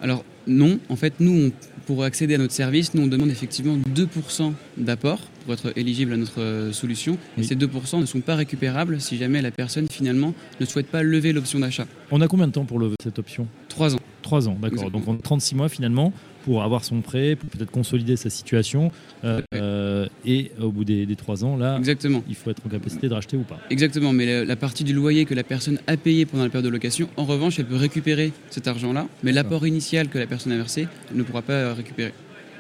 alors 0.02 0.24
non, 0.46 0.80
en 0.90 0.96
fait 0.96 1.16
nous, 1.20 1.52
pour 1.86 2.04
accéder 2.04 2.36
à 2.36 2.38
notre 2.38 2.54
service, 2.54 2.94
nous 2.94 3.04
on 3.04 3.08
demande 3.08 3.30
effectivement 3.30 3.78
2% 3.94 4.54
d'apport 4.78 5.20
pour 5.44 5.54
être 5.54 5.78
éligible 5.78 6.14
à 6.14 6.18
notre 6.18 6.42
euh, 6.42 6.72
solution. 6.72 7.18
Et 7.38 7.44
ces 7.44 7.56
2% 7.56 8.00
ne 8.00 8.06
sont 8.06 8.22
pas 8.22 8.36
récupérables 8.36 9.02
si 9.02 9.18
jamais 9.18 9.42
la 9.42 9.52
personne 9.52 9.88
finalement 9.90 10.34
ne 10.60 10.66
souhaite 10.66 10.88
pas 10.88 11.04
lever 11.04 11.34
l'option 11.34 11.60
d'achat. 11.60 11.88
On 12.12 12.22
a 12.22 12.28
combien 12.28 12.48
de 12.48 12.52
temps 12.52 12.66
pour 12.66 12.80
lever 12.80 12.96
cette 13.02 13.20
option? 13.20 13.48
Trois 13.70 13.96
ans. 13.96 14.00
Trois 14.22 14.48
ans, 14.48 14.58
d'accord. 14.62 14.92
Donc 14.92 15.08
en 15.08 15.16
36 15.16 15.56
mois 15.56 15.70
finalement 15.70 16.14
pour 16.48 16.64
avoir 16.64 16.86
son 16.86 17.02
prêt, 17.02 17.36
pour 17.36 17.50
peut-être 17.50 17.72
consolider 17.72 18.16
sa 18.16 18.30
situation. 18.30 18.90
Euh, 19.26 19.42
euh, 19.54 20.08
et 20.26 20.52
au 20.62 20.72
bout 20.72 20.86
des, 20.86 21.06
trois 21.18 21.44
ans, 21.44 21.58
là, 21.58 21.78
Exactement. 21.78 22.24
il 22.30 22.36
faut 22.36 22.50
être 22.50 22.66
en 22.66 22.70
capacité 22.70 23.10
de 23.10 23.14
racheter 23.14 23.36
ou 23.36 23.42
pas. 23.42 23.60
Exactement, 23.70 24.14
mais 24.14 24.46
la, 24.46 24.56
partie 24.56 24.86
du 24.86 24.94
loyer 24.94 25.26
que 25.26 25.34
la 25.34 25.44
personne 25.44 25.78
a 25.88 25.98
payé 25.98 26.26
pendant 26.26 26.44
la 26.44 26.50
période 26.50 26.64
de 26.64 26.72
location, 26.72 27.10
en 27.18 27.26
revanche, 27.26 27.60
elle 27.60 27.66
peut 27.66 27.76
récupérer 27.76 28.32
cet 28.50 28.66
argent-là, 28.70 29.08
mais 29.24 29.34
l'apport 29.34 29.68
initial 29.68 30.08
que 30.08 30.18
la 30.18 30.26
personne 30.26 30.54
a 30.54 30.56
versé, 30.56 30.88
elle 31.12 31.18
ne 31.18 31.24
pourra 31.24 31.42
pas 31.42 31.74
récupérer. 31.74 32.14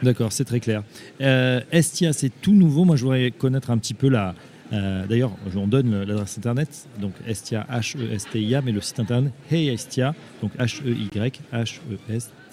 D'accord, 0.03 0.33
c'est 0.33 0.43
très 0.43 0.59
clair. 0.59 0.83
Euh, 1.21 1.61
Estia, 1.71 2.11
c'est 2.11 2.31
tout 2.41 2.53
nouveau. 2.53 2.83
Moi, 2.83 2.97
je 2.97 3.03
voudrais 3.03 3.31
connaître 3.31 3.71
un 3.71 3.77
petit 3.77 3.93
peu 3.93 4.09
la, 4.09 4.35
euh, 4.73 5.07
d'ailleurs, 5.07 5.31
on 5.55 5.67
donne 5.67 6.03
l'adresse 6.03 6.37
internet, 6.37 6.89
donc 6.99 7.13
Estia, 7.25 7.65
H-E-S-T-I-A, 7.71 8.61
mais 8.61 8.73
le 8.73 8.81
site 8.81 8.99
internet 8.99 9.31
Hey 9.49 9.69
Estia, 9.69 10.13
donc 10.41 10.51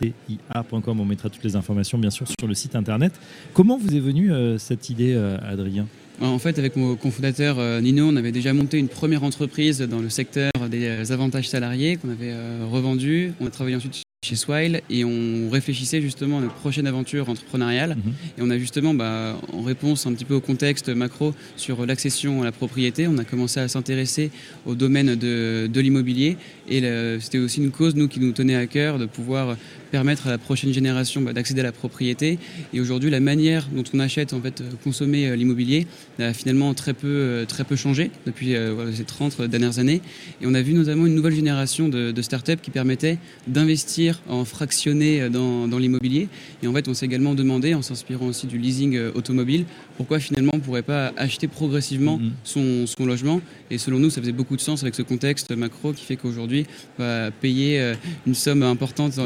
H-E-Y-H-E-S-T-I-A.com. 0.03 1.01
On 1.01 1.05
mettra 1.05 1.29
toutes 1.29 1.45
les 1.45 1.57
informations, 1.57 1.99
bien 1.99 2.11
sûr, 2.11 2.27
sur 2.29 2.49
le 2.49 2.55
site 2.55 2.77
internet. 2.77 3.13
Comment 3.53 3.79
vous 3.79 3.95
est 3.95 4.01
venue 4.01 4.33
euh, 4.33 4.59
cette 4.59 4.91
idée, 4.91 5.15
euh, 5.15 5.37
Adrien? 5.43 5.87
En 6.21 6.39
fait, 6.39 6.59
avec 6.61 6.77
mon 6.77 6.95
cofondateur 6.95 7.59
Nino, 7.83 8.07
on 8.07 8.15
avait 8.15 8.31
déjà 8.31 8.53
monté 8.53 8.79
une 8.79 8.87
première 8.87 9.25
entreprise 9.25 9.81
dans 9.81 9.99
le 9.99 10.09
secteur 10.09 10.53
des 10.71 11.11
avantages 11.11 11.49
salariés 11.49 11.97
qu'on 11.97 12.11
avait 12.11 12.33
revendu. 12.71 13.33
On 13.41 13.47
a 13.49 13.51
travaillé 13.51 13.75
ensuite 13.75 14.05
chez 14.25 14.37
Swile 14.37 14.81
et 14.91 15.05
on 15.05 15.51
réfléchissait 15.51 16.01
justement 16.01 16.39
à 16.39 16.41
notre 16.41 16.55
prochaine 16.55 16.87
aventure 16.87 17.29
entrepreneuriale. 17.29 17.91
Mhm. 17.91 18.13
Et 18.39 18.43
on 18.43 18.51
a 18.51 18.59
justement, 18.59 18.95
bah, 18.95 19.39
en 19.53 19.63
réponse 19.63 20.07
un 20.07 20.15
petit 20.15 20.25
peu 20.25 20.35
au 20.35 20.41
contexte 20.41 20.89
macro 20.89 21.35
sur 21.57 21.85
l'accession 21.87 22.43
à 22.43 22.45
la 22.45 22.53
propriété, 22.53 23.07
on 23.07 23.19
a 23.19 23.25
commencé 23.25 23.61
à 23.61 23.69
s'intéresser 23.69 24.31
au 24.67 24.75
domaine 24.75 25.15
de, 25.15 25.69
de 25.73 25.81
l'immobilier. 25.81 26.37
Et 26.69 26.83
c'était 27.21 27.39
aussi 27.39 27.61
une 27.61 27.71
cause, 27.71 27.95
nous, 27.95 28.09
qui 28.09 28.21
nous 28.21 28.33
tenait 28.33 28.57
à 28.57 28.67
cœur 28.67 28.99
de 28.99 29.05
pouvoir 29.05 29.57
permettre 29.95 30.27
à 30.27 30.31
la 30.31 30.39
prochaine 30.39 30.73
génération 30.73 31.21
bah, 31.21 31.33
d'accéder 31.33 31.61
à 31.61 31.63
la 31.63 31.71
propriété. 31.71 32.41
Et 32.73 32.81
aujourd'hui, 32.81 33.11
la 33.11 33.21
manière 33.21 33.69
dont 33.73 33.85
on 33.95 34.01
achète, 34.01 34.33
en 34.33 34.41
fait, 34.41 34.61
consommer 34.83 35.29
euh, 35.29 35.37
l'immobilier 35.37 35.87
a 36.19 36.33
finalement 36.33 36.75
très 36.75 36.95
peu, 36.95 37.07
euh, 37.07 37.45
très 37.45 37.63
peu 37.63 37.77
changé 37.77 38.11
depuis 38.27 38.57
euh, 38.57 38.93
ces 38.93 39.05
30 39.05 39.43
dernières 39.43 39.79
années. 39.79 40.01
Et 40.43 40.47
on 40.47 40.55
a 40.55 40.63
vu 40.63 40.75
notamment 40.75 41.07
une 41.07 41.15
nouvelle 41.15 41.37
génération 41.37 41.89
de, 41.89 42.11
de 42.11 42.23
startups 42.23 42.57
qui 42.61 42.73
permettaient 42.73 43.19
d'investir 43.47 44.21
en 44.29 44.45
fractionné 44.45 45.31
dans, 45.31 45.69
dans 45.69 45.79
l'immobilier. 45.79 46.27
Et 46.65 46.67
en 46.67 46.73
fait, 46.73 46.89
on 46.89 46.95
s'est 46.95 47.05
également 47.05 47.35
demandé, 47.35 47.75
en 47.75 47.83
s'inspirant 47.83 48.27
aussi 48.27 48.47
du 48.47 48.57
leasing 48.57 48.97
euh, 48.97 49.13
automobile, 49.15 49.67
pourquoi 49.99 50.19
finalement 50.19 50.53
on 50.55 50.57
ne 50.57 50.63
pourrait 50.63 50.83
pas 50.83 51.13
acheter 51.19 51.47
progressivement 51.47 52.19
mm-hmm. 52.19 52.31
son, 52.43 52.87
son, 52.87 53.05
logement. 53.05 53.43
Et 53.71 53.77
selon 53.77 53.99
nous, 53.99 54.09
ça 54.09 54.23
faisait 54.23 54.33
beaucoup 54.33 54.57
de 54.57 54.63
sens 54.63 54.83
avec 54.83 54.95
ce 54.95 55.03
contexte 55.03 55.51
macro 55.53 55.93
qui 55.93 56.07
fait 56.07 56.17
qu'aujourd'hui, 56.17 56.65
bah, 56.99 57.31
payer 57.43 57.81
euh, 57.81 57.95
une 58.27 58.35
somme 58.35 58.63
importante 58.63 59.19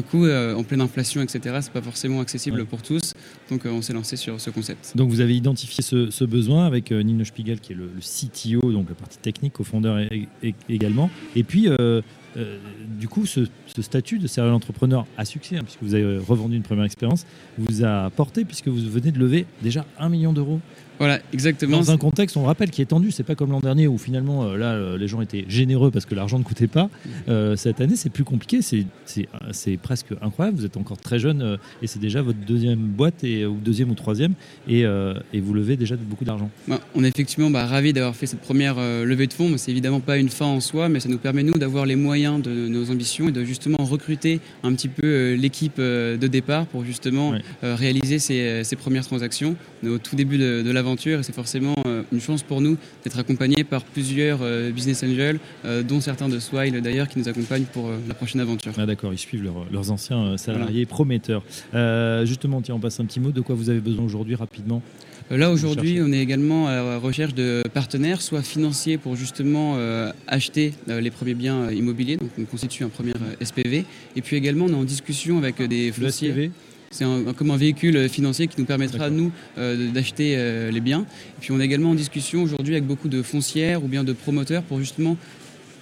d'un 0.00 0.06
coup, 0.06 0.24
euh, 0.24 0.54
en 0.54 0.62
pleine 0.62 0.80
inflation, 0.80 1.22
etc., 1.22 1.58
c'est 1.60 1.72
pas 1.72 1.82
forcément 1.82 2.20
accessible 2.20 2.64
pour 2.64 2.82
tous. 2.82 3.14
Donc 3.50 3.62
on 3.64 3.82
s'est 3.82 3.92
lancé 3.92 4.16
sur 4.16 4.40
ce 4.40 4.50
concept. 4.50 4.96
Donc 4.96 5.10
vous 5.10 5.20
avez 5.20 5.36
identifié 5.36 5.82
ce, 5.82 6.10
ce 6.10 6.24
besoin 6.24 6.66
avec 6.66 6.90
Nino 6.90 7.24
Spiegel, 7.24 7.60
qui 7.60 7.72
est 7.72 7.76
le, 7.76 7.90
CTO, 8.00 8.72
donc 8.72 8.88
la 8.88 8.94
partie 8.94 9.18
technique, 9.18 9.54
co-fondeur 9.54 9.98
également. 10.68 11.10
Et 11.36 11.42
puis, 11.42 11.68
euh, 12.36 12.58
du 12.98 13.08
coup, 13.08 13.26
ce, 13.26 13.46
statut 13.80 14.18
de 14.18 14.26
serial 14.26 14.52
entrepreneur 14.52 15.06
à 15.16 15.24
succès, 15.24 15.56
hein, 15.56 15.62
puisque 15.64 15.82
vous 15.82 15.94
avez 15.94 16.18
revendu 16.18 16.56
une 16.56 16.62
première 16.62 16.84
expérience, 16.84 17.26
vous 17.58 17.84
a 17.84 18.10
porté 18.10 18.44
puisque 18.44 18.68
vous 18.68 18.88
venez 18.88 19.10
de 19.10 19.18
lever 19.18 19.46
déjà 19.62 19.84
un 19.98 20.08
million 20.08 20.32
d'euros 20.32 20.60
voilà, 21.00 21.18
exactement. 21.32 21.78
Dans 21.78 21.90
un 21.90 21.96
contexte, 21.96 22.36
on 22.36 22.42
rappelle, 22.42 22.68
qui 22.70 22.82
est 22.82 22.86
tendu. 22.86 23.10
C'est 23.10 23.22
pas 23.22 23.34
comme 23.34 23.50
l'an 23.52 23.60
dernier 23.60 23.88
où 23.88 23.96
finalement, 23.96 24.44
euh, 24.44 24.58
là, 24.58 24.72
euh, 24.72 24.98
les 24.98 25.08
gens 25.08 25.22
étaient 25.22 25.46
généreux 25.48 25.90
parce 25.90 26.04
que 26.04 26.14
l'argent 26.14 26.38
ne 26.38 26.44
coûtait 26.44 26.66
pas. 26.66 26.90
Euh, 27.30 27.56
cette 27.56 27.80
année, 27.80 27.96
c'est 27.96 28.10
plus 28.10 28.24
compliqué. 28.24 28.60
C'est 28.60 29.76
presque 29.78 30.08
incroyable. 30.20 30.58
Vous 30.58 30.66
êtes 30.66 30.76
encore 30.76 30.98
très 30.98 31.18
jeune 31.18 31.56
et 31.80 31.86
c'est 31.86 32.00
déjà 32.00 32.20
votre 32.20 32.38
deuxième 32.40 32.80
boîte, 32.80 33.24
et, 33.24 33.46
ou 33.46 33.56
deuxième 33.56 33.90
ou 33.90 33.94
troisième, 33.94 34.34
et, 34.68 34.80
et 35.32 35.40
vous 35.40 35.54
levez 35.54 35.78
déjà 35.78 35.96
beaucoup 35.96 36.26
d'argent. 36.26 36.50
Bah, 36.68 36.80
on 36.94 37.02
est 37.02 37.08
effectivement 37.08 37.48
bah, 37.48 37.64
ravis 37.64 37.94
d'avoir 37.94 38.14
fait 38.14 38.26
cette 38.26 38.40
première 38.40 38.76
levée 38.76 39.26
de 39.26 39.32
fonds. 39.32 39.56
C'est 39.56 39.70
évidemment 39.70 40.00
pas 40.00 40.18
une 40.18 40.28
fin 40.28 40.46
en 40.46 40.60
soi, 40.60 40.90
mais 40.90 41.00
ça 41.00 41.08
nous 41.08 41.18
permet, 41.18 41.42
nous, 41.42 41.54
d'avoir 41.54 41.86
les 41.86 41.96
moyens 41.96 42.42
de 42.42 42.68
nos 42.68 42.90
ambitions 42.90 43.28
et 43.28 43.32
de 43.32 43.42
justement 43.42 43.78
recruter 43.78 44.40
un 44.62 44.74
petit 44.74 44.88
peu 44.88 45.32
l'équipe 45.32 45.78
de 45.78 46.26
départ 46.26 46.66
pour 46.66 46.84
justement 46.84 47.32
réaliser 47.62 48.18
ces, 48.18 48.64
ces, 48.64 48.76
premières 48.76 49.06
transactions. 49.06 49.56
On 49.82 49.86
est 49.86 49.90
au 49.90 49.98
tout 49.98 50.14
début 50.14 50.36
de, 50.36 50.62
de 50.62 50.70
et 50.94 51.22
c'est 51.22 51.34
forcément 51.34 51.74
euh, 51.86 52.02
une 52.12 52.20
chance 52.20 52.42
pour 52.42 52.60
nous 52.60 52.76
d'être 53.04 53.18
accompagnés 53.18 53.64
par 53.64 53.84
plusieurs 53.84 54.40
euh, 54.42 54.70
business 54.70 55.02
angels, 55.02 55.38
euh, 55.64 55.82
dont 55.82 56.00
certains 56.00 56.28
de 56.28 56.38
Swile 56.38 56.80
d'ailleurs, 56.80 57.08
qui 57.08 57.18
nous 57.18 57.28
accompagnent 57.28 57.64
pour 57.64 57.90
la 58.08 58.14
prochaine 58.14 58.40
aventure. 58.40 58.72
Ah, 58.76 58.86
D'accord, 58.86 59.12
ils 59.12 59.18
suivent 59.18 59.48
leurs 59.70 59.90
anciens 59.90 60.36
salariés 60.36 60.86
prometteurs. 60.86 61.42
justement, 62.24 62.60
tiens, 62.60 62.74
on 62.74 62.80
passe 62.80 63.00
un 63.00 63.04
petit 63.04 63.20
mot. 63.20 63.30
De 63.30 63.40
quoi 63.40 63.54
vous 63.54 63.70
avez 63.70 63.80
besoin 63.80 64.04
aujourd'hui 64.04 64.34
rapidement? 64.34 64.82
Là 65.30 65.52
aujourd'hui, 65.52 66.00
on 66.02 66.12
est 66.12 66.18
également 66.18 66.66
à 66.66 66.74
la 66.74 66.98
recherche 66.98 67.34
de 67.34 67.62
partenaires, 67.72 68.20
soit 68.20 68.42
financiers 68.42 68.98
pour 68.98 69.14
justement 69.14 69.76
acheter 70.26 70.74
les 70.88 71.10
premiers 71.10 71.34
biens 71.34 71.70
immobiliers, 71.70 72.16
donc 72.16 72.30
on 72.38 72.44
constitue 72.44 72.84
un 72.84 72.88
premier 72.88 73.12
SPV, 73.40 73.84
et 74.16 74.22
puis 74.22 74.36
également 74.36 74.64
on 74.64 74.70
est 74.70 74.74
en 74.74 74.84
discussion 74.84 75.38
avec 75.38 75.62
des 75.62 75.92
fonciers. 75.92 76.50
C'est 76.92 77.06
comme 77.36 77.52
un 77.52 77.56
véhicule 77.56 78.08
financier 78.08 78.48
qui 78.48 78.60
nous 78.60 78.66
permettra, 78.66 79.04
à 79.04 79.10
nous, 79.10 79.30
euh, 79.58 79.92
d'acheter 79.92 80.34
euh, 80.36 80.72
les 80.72 80.80
biens. 80.80 81.02
Et 81.02 81.40
puis 81.40 81.52
on 81.52 81.60
est 81.60 81.64
également 81.64 81.90
en 81.90 81.94
discussion 81.94 82.42
aujourd'hui 82.42 82.74
avec 82.74 82.84
beaucoup 82.84 83.08
de 83.08 83.22
foncières 83.22 83.84
ou 83.84 83.86
bien 83.86 84.02
de 84.02 84.12
promoteurs 84.12 84.64
pour 84.64 84.80
justement 84.80 85.16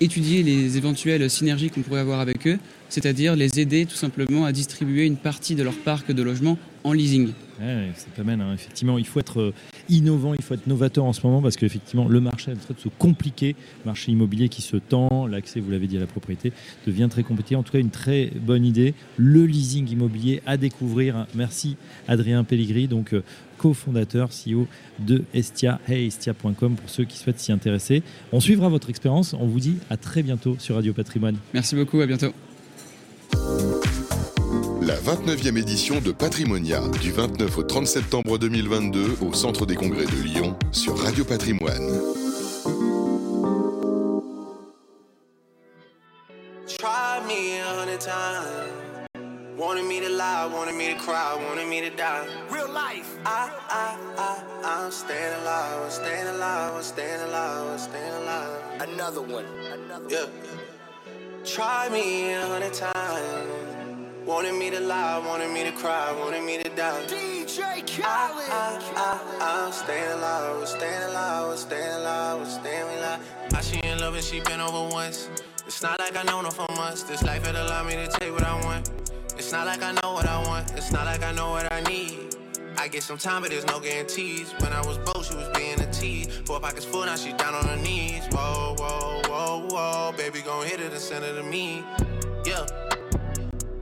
étudier 0.02 0.42
les 0.42 0.76
éventuelles 0.76 1.30
synergies 1.30 1.70
qu'on 1.70 1.80
pourrait 1.80 2.00
avoir 2.00 2.20
avec 2.20 2.46
eux, 2.46 2.58
c'est-à-dire 2.90 3.36
les 3.36 3.58
aider 3.58 3.86
tout 3.86 3.96
simplement 3.96 4.44
à 4.44 4.52
distribuer 4.52 5.06
une 5.06 5.16
partie 5.16 5.54
de 5.54 5.62
leur 5.62 5.72
parc 5.72 6.12
de 6.12 6.22
logement 6.22 6.58
en 6.84 6.92
leasing. 6.92 7.32
Ouais, 7.60 7.90
c'est 7.96 8.12
pas 8.12 8.22
mal. 8.22 8.40
Hein. 8.40 8.54
Effectivement, 8.54 8.98
il 8.98 9.06
faut 9.06 9.20
être 9.20 9.40
euh, 9.40 9.54
innovant, 9.88 10.34
il 10.34 10.42
faut 10.42 10.54
être 10.54 10.66
novateur 10.66 11.04
en 11.04 11.12
ce 11.12 11.26
moment 11.26 11.42
parce 11.42 11.56
qu'effectivement, 11.56 12.06
le 12.06 12.20
marché 12.20 12.52
est 12.52 12.54
en 12.54 12.58
train 12.58 12.74
de 12.74 12.80
se 12.80 12.88
compliquer. 12.88 13.56
Le 13.84 13.88
marché 13.88 14.12
immobilier 14.12 14.48
qui 14.48 14.62
se 14.62 14.76
tend, 14.76 15.26
l'accès, 15.26 15.60
vous 15.60 15.70
l'avez 15.70 15.86
dit, 15.86 15.96
à 15.96 16.00
la 16.00 16.06
propriété 16.06 16.52
devient 16.86 17.08
très 17.10 17.22
compliqué. 17.22 17.56
En 17.56 17.62
tout 17.62 17.72
cas, 17.72 17.78
une 17.78 17.90
très 17.90 18.30
bonne 18.40 18.64
idée. 18.64 18.94
Le 19.16 19.44
leasing 19.44 19.88
immobilier 19.90 20.42
à 20.46 20.56
découvrir. 20.56 21.26
Merci 21.34 21.76
Adrien 22.06 22.44
Pelligri, 22.44 22.86
donc 22.86 23.12
euh, 23.12 23.22
cofondateur, 23.58 24.30
CEO 24.30 24.68
de 25.00 25.24
Estia, 25.34 25.80
heyestia.com 25.88 26.76
pour 26.76 26.88
ceux 26.88 27.04
qui 27.04 27.18
souhaitent 27.18 27.40
s'y 27.40 27.52
intéresser. 27.52 28.02
On 28.32 28.40
suivra 28.40 28.68
votre 28.68 28.88
expérience. 28.88 29.34
On 29.34 29.46
vous 29.46 29.60
dit 29.60 29.78
à 29.90 29.96
très 29.96 30.22
bientôt 30.22 30.56
sur 30.58 30.76
Radio 30.76 30.92
Patrimoine. 30.92 31.36
Merci 31.52 31.74
beaucoup, 31.74 32.00
à 32.00 32.06
bientôt. 32.06 32.32
La 34.88 34.96
29e 34.96 35.58
édition 35.58 36.00
de 36.00 36.12
Patrimonia, 36.12 36.80
du 37.02 37.12
29 37.12 37.58
au 37.58 37.62
30 37.62 37.86
septembre 37.86 38.38
2022 38.38 39.18
au 39.20 39.34
Centre 39.34 39.66
des 39.66 39.74
Congrès 39.74 40.06
de 40.06 40.22
Lyon 40.22 40.56
sur 40.72 40.96
Radio 40.96 41.26
Patrimoine. 41.26 41.86
Try 46.66 47.20
me 47.28 47.60
a 47.60 47.78
hundred 47.78 48.00
times. 48.00 49.06
Wanted 49.58 49.84
me 49.84 50.00
to 50.00 50.08
lie, 50.08 50.48
wanted 50.50 50.74
me 50.74 50.94
to 50.94 50.98
cry, 50.98 51.36
wanted 51.36 51.68
me 51.68 51.82
to 51.82 51.94
die. 51.94 52.24
Real 52.50 52.72
life. 52.72 53.14
I, 53.26 53.50
I, 53.68 53.94
I, 54.16 54.42
I'm 54.64 54.90
staying 54.90 55.34
alive, 55.42 55.82
I'm 55.84 55.90
staying 55.90 56.28
alive, 56.28 56.76
I'm 56.76 56.82
staying 56.82 57.20
alive, 57.28 57.72
I'm 57.72 57.78
staying 57.78 58.14
alive. 58.22 58.62
Another 58.80 59.20
one. 59.20 59.44
Another 59.70 60.08
yeah. 60.08 60.24
Try 61.44 61.90
me 61.90 62.32
a 62.32 62.46
hundred 62.46 62.72
times. 62.72 63.67
Wanted 64.28 64.56
me 64.56 64.68
to 64.68 64.80
lie, 64.80 65.16
wanted 65.26 65.50
me 65.50 65.64
to 65.64 65.72
cry, 65.72 66.12
wanted 66.12 66.44
me 66.44 66.62
to 66.62 66.68
die. 66.68 67.02
DJ 67.06 67.62
ah, 67.62 67.80
ah, 68.04 68.28
Khaled. 68.36 68.50
I, 68.50 69.00
I, 69.00 69.62
I, 69.62 69.64
I'm 69.64 69.72
staying 69.72 70.12
alive, 70.18 70.56
we're 70.58 70.66
staying 70.66 71.02
alive, 71.04 71.46
we're 71.46 71.56
staying 71.56 71.94
alive, 71.94 72.38
we're 72.38 72.44
staying 72.44 72.98
alive. 72.98 73.20
I 73.54 73.60
she 73.62 73.80
in 73.88 73.98
love 74.00 74.14
and 74.16 74.22
she 74.22 74.40
been 74.40 74.60
over 74.60 74.92
once. 74.92 75.30
It's 75.66 75.82
not 75.82 75.98
like 75.98 76.14
I 76.14 76.24
know 76.24 76.42
her 76.42 76.50
for 76.50 76.70
months. 76.74 77.04
This 77.04 77.22
life 77.22 77.46
had 77.46 77.54
allowed 77.54 77.86
me 77.86 77.94
to 77.94 78.06
take 78.20 78.30
what 78.30 78.44
I 78.44 78.62
want. 78.66 78.90
It's 79.38 79.50
not 79.50 79.66
like 79.66 79.82
I 79.82 79.92
know 79.92 80.12
what 80.12 80.26
I 80.26 80.46
want. 80.46 80.72
It's 80.76 80.92
not 80.92 81.06
like 81.06 81.22
I 81.24 81.32
know 81.32 81.48
what 81.48 81.72
I 81.72 81.80
need. 81.84 82.36
I 82.76 82.86
get 82.86 83.04
some 83.04 83.16
time, 83.16 83.40
but 83.40 83.50
there's 83.50 83.66
no 83.66 83.80
guarantees. 83.80 84.52
When 84.58 84.74
I 84.74 84.86
was 84.86 84.98
broke, 84.98 85.24
she 85.24 85.36
was 85.36 85.48
being 85.56 85.80
a 85.80 85.90
tease. 85.90 86.28
Four 86.44 86.60
pockets 86.60 86.84
full, 86.84 87.06
now 87.06 87.16
she 87.16 87.32
down 87.32 87.54
on 87.54 87.66
her 87.66 87.76
knees. 87.78 88.24
Whoa, 88.32 88.76
whoa, 88.78 89.22
whoa, 89.24 89.66
whoa. 89.70 90.12
Baby, 90.18 90.42
gon' 90.42 90.66
hit 90.66 90.80
it 90.80 90.92
and 90.92 91.00
send 91.00 91.24
it 91.24 91.32
to 91.32 91.42
me. 91.42 91.82
Yeah. 92.44 92.66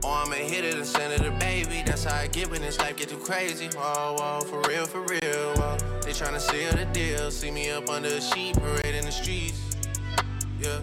Or 0.07 0.13
I'ma 0.13 0.35
hit 0.35 0.63
it 0.63 0.75
and 0.75 0.85
send 0.85 1.11
it 1.11 1.21
to 1.25 1.31
baby. 1.31 1.83
That's 1.85 2.05
how 2.05 2.15
I 2.15 2.27
get 2.27 2.49
when 2.49 2.61
this 2.61 2.79
life 2.79 2.95
get 2.95 3.09
too 3.09 3.17
crazy. 3.17 3.67
Whoa, 3.75 4.15
whoa, 4.17 4.39
for 4.39 4.61
real, 4.69 4.85
for 4.85 5.01
real. 5.01 5.53
Whoa. 5.57 5.77
They 6.01 6.11
tryna 6.11 6.39
seal 6.39 6.71
the 6.71 6.85
deal. 6.93 7.29
See 7.29 7.51
me 7.51 7.71
up 7.71 7.89
under 7.89 8.07
a 8.07 8.21
sheet, 8.21 8.55
parade 8.55 8.95
in 8.95 9.03
the 9.03 9.11
streets. 9.11 9.59
Yeah. 10.61 10.79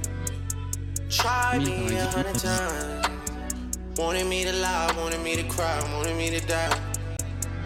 Try 1.09 1.59
me 1.59 1.97
a 1.97 2.05
hundred 2.05 2.35
times. 2.35 3.09
Wanted 3.97 4.27
me 4.27 4.45
to 4.45 4.53
lie, 4.53 4.93
wanted 4.99 5.23
me 5.23 5.37
to 5.37 5.45
cry, 5.45 5.81
wanted 5.95 6.19
me 6.19 6.29
to 6.29 6.47
die. 6.47 6.79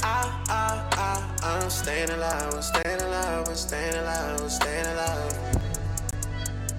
I, 0.05 0.45
I, 0.49 0.89
I, 0.93 1.61
I'm 1.63 1.71
staying 1.71 2.11
alive, 2.11 2.55
I'm 2.55 2.63
staying 2.63 3.01
alive, 3.01 3.49
I'm 3.49 3.57
staying 3.57 3.95
alive, 3.95 4.41
I'm 4.41 4.49
staying 4.49 4.87
alive. 4.87 5.61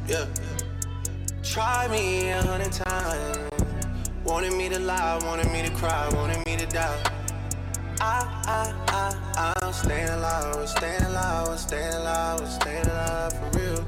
Yeah. 0.08 0.26
Try 1.44 1.90
me 1.90 2.30
a 2.30 2.42
hundred 2.44 2.72
times. 2.72 3.49
Wanted 4.30 4.54
me 4.54 4.70
to 4.70 4.78
lie, 4.78 5.20
wanted 5.26 5.52
me 5.52 5.64
to 5.64 5.72
cry, 5.72 6.08
wanted 6.14 6.46
me 6.46 6.56
to 6.56 6.68
die. 6.68 7.04
I, 8.00 8.22
I, 8.46 9.16
I, 9.36 9.54
I'm 9.64 9.74
staying 9.74 10.08
alive, 10.08 10.56
I'm 10.56 10.68
staying 10.68 11.02
alive, 11.02 11.50
I'm 11.50 11.58
staying 11.58 11.94
alive, 11.96 12.40
I'm 12.40 12.48
staying 12.48 12.86
alive 12.86 13.34
for 13.34 13.58
real. 13.58 13.86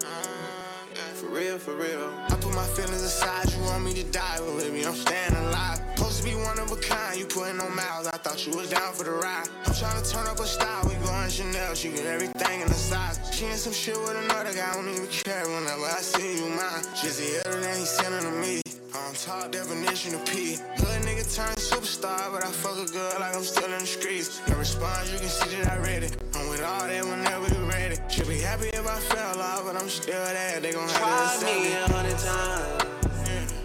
Mm, 0.00 1.14
for 1.14 1.26
real, 1.28 1.58
for 1.58 1.76
real. 1.76 2.27
I 2.38 2.40
put 2.40 2.54
my 2.54 2.66
feelings 2.66 3.02
aside, 3.02 3.52
you 3.52 3.60
want 3.64 3.84
me 3.84 3.92
to 3.94 4.04
die, 4.12 4.36
but 4.38 4.54
with 4.54 4.72
me, 4.72 4.84
I'm 4.84 4.94
staying 4.94 5.34
alive. 5.34 5.80
Supposed 5.96 6.22
to 6.22 6.24
be 6.24 6.36
one 6.36 6.56
of 6.60 6.70
a 6.70 6.76
kind, 6.76 7.18
you 7.18 7.26
putting 7.26 7.58
on 7.58 7.74
miles, 7.74 8.06
I 8.06 8.16
thought 8.16 8.46
you 8.46 8.56
was 8.56 8.70
down 8.70 8.92
for 8.94 9.02
the 9.02 9.10
ride. 9.10 9.48
I'm 9.66 9.74
trying 9.74 10.00
to 10.00 10.08
turn 10.08 10.24
up 10.28 10.38
a 10.38 10.46
style, 10.46 10.86
we 10.86 10.94
going 11.04 11.28
Chanel, 11.30 11.74
she 11.74 11.90
get 11.90 12.06
everything 12.06 12.60
in 12.60 12.68
the 12.68 12.74
size. 12.74 13.18
She 13.34 13.46
in 13.46 13.56
some 13.56 13.72
shit 13.72 13.98
with 13.98 14.16
another 14.22 14.54
guy, 14.54 14.72
don't 14.72 14.88
even 14.88 15.08
care 15.08 15.48
whenever 15.48 15.82
I 15.82 15.98
see 15.98 16.38
you 16.38 16.48
mine. 16.50 16.82
The 17.02 17.42
other 17.44 17.60
day, 17.60 17.76
he 17.76 17.84
sending 17.84 18.22
to 18.22 18.30
me. 18.30 18.62
On 18.94 19.14
top 19.14 19.52
definition 19.52 20.14
of 20.14 20.24
P. 20.24 20.56
Hood 20.76 21.02
nigga 21.02 21.22
turned 21.34 21.58
superstar, 21.58 22.32
but 22.32 22.42
I 22.42 22.50
fuck 22.50 22.78
a 22.78 22.90
girl 22.90 23.12
like 23.20 23.36
I'm 23.36 23.42
still 23.42 23.70
in 23.70 23.78
the 23.78 23.86
streets. 23.86 24.40
No 24.48 24.56
response, 24.56 25.12
you 25.12 25.18
can 25.18 25.28
see 25.28 25.56
that 25.56 25.72
I 25.72 25.76
read 25.78 26.02
it. 26.04 26.16
I'm 26.34 26.48
with 26.48 26.62
all 26.62 26.86
that 26.86 27.04
whenever 27.04 27.54
you 27.54 27.68
ready. 27.68 27.96
Should 28.08 28.28
be 28.28 28.40
happy 28.40 28.68
if 28.68 28.86
I 28.86 28.98
fell 28.98 29.40
off, 29.40 29.64
but 29.64 29.76
I'm 29.76 29.88
still 29.88 30.24
there. 30.24 30.60
They 30.60 30.72
gon' 30.72 30.88
have 30.88 31.38
to 31.40 31.46
me 31.46 31.72
a 31.74 31.92
hundred 31.92 32.18
times. 32.18 32.27
Yeah. 32.28 32.78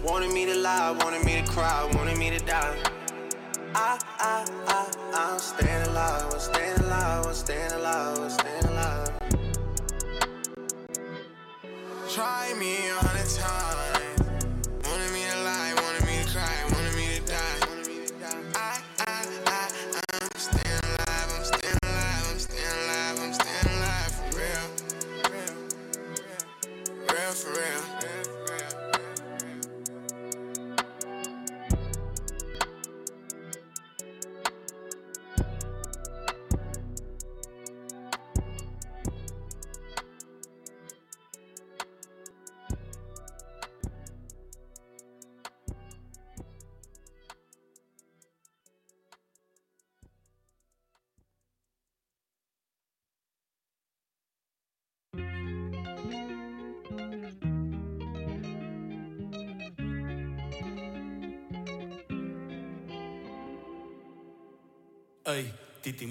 Wanted 0.02 0.32
me 0.32 0.46
to 0.46 0.54
lie, 0.54 0.90
wanted 1.02 1.22
me 1.26 1.34
to 1.40 1.44
cry, 1.52 1.84
wanted 1.96 2.16
me 2.16 2.30
to 2.30 2.38
die. 2.38 2.74
I, 3.74 3.98
I, 4.18 4.46
I, 4.68 4.73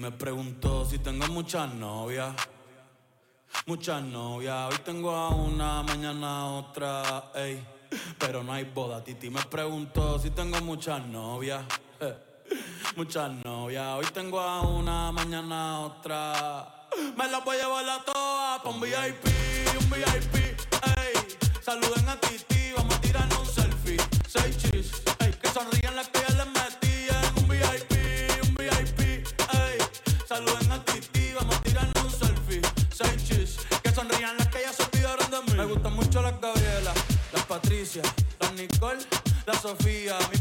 me 0.04 0.12
preguntó 0.12 0.84
si 0.84 0.98
tengo 0.98 1.26
muchas 1.28 1.72
novias. 1.72 2.34
Muchas 3.64 4.02
novias, 4.02 4.70
hoy 4.70 4.78
tengo 4.84 5.10
a 5.10 5.30
una, 5.30 5.82
mañana 5.82 6.46
otra, 6.56 7.30
ey. 7.34 7.66
Pero 8.18 8.44
no 8.44 8.52
hay 8.52 8.64
boda, 8.64 9.02
Titi 9.02 9.30
me 9.30 9.42
preguntó 9.44 10.18
si 10.18 10.28
tengo 10.28 10.60
muchas 10.60 11.06
novias. 11.06 11.64
Muchas 12.96 13.30
novias, 13.44 13.86
hoy 13.96 14.04
tengo 14.12 14.38
a 14.38 14.60
una, 14.60 15.10
mañana 15.10 15.80
otra. 15.80 16.86
Me 17.16 17.26
las 17.26 17.42
voy 17.42 17.56
a 17.56 17.62
llevar 17.62 17.88
a 17.88 18.04
todas 18.04 18.60
pa' 18.60 18.68
un 18.68 18.80
VIP, 18.80 19.24
un 19.80 19.90
VIP, 19.90 20.34
ey. 20.98 21.14
Saluden 21.62 22.08
a 22.10 22.20
Titi, 22.20 22.72
vamos 22.76 22.94
a 22.94 23.00
tirarnos 23.00 23.38
un 23.38 23.46
selfie. 23.46 23.96
Seis 24.28 24.58
chis, 24.58 25.02
ey. 25.20 25.32
Que 25.32 25.48
sonrían 25.48 25.96
las 25.96 26.08
que 26.08 26.20
ya 26.20 26.44
les 26.44 26.46
la 39.46 39.54
Sofía. 39.54 40.16
Mi 40.32 40.38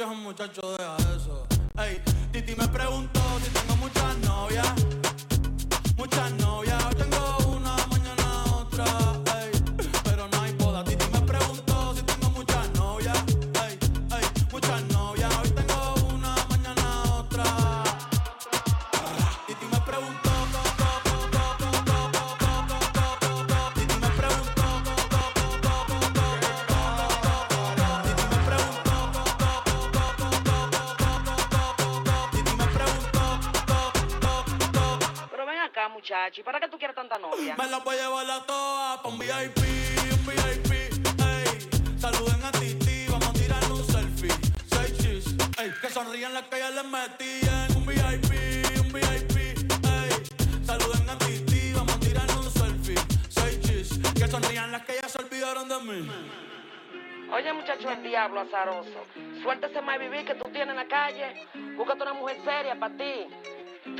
invitación, 0.00 0.22
muchacho, 0.22 0.76
deja 0.76 0.96
eso. 1.16 1.46
Ey, 1.78 2.00
Titi 2.32 2.54
me 2.56 2.66
preguntó 2.68 3.19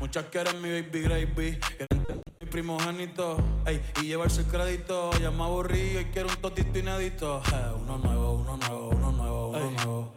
muchas 0.00 0.24
quieren 0.26 0.60
mi 0.62 0.70
baby 0.70 1.02
gravy, 1.02 1.58
quieren 1.76 2.22
mi 2.40 2.46
primogénito, 2.46 3.36
ey, 3.66 3.80
y 4.02 4.06
llevarse 4.06 4.40
el 4.40 4.46
crédito. 4.46 5.10
Ya 5.20 5.30
me 5.30 5.44
aburrí 5.44 5.98
y 5.98 6.04
quiero 6.06 6.30
un 6.30 6.36
totito 6.36 6.78
inédito. 6.78 7.42
Eh, 7.52 7.72
uno 7.82 7.98
nuevo, 7.98 8.32
uno 8.32 8.56
nuevo, 8.56 8.88
uno 8.88 9.12
nuevo, 9.12 9.48
uno 9.50 9.70
nuevo. 9.70 10.12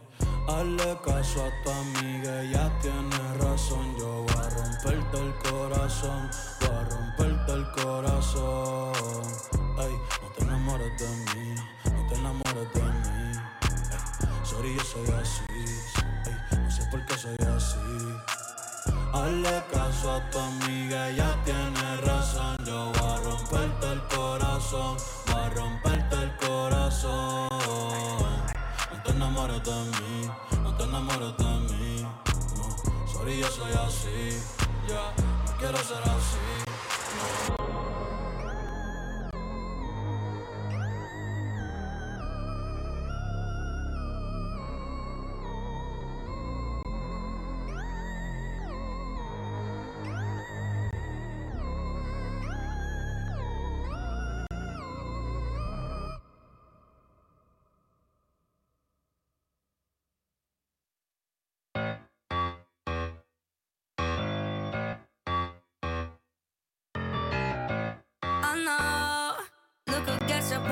Hazle 0.48 0.98
caso 1.04 1.44
a 1.44 1.62
tu 1.62 1.70
amiga, 1.70 2.42
ella 2.42 2.72
tiene 2.80 3.34
razón. 3.38 3.94
Yo 3.98 4.22
voy 4.22 4.34
a 4.34 4.50
romperte 4.50 5.18
el 5.18 5.34
corazón, 5.50 6.30
voy 6.60 6.70
a 6.70 6.84
romperte 6.84 7.52
el 7.52 7.70
corazón. 7.72 9.22
Ey, 9.78 9.94
no 10.22 10.28
te 10.36 10.44
enamores 10.44 11.00
de 11.00 11.08
mí, 11.08 11.54
no 11.84 12.08
te 12.08 12.14
enamores 12.14 12.72
de 12.72 12.82
mí. 12.82 13.38
Ey, 14.20 14.44
sorry, 14.44 14.74
yo 14.76 14.82
soy 14.82 15.10
así, 15.20 15.44
ey, 15.52 16.58
no 16.58 16.70
sé 16.70 16.82
por 16.90 17.04
qué 17.06 17.16
soy 17.16 17.36
así. 17.56 18.43
Hazle 19.14 19.62
caso 19.72 20.10
a 20.10 20.30
tu 20.30 20.38
amiga, 20.40 21.08
ella 21.08 21.38
tiene 21.44 21.96
razón. 21.98 22.56
Yo 22.66 22.90
voy 22.92 23.12
a 23.12 23.16
romperte 23.18 23.92
el 23.92 24.02
corazón, 24.08 24.96
voy 25.26 25.36
a 25.36 25.50
romperte 25.50 26.16
el 26.16 26.36
corazón. 26.36 27.48
No 28.90 29.02
te 29.04 29.10
enamores 29.12 29.62
de 29.62 29.70
mí, 29.70 30.30
no 30.64 30.76
te 30.76 30.82
enamores 30.82 31.36
de 31.36 31.44
mí. 31.44 32.02
No, 32.02 33.06
sorry, 33.06 33.38
yo 33.38 33.48
soy 33.48 33.72
así. 33.86 34.42
Ya, 34.88 35.14
no 35.46 35.58
quiero 35.58 35.78
ser 35.78 36.02
así. 36.02 36.64
Oh 37.56 37.63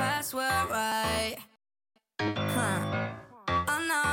password 0.03 0.65
right. 0.69 1.37
Huh. 2.55 2.79
Oh 3.71 3.81
no, 3.93 4.03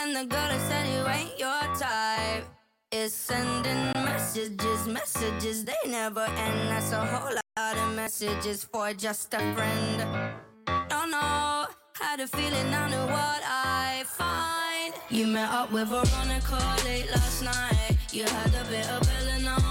and 0.00 0.10
the 0.18 0.24
girl 0.32 0.48
that 0.52 0.62
said 0.68 0.84
you 0.94 1.02
ain't 1.16 1.34
your 1.44 1.62
type 1.84 2.44
is 2.92 3.12
sending 3.14 3.82
messages, 4.10 4.80
messages 4.86 5.64
they 5.64 5.82
never 5.86 6.26
end. 6.46 6.60
That's 6.70 6.92
a 6.92 7.04
whole 7.12 7.34
lot 7.34 7.76
of 7.84 7.88
messages 7.96 8.58
for 8.62 8.92
just 8.94 9.34
a 9.34 9.42
friend. 9.54 9.98
Oh 10.96 11.06
no, 11.16 11.26
had 12.00 12.20
a 12.20 12.28
feeling 12.36 12.68
I 12.82 12.84
knew 12.92 13.06
what 13.16 13.42
I 13.44 14.04
find. 14.06 14.94
You 15.10 15.26
met 15.26 15.50
up 15.50 15.72
with 15.72 15.88
Veronica 15.88 16.60
late 16.84 17.10
last 17.10 17.42
night. 17.42 17.96
You 18.12 18.24
had 18.24 18.54
a 18.62 18.64
bit 18.70 18.88
of 18.90 19.08
side. 19.58 19.67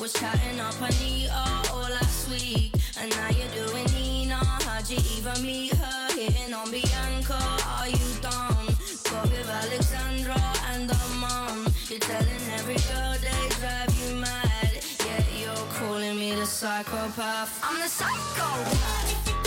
Was 0.00 0.14
chatting 0.14 0.58
up 0.58 0.80
Anita 0.80 1.30
all 1.70 1.80
last 1.82 2.30
week. 2.30 2.72
And 2.98 3.10
now 3.10 3.28
you're 3.28 3.66
doing 3.66 3.84
Nina. 3.92 4.36
How'd 4.36 4.88
you 4.88 4.96
even 5.14 5.44
meet 5.44 5.74
her? 5.74 6.12
Hitting 6.14 6.54
on 6.54 6.70
Bianca. 6.70 7.36
Are 7.36 7.86
you 7.86 7.98
dumb? 8.22 8.66
Got 9.10 9.24
with 9.24 9.46
Alexandra 9.46 10.40
and 10.72 10.90
her 10.90 11.14
mom. 11.20 11.66
You're 11.90 11.98
telling 11.98 12.42
every 12.54 12.76
girl 12.88 13.14
they 13.20 13.48
drive 13.60 13.94
you 14.00 14.16
mad. 14.16 14.70
Yet 15.04 15.26
you're 15.38 15.66
calling 15.74 16.18
me 16.18 16.34
the 16.34 16.46
psychopath. 16.46 17.60
I'm 17.62 17.78
the 17.78 17.88
psychopath. 17.88 19.39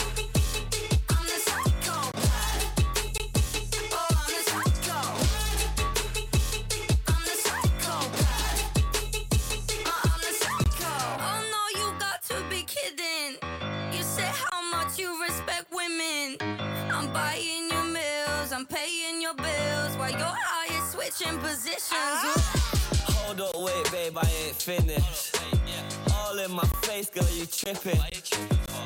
Switching 21.24 21.40
positions. 21.40 21.84
Ah. 21.91 22.60
Hold 23.08 23.41
up, 23.41 23.56
wait, 23.60 23.91
babe, 23.91 24.18
I 24.18 24.30
ain't 24.45 24.56
finished. 24.56 25.38
All 26.14 26.38
in 26.40 26.52
my 26.52 26.66
face, 26.84 27.10
girl, 27.10 27.28
you 27.34 27.45
tripping. 27.45 28.00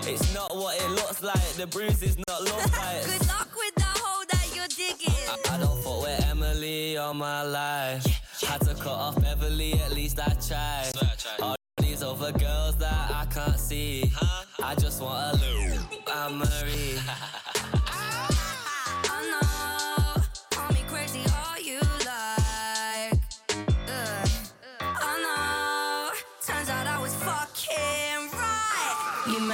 It's 0.03 0.33
not 0.33 0.55
what 0.55 0.79
it 0.81 0.89
looks 0.91 1.21
like, 1.23 1.53
the 1.53 1.67
bruise 1.67 2.01
is 2.01 2.17
not 2.27 2.41
look 2.43 2.77
like. 2.77 3.05
Good 3.05 3.27
luck 3.27 3.49
with 3.55 3.75
the 3.75 3.83
hole 3.83 4.25
that 4.31 4.55
you're 4.55 4.67
digging. 4.67 5.13
I, 5.27 5.55
I 5.55 5.57
don't 5.59 5.81
fuck 5.83 6.01
with 6.01 6.25
Emily 6.29 6.97
all 6.97 7.13
my 7.13 7.43
life. 7.43 8.05
Had 8.41 8.61
to 8.61 8.75
cut 8.75 8.87
off 8.87 9.21
Beverly, 9.21 9.73
at 9.73 9.91
least 9.93 10.19
I 10.19 10.35
tried. 10.47 10.91
All 11.41 11.55
these 11.77 12.03
other 12.03 12.31
girls 12.31 12.77
that 12.77 13.11
I 13.11 13.25
can't 13.29 13.59
see. 13.59 14.11
I 14.63 14.75
just 14.75 15.01
want 15.01 15.41
a 15.41 15.45
look. 15.45 16.01
I'm 16.07 16.37
Marie. 16.39 16.99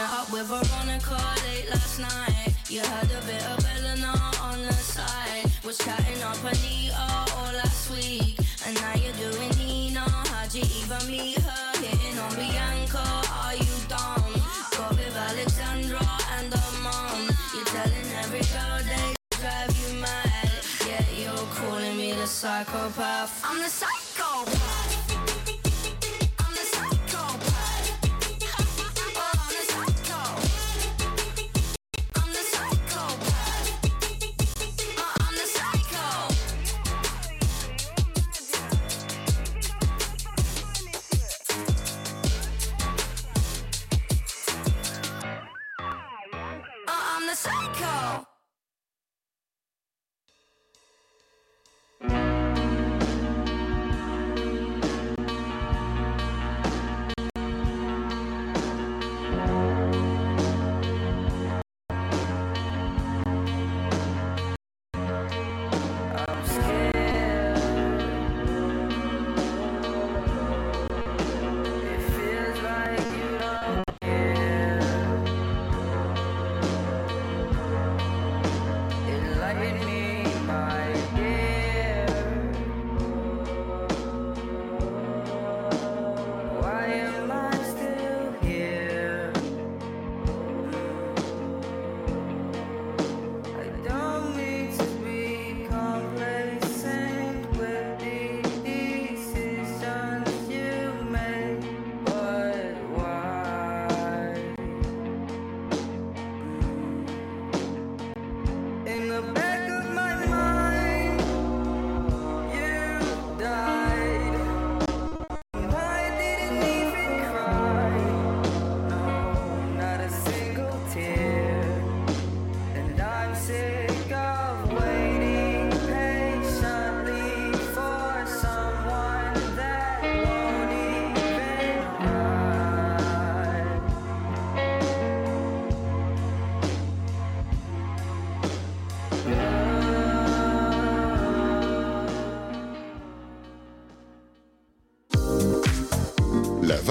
up 0.04 0.32
with 0.32 0.48
Veronica 0.48 1.18
late 1.46 1.70
last 1.70 2.00
night. 2.00 2.54
You 2.70 2.82
had 2.82 3.06
a 3.06 3.22
bit 3.26 3.44
of 3.46 3.60
Eleanor 3.78 4.20
on 4.42 4.62
the 4.62 4.74
side. 4.74 5.46
Was 5.64 5.78
chatting 5.78 6.22
up 6.24 6.38
Anita 6.44 6.96
all 7.36 7.54
last 7.54 7.92
week. 7.92 8.40
And 8.66 8.76
now 8.76 8.96
you're 8.96 9.14
doing 9.14 9.50
Nina. 9.58 10.02
How'd 10.02 10.54
you 10.54 10.64
even 10.80 11.04
meet 11.10 11.40
her? 11.40 11.80
Hitting 11.80 12.20
on 12.20 12.36
Bianca. 12.36 13.04
Are 13.44 13.56
you 13.56 13.76
dumb? 13.88 14.34
Got 14.76 14.92
with 14.92 15.16
Alexandra 15.16 16.06
and 16.38 16.54
her 16.54 16.82
mom. 16.82 17.30
You're 17.54 17.66
telling 17.66 18.10
every 18.24 18.44
girl 18.54 18.80
they 18.84 19.16
drive 19.38 19.74
you 19.82 20.02
mad. 20.02 20.52
Yeah, 20.88 21.06
you're 21.16 21.48
calling 21.56 21.98
me 21.98 22.14
the 22.14 22.28
psychopath. 22.28 23.42
I'm 23.46 23.60
the 23.60 23.70
psychopath. 23.70 24.83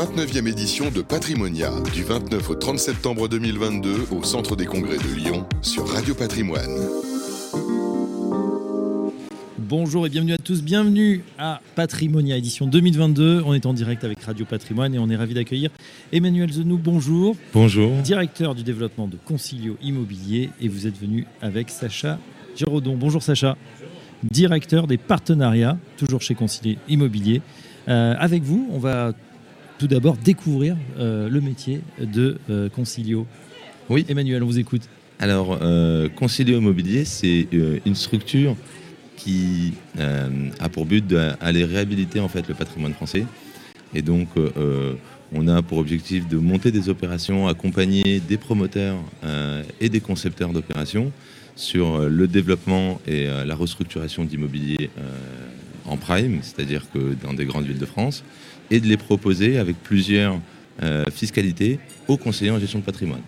29e 0.03 0.49
édition 0.49 0.91
de 0.91 1.01
Patrimonia, 1.01 1.71
du 1.95 2.03
29 2.03 2.51
au 2.51 2.55
30 2.57 2.77
septembre 2.81 3.29
2022 3.29 4.09
au 4.11 4.25
Centre 4.25 4.57
des 4.57 4.67
Congrès 4.67 4.97
de 4.97 5.15
Lyon 5.15 5.47
sur 5.61 5.87
Radio 5.87 6.13
Patrimoine. 6.13 6.77
Bonjour 9.59 10.05
et 10.05 10.09
bienvenue 10.11 10.33
à 10.33 10.39
tous, 10.39 10.61
bienvenue 10.61 11.23
à 11.39 11.61
Patrimonia 11.77 12.37
édition 12.37 12.67
2022. 12.67 13.45
On 13.47 13.55
est 13.55 13.65
en 13.65 13.75
direct 13.75 14.03
avec 14.03 14.21
Radio 14.25 14.45
Patrimoine 14.45 14.93
et 14.93 14.99
on 14.99 15.09
est 15.09 15.15
ravi 15.15 15.35
d'accueillir 15.35 15.71
Emmanuel 16.13 16.53
Zenou. 16.53 16.79
Bonjour. 16.79 17.37
Bonjour. 17.55 17.93
Directeur 17.99 18.57
du 18.57 18.65
développement 18.65 19.07
de 19.07 19.19
Concilio 19.25 19.77
Immobilier 19.85 20.51
et 20.61 20.67
vous 20.67 20.89
êtes 20.89 21.01
venu 21.01 21.27
avec 21.41 21.71
Sacha 21.71 22.19
Giraudon. 22.57 22.97
Bonjour 22.97 23.23
Sacha. 23.23 23.57
Directeur 24.25 24.89
des 24.89 24.99
partenariats, 24.99 25.79
toujours 25.97 26.23
chez 26.23 26.35
Concilio 26.35 26.77
Immobilier. 26.89 27.41
Euh, 27.89 28.15
avec 28.19 28.43
vous, 28.43 28.69
on 28.73 28.79
va 28.79 29.13
tout 29.83 29.89
d'abord 29.89 30.17
découvrir 30.17 30.77
euh, 30.97 31.29
le 31.29 31.41
métier 31.41 31.81
de 31.99 32.39
euh, 32.51 32.69
Concilio. 32.69 33.27
Oui. 33.91 34.07
Emmanuel, 34.09 34.41
on 34.45 34.47
vous 34.47 34.61
écoute. 34.61 34.83
Alors, 35.19 35.59
euh, 35.61 36.09
Concilio 36.09 36.59
Immobilier, 36.59 37.05
c'est 37.05 37.49
une 37.85 37.97
structure 37.97 38.55
qui 39.17 39.73
a 39.99 40.69
pour 40.69 40.87
but 40.87 41.05
d'aller 41.05 41.65
réhabiliter 41.65 42.21
en 42.21 42.29
fait 42.29 42.47
le 42.47 42.55
patrimoine 42.55 42.93
français. 42.93 43.25
Et 43.93 44.03
donc, 44.03 44.29
on 45.33 45.49
a 45.49 45.63
pour 45.63 45.79
objectif 45.79 46.29
de 46.29 46.39
monter 46.39 46.71
des 46.71 46.89
opérations, 46.89 47.49
accompagner 47.49 48.21
des 48.21 48.37
promoteurs 48.37 48.99
et 49.81 49.89
des 49.89 50.01
concepteurs 50.01 50.51
d'opérations 50.51 51.13
sur 51.55 52.09
le 52.09 52.27
développement 52.27 53.01
et 53.07 53.27
la 53.27 53.55
restructuration 53.55 54.25
d'immobilier 54.25 54.91
en 55.87 55.97
prime, 55.97 56.41
c'est-à-dire 56.43 56.87
que 56.93 57.15
dans 57.23 57.35
des 57.35 57.45
grandes 57.45 57.67
villes 57.67 57.79
de 57.79 57.87
France, 57.87 58.25
et 58.73 58.81
de 58.81 58.87
les 58.89 58.97
proposer 58.97 59.59
avec 59.59 59.77
plusieurs 59.83 60.41
euh, 60.83 61.05
fiscalités 61.13 61.79
aux 62.09 62.17
conseillers 62.17 62.51
en 62.51 62.59
gestion 62.59 62.79
de 62.81 62.85
patrimoine. 62.85 63.21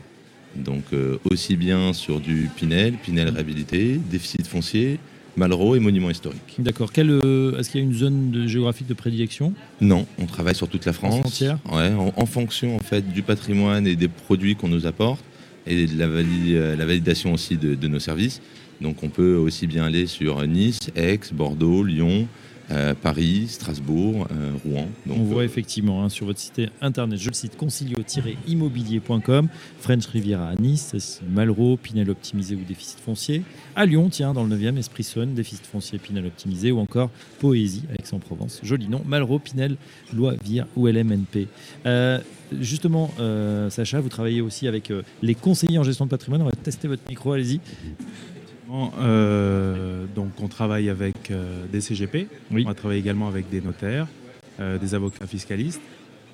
Donc 0.57 0.85
euh, 0.93 1.19
aussi 1.31 1.55
bien 1.57 1.93
sur 1.93 2.19
du 2.21 2.49
Pinel, 2.57 2.95
Pinel 2.95 3.29
réhabilité, 3.29 4.01
déficit 4.11 4.47
foncier, 4.47 4.99
Malraux 5.37 5.75
et 5.75 5.81
monuments 5.81 6.11
historiques. 6.11 6.55
D'accord. 6.61 6.91
Euh, 6.97 7.59
Est-ce 7.59 7.69
qu'il 7.69 7.81
y 7.81 7.85
a 7.85 7.87
une 7.87 7.93
zone 7.95 8.31
de- 8.31 8.47
géographique 8.47 8.87
de 8.87 8.95
prédilection? 8.95 9.53
Non, 9.81 10.07
on 10.19 10.27
travaille 10.27 10.55
sur 10.55 10.69
toute 10.69 10.85
la 10.87 10.93
France. 10.93 11.27
Entière 11.27 11.59
Ouais, 11.73 11.89
en, 11.93 12.13
en 12.17 12.27
fonction 12.27 12.77
en 12.77 12.79
fait 12.79 13.13
du 13.13 13.23
patrimoine 13.23 13.85
et 13.89 13.97
des 13.97 14.07
produits 14.09 14.55
qu'on 14.55 14.69
nous 14.69 14.87
apporte 14.87 15.25
et 15.67 15.87
de 15.87 15.99
la, 15.99 16.07
vali- 16.07 16.55
la 16.55 16.87
validation 16.87 17.33
aussi 17.35 17.57
de, 17.57 17.75
de 17.75 17.89
nos 17.89 17.99
services. 17.99 18.41
Donc 18.81 19.03
on 19.03 19.09
peut 19.09 19.35
aussi 19.35 19.67
bien 19.67 19.85
aller 19.85 20.07
sur 20.07 20.47
Nice, 20.47 20.79
Aix, 20.95 21.19
Bordeaux, 21.33 21.83
Lyon, 21.83 22.29
euh, 22.71 22.95
Paris, 22.95 23.47
Strasbourg, 23.49 24.27
euh, 24.31 24.53
Rouen. 24.65 24.89
Donc, 25.07 25.19
On 25.19 25.25
voit 25.25 25.45
effectivement 25.45 26.03
hein, 26.05 26.09
sur 26.09 26.27
votre 26.27 26.39
site 26.39 26.63
internet, 26.81 27.19
je 27.19 27.29
le 27.29 27.35
cite, 27.35 27.57
concilio-immobilier.com, 27.57 29.49
French 29.81 30.07
Riviera 30.07 30.49
à 30.49 30.55
Nice, 30.55 31.21
Malraux, 31.29 31.77
Pinel 31.77 32.11
optimisé 32.11 32.55
ou 32.55 32.65
déficit 32.67 32.99
foncier. 33.01 33.43
À 33.77 33.87
Lyon, 33.87 34.09
tiens, 34.11 34.33
dans 34.33 34.45
le 34.45 34.57
9e, 34.57 34.79
Esprit 34.79 35.05
Saône, 35.05 35.35
déficit 35.35 35.67
foncier, 35.67 35.99
Pinel 35.99 36.27
optimisé 36.27 36.73
ou 36.73 36.79
encore 36.79 37.11
Poésie, 37.39 37.83
Aix-en-Provence. 37.99 38.61
Joli 38.63 38.89
nom, 38.89 39.03
Malraux, 39.05 39.39
Pinel, 39.39 39.77
Loisvire 40.13 40.67
ou 40.77 40.87
LMNP. 40.87 41.49
Euh, 41.87 42.19
justement, 42.61 43.11
euh, 43.21 43.71
Sacha, 43.71 44.01
vous 44.01 44.09
travaillez 44.09 44.41
aussi 44.41 44.69
avec 44.69 44.91
euh, 44.91 45.03
les 45.23 45.35
conseillers 45.35 45.79
en 45.79 45.83
gestion 45.83 46.05
de 46.05 46.11
patrimoine. 46.11 46.43
On 46.43 46.47
va 46.47 46.53
tester 46.53 46.89
votre 46.89 47.03
micro, 47.09 47.33
allez-y. 47.33 47.61
Euh, 48.71 50.07
donc 50.15 50.31
on 50.41 50.49
travaille 50.49 50.89
avec 50.89 51.31
euh, 51.31 51.67
des 51.71 51.81
CGP, 51.81 52.29
on 52.51 52.63
va 52.63 52.75
travailler 52.75 53.01
également 53.01 53.29
avec 53.29 53.49
des 53.51 53.61
notaires, 53.61 54.07
euh, 54.61 54.79
des 54.79 54.95
avocats 54.95 55.27
fiscalistes. 55.27 55.81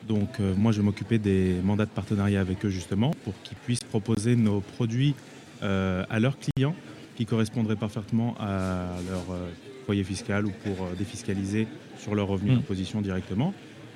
Donc 0.09 0.39
moi 0.41 0.73
je 0.73 0.79
vais 0.79 0.85
m'occuper 0.85 1.19
des 1.19 1.57
mandats 1.63 1.85
de 1.85 1.91
partenariat 1.91 2.41
avec 2.41 2.65
eux 2.65 2.71
justement 2.71 3.13
pour 3.23 3.35
qu'ils 3.45 3.57
puissent 3.59 3.85
proposer 3.85 4.35
nos 4.35 4.61
produits 4.61 5.15
à 5.61 6.19
leurs 6.19 6.37
clients 6.39 6.75
qui 7.17 7.27
correspondraient 7.27 7.77
parfaitement 7.77 8.35
à 8.41 8.87
leur 9.09 9.39
foyer 9.85 10.03
fiscal 10.03 10.47
ou 10.47 10.53
pour 10.65 10.89
défiscaliser 10.99 11.69
sur 11.99 12.15
leur 12.15 12.29
revenu 12.29 12.53
Mm. 12.53 12.55
d'imposition 12.57 13.03
directement. 13.03 13.53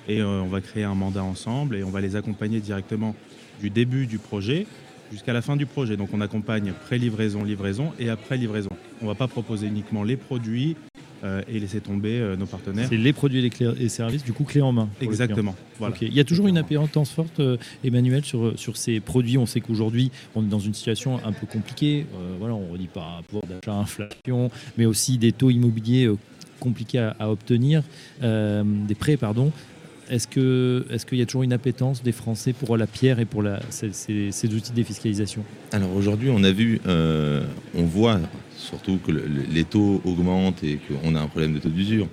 Et 0.06 0.23
on 0.23 0.47
va 0.47 0.61
créer 0.61 0.85
un 0.85 0.94
mandat 0.94 1.24
ensemble 1.24 1.74
et 1.74 1.82
on 1.82 1.90
va 1.90 2.02
les 2.02 2.16
accompagner 2.16 2.61
directement 2.61 3.16
du 3.61 3.70
début 3.70 4.06
du 4.06 4.19
projet 4.19 4.66
jusqu'à 5.12 5.32
la 5.32 5.43
fin 5.43 5.56
du 5.56 5.66
projet. 5.66 5.97
Donc 5.97 6.10
on 6.12 6.20
accompagne 6.20 6.72
pré-livraison, 6.86 7.44
livraison 7.44 7.93
et 7.98 8.09
après 8.10 8.36
livraison. 8.36 8.70
On 9.01 9.05
ne 9.05 9.10
va 9.10 9.14
pas 9.14 9.28
proposer 9.28 9.66
uniquement 9.66 10.02
les 10.02 10.16
produits 10.16 10.76
euh, 11.22 11.40
et 11.48 11.59
laisser 11.59 11.81
tomber 11.81 12.18
euh, 12.18 12.36
nos 12.36 12.47
partenaires. 12.47 12.86
C'est 12.89 12.97
les 12.97 13.12
produits 13.12 13.39
et 13.39 13.43
les 13.43 13.51
clés- 13.51 13.74
et 13.81 13.89
services, 13.89 14.24
du 14.24 14.32
coup, 14.32 14.44
clé 14.44 14.60
en 14.60 14.72
main. 14.72 14.89
Exactement, 15.01 15.55
voilà. 15.78 15.94
Il 16.02 16.12
y 16.12 16.20
a 16.20 16.24
toujours 16.24 16.48
une 16.48 16.59
appétence 16.59 17.10
forte, 17.10 17.40
euh, 17.40 17.56
Emmanuel, 17.82 18.24
sur, 18.24 18.59
sur 18.59 18.76
ces 18.76 19.01
produits. 19.01 19.39
On 19.39 19.47
sait 19.47 19.60
qu'aujourd'hui, 19.60 20.10
on 20.35 20.43
est 20.43 20.48
dans 20.48 20.59
une 20.59 20.74
situation 20.74 21.20
un 21.24 21.32
peu 21.32 21.47
compliquée. 21.47 22.05
Voilà, 22.39 22.55
on 22.55 22.72
ne 22.72 22.78
dit 22.78 22.89
pas 22.93 23.22
pouvoir 23.28 23.44
d'achat, 23.47 23.72
inflation, 23.78 24.51
mais 24.76 24.85
aussi 24.85 25.16
des 25.16 25.32
taux 25.32 25.51
immobiliers 25.51 26.10
compliqués 26.60 26.98
à, 26.98 27.16
à 27.18 27.28
obtenir, 27.31 27.82
des 28.20 28.94
prêts, 28.94 29.16
pardon. 29.16 29.51
Est-ce 30.10 30.26
qu'il 31.06 31.18
y 31.18 31.22
a 31.22 31.26
toujours 31.26 31.43
une 31.44 31.52
appétence 31.52 32.02
des 32.02 32.12
Français 32.12 32.52
pour 32.52 32.76
la 32.76 32.86
pierre 32.86 33.20
et 33.20 33.24
pour 33.24 33.43
ces, 33.70 33.89
outils 34.55 34.70
de 34.70 34.76
défiscalisation? 34.76 35.44
Alors 35.72 35.94
aujourd'hui, 35.97 36.31
on 36.31 36.44
a 36.44 36.52
vu, 36.52 36.81
euh, 36.86 37.43
on 37.74 37.85
voit 37.85 38.20
surtout 38.56 38.98
que 38.98 39.10
le- 39.10 39.20
le- 39.26 39.47
les 39.52 39.64
taux 39.64 40.01
augmentent 40.05 40.62
et 40.62 40.78
qu'on 40.78 41.14
a 41.14 41.20
un 41.20 41.26
problème 41.26 41.55
de 41.55 41.59
taux 41.59 41.70
d'usure, 41.70 42.09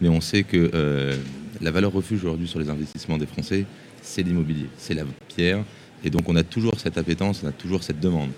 mais 0.00 0.08
on 0.08 0.20
sait 0.20 0.42
que 0.42 0.70
euh, 0.74 1.16
la 1.60 1.70
valeur 1.70 1.92
refuge 1.92 2.18
aujourd'hui 2.24 2.48
sur 2.48 2.58
les 2.58 2.68
investissements 2.68 3.18
des 3.18 3.26
Français, 3.26 3.64
c'est 4.02 4.22
l'immobilier, 4.22 4.66
c'est 4.76 4.94
la 4.94 5.04
pierre, 5.28 5.64
et 6.04 6.10
donc 6.10 6.28
on 6.28 6.36
a 6.36 6.42
toujours 6.42 6.78
cette 6.78 6.98
appétence, 6.98 7.42
on 7.44 7.48
a 7.48 7.52
toujours 7.52 7.82
cette 7.82 8.00
demande. 8.00 8.30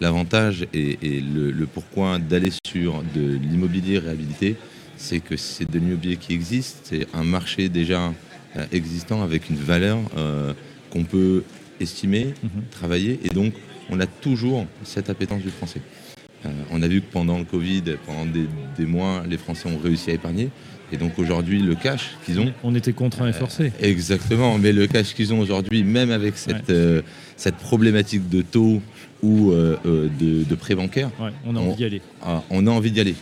L'avantage 0.00 0.66
et, 0.72 0.96
le 1.02 1.66
pourquoi 1.66 2.18
d'aller 2.18 2.50
sur 2.66 3.02
de 3.14 3.36
l'immobilier 3.36 3.98
réhabilité, 3.98 4.56
c'est 4.96 5.20
que 5.20 5.36
c'est 5.36 5.70
de 5.70 5.78
l'immobilier 5.78 6.16
qui 6.16 6.32
existe, 6.32 6.78
c'est 6.84 7.06
un 7.14 7.24
marché 7.24 7.68
déjà 7.68 8.12
euh, 8.56 8.66
existant 8.72 9.22
avec 9.22 9.48
une 9.50 9.56
valeur 9.56 9.98
euh, 10.16 10.52
qu'on 10.90 11.04
peut 11.04 11.44
estimer, 11.80 12.34
travailler, 12.70 13.20
et 13.24 13.28
donc 13.30 13.54
on 13.90 14.00
a 14.00 14.06
toujours 14.06 14.66
cette 14.84 15.08
appétence 15.10 15.42
du 15.42 15.50
français. 15.50 15.80
Euh, 16.44 16.48
on 16.70 16.82
a 16.82 16.88
vu 16.88 17.00
que 17.00 17.12
pendant 17.12 17.38
le 17.38 17.44
Covid, 17.44 17.82
pendant 18.06 18.26
des, 18.26 18.46
des 18.78 18.86
mois, 18.86 19.22
les 19.28 19.36
Français 19.36 19.68
ont 19.68 19.78
réussi 19.78 20.10
à 20.10 20.14
épargner. 20.14 20.50
Et 20.92 20.96
donc 20.96 21.18
aujourd'hui, 21.18 21.62
le 21.62 21.74
cash 21.74 22.10
qu'ils 22.26 22.40
ont. 22.40 22.52
On 22.64 22.74
était 22.74 22.92
contraints 22.92 23.28
et 23.28 23.32
forcés. 23.32 23.72
Exactement, 23.80 24.58
mais 24.58 24.72
le 24.72 24.86
cash 24.86 25.14
qu'ils 25.14 25.32
ont 25.32 25.38
aujourd'hui, 25.38 25.84
même 25.84 26.10
avec 26.10 26.36
cette, 26.36 26.70
euh, 26.70 27.02
cette 27.36 27.56
problématique 27.56 28.28
de 28.28 28.42
taux 28.42 28.82
ou 29.22 29.50
euh, 29.52 29.76
euh, 29.86 30.08
de, 30.18 30.44
de 30.44 30.54
prêt 30.54 30.74
bancaire, 30.74 31.10
Ouais, 31.20 31.30
on 31.46 31.54
a 31.56 31.60
envie 31.60 31.76
d'y 31.76 31.84
aller. 31.84 32.00
ah, 32.22 32.42
on 32.50 32.66
a 32.66 32.70
envie 32.70 32.90
d'y 32.90 33.00
aller. 33.00 33.14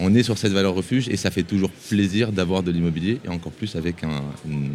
On 0.00 0.14
est 0.14 0.22
sur 0.22 0.36
cette 0.38 0.52
valeur 0.52 0.74
refuge 0.74 1.08
et 1.08 1.16
ça 1.16 1.30
fait 1.30 1.42
toujours 1.44 1.70
plaisir 1.88 2.32
d'avoir 2.32 2.62
de 2.62 2.70
l'immobilier 2.72 3.20
et 3.24 3.28
encore 3.28 3.52
plus 3.52 3.76
avec 3.76 4.02
un- 4.04 4.22
une, 4.48 4.70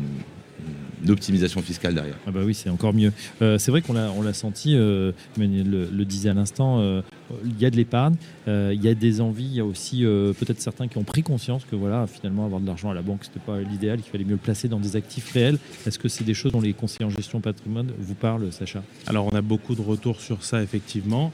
une 1.03 1.11
optimisation 1.11 1.61
fiscale 1.61 1.93
derrière. 1.93 2.17
Ah 2.27 2.31
bah 2.31 2.41
oui, 2.43 2.53
c'est 2.53 2.69
encore 2.69 2.93
mieux. 2.93 3.11
Euh, 3.41 3.57
c'est 3.57 3.71
vrai 3.71 3.81
qu'on 3.81 3.93
l'a, 3.93 4.11
on 4.17 4.21
l'a 4.21 4.33
senti, 4.33 4.75
euh, 4.75 5.11
le, 5.37 5.89
le 5.91 6.05
disait 6.05 6.29
à 6.29 6.33
l'instant, 6.33 6.79
euh, 6.79 7.01
il 7.45 7.59
y 7.59 7.65
a 7.65 7.69
de 7.69 7.75
l'épargne, 7.75 8.15
euh, 8.47 8.71
il 8.73 8.83
y 8.83 8.87
a 8.87 8.93
des 8.93 9.21
envies, 9.21 9.45
il 9.45 9.53
y 9.55 9.59
a 9.59 9.65
aussi 9.65 10.05
euh, 10.05 10.33
peut-être 10.33 10.59
certains 10.61 10.87
qui 10.87 10.97
ont 10.97 11.03
pris 11.03 11.23
conscience 11.23 11.63
que 11.69 11.75
voilà, 11.75 12.07
finalement, 12.07 12.45
avoir 12.45 12.59
de 12.61 12.67
l'argent 12.67 12.89
à 12.89 12.93
la 12.93 13.01
banque, 13.01 13.23
c'était 13.23 13.39
pas 13.39 13.59
l'idéal, 13.59 14.01
qu'il 14.01 14.11
fallait 14.11 14.23
mieux 14.23 14.31
le 14.31 14.37
placer 14.37 14.67
dans 14.67 14.79
des 14.79 14.95
actifs 14.95 15.31
réels. 15.31 15.57
Est-ce 15.85 15.99
que 15.99 16.09
c'est 16.09 16.23
des 16.23 16.33
choses 16.33 16.51
dont 16.51 16.61
les 16.61 16.73
conseillers 16.73 17.05
en 17.05 17.09
gestion 17.09 17.39
patrimoine 17.39 17.91
vous 17.97 18.15
parlent, 18.15 18.51
Sacha? 18.51 18.83
Alors 19.07 19.27
on 19.31 19.35
a 19.35 19.41
beaucoup 19.41 19.75
de 19.75 19.81
retours 19.81 20.19
sur 20.21 20.43
ça 20.43 20.61
effectivement. 20.61 21.31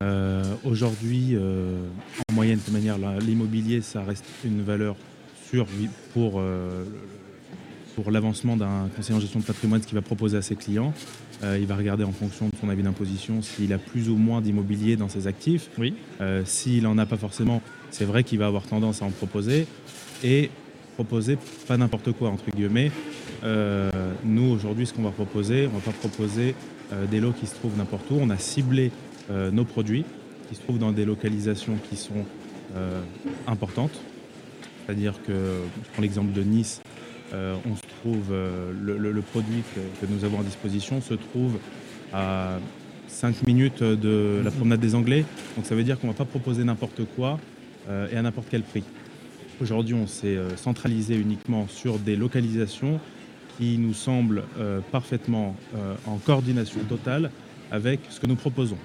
Euh, 0.00 0.42
Aujourd'hui, 0.64 1.30
euh, 1.32 1.76
en 2.30 2.34
moyenne 2.34 2.58
de 2.66 2.72
manière, 2.72 2.96
l'immobilier, 3.20 3.82
ça 3.82 4.02
reste 4.02 4.24
une 4.44 4.62
valeur 4.62 4.96
sûre 5.50 5.66
pour, 6.14 6.40
euh, 6.40 6.84
pour 7.94 8.10
l'avancement 8.10 8.56
d'un 8.56 8.88
conseiller 8.96 9.16
en 9.16 9.20
gestion 9.20 9.40
de 9.40 9.44
patrimoine, 9.44 9.82
ce 9.82 9.86
qu'il 9.86 9.94
va 9.94 10.02
proposer 10.02 10.36
à 10.36 10.42
ses 10.42 10.56
clients. 10.56 10.92
Euh, 11.42 11.58
il 11.60 11.66
va 11.66 11.76
regarder 11.76 12.04
en 12.04 12.12
fonction 12.12 12.46
de 12.46 12.52
son 12.60 12.68
avis 12.68 12.82
d'imposition 12.82 13.42
s'il 13.42 13.72
a 13.72 13.78
plus 13.78 14.08
ou 14.08 14.16
moins 14.16 14.40
d'immobilier 14.40 14.96
dans 14.96 15.08
ses 15.08 15.26
actifs. 15.26 15.68
Oui. 15.78 15.94
Euh, 16.20 16.42
s'il 16.44 16.84
n'en 16.84 16.98
a 16.98 17.06
pas 17.06 17.16
forcément, 17.16 17.62
c'est 17.90 18.04
vrai 18.04 18.24
qu'il 18.24 18.38
va 18.38 18.46
avoir 18.46 18.64
tendance 18.64 19.02
à 19.02 19.04
en 19.04 19.10
proposer. 19.10 19.66
Et 20.24 20.50
proposer 20.94 21.36
pas 21.66 21.76
n'importe 21.76 22.12
quoi, 22.12 22.30
entre 22.30 22.44
guillemets. 22.54 22.92
Euh, 23.44 23.90
nous, 24.24 24.50
aujourd'hui, 24.50 24.86
ce 24.86 24.92
qu'on 24.92 25.02
va 25.02 25.10
proposer, 25.10 25.66
on 25.66 25.78
va 25.78 25.80
pas 25.80 25.98
proposer 25.98 26.54
des 27.10 27.20
lots 27.20 27.32
qui 27.32 27.46
se 27.46 27.54
trouvent 27.54 27.76
n'importe 27.76 28.10
où. 28.10 28.18
On 28.20 28.28
a 28.28 28.36
ciblé 28.36 28.92
nos 29.30 29.64
produits 29.64 30.04
qui 30.48 30.54
se 30.54 30.60
trouvent 30.60 30.78
dans 30.78 30.92
des 30.92 31.06
localisations 31.06 31.78
qui 31.88 31.96
sont 31.96 32.26
importantes. 33.46 33.98
C'est-à-dire 34.84 35.14
que, 35.26 35.32
je 35.32 35.90
prends 35.92 36.02
l'exemple 36.02 36.32
de 36.32 36.42
Nice, 36.42 36.82
on 37.32 37.76
se 37.76 37.82
trouve, 38.00 38.26
euh, 38.32 38.72
le, 38.80 38.96
le- 38.98 39.12
le 39.12 39.22
produit 39.22 39.62
que, 39.74 40.06
que 40.06 40.12
nous 40.12 40.24
avons 40.24 40.40
à 40.40 40.42
disposition 40.42 41.00
se 41.00 41.14
trouve 41.14 41.58
à 42.12 42.58
5 43.08 43.46
minutes 43.46 43.82
de 43.82 44.40
la 44.44 44.50
promenade 44.50 44.80
des 44.80 44.94
Anglais. 44.94 45.24
Donc 45.56 45.66
ça 45.66 45.74
veut 45.74 45.84
dire 45.84 45.98
qu'on 45.98 46.08
ne 46.08 46.12
va 46.12 46.18
pas 46.18 46.24
proposer 46.24 46.64
n'importe 46.64 47.02
quoi 47.16 47.38
euh, 47.88 48.08
et 48.12 48.16
à 48.16 48.22
n'importe 48.22 48.48
quel 48.50 48.62
prix. 48.62 48.84
Aujourd'hui, 49.60 49.94
on 49.94 50.06
s'est 50.06 50.36
euh, 50.36 50.56
centralisé 50.56 51.16
uniquement 51.16 51.66
sur 51.68 51.98
des 51.98 52.16
localisations 52.16 52.98
qui 53.58 53.76
nous 53.78 53.94
semblent 53.94 54.44
euh, 54.58 54.80
parfaitement 54.90 55.54
euh, 55.76 55.94
en 56.06 56.16
coordination 56.16 56.80
totale 56.88 57.30
avec 57.70 58.00
ce 58.10 58.18
que 58.18 58.26
nous 58.26 58.34
proposons. 58.36 58.78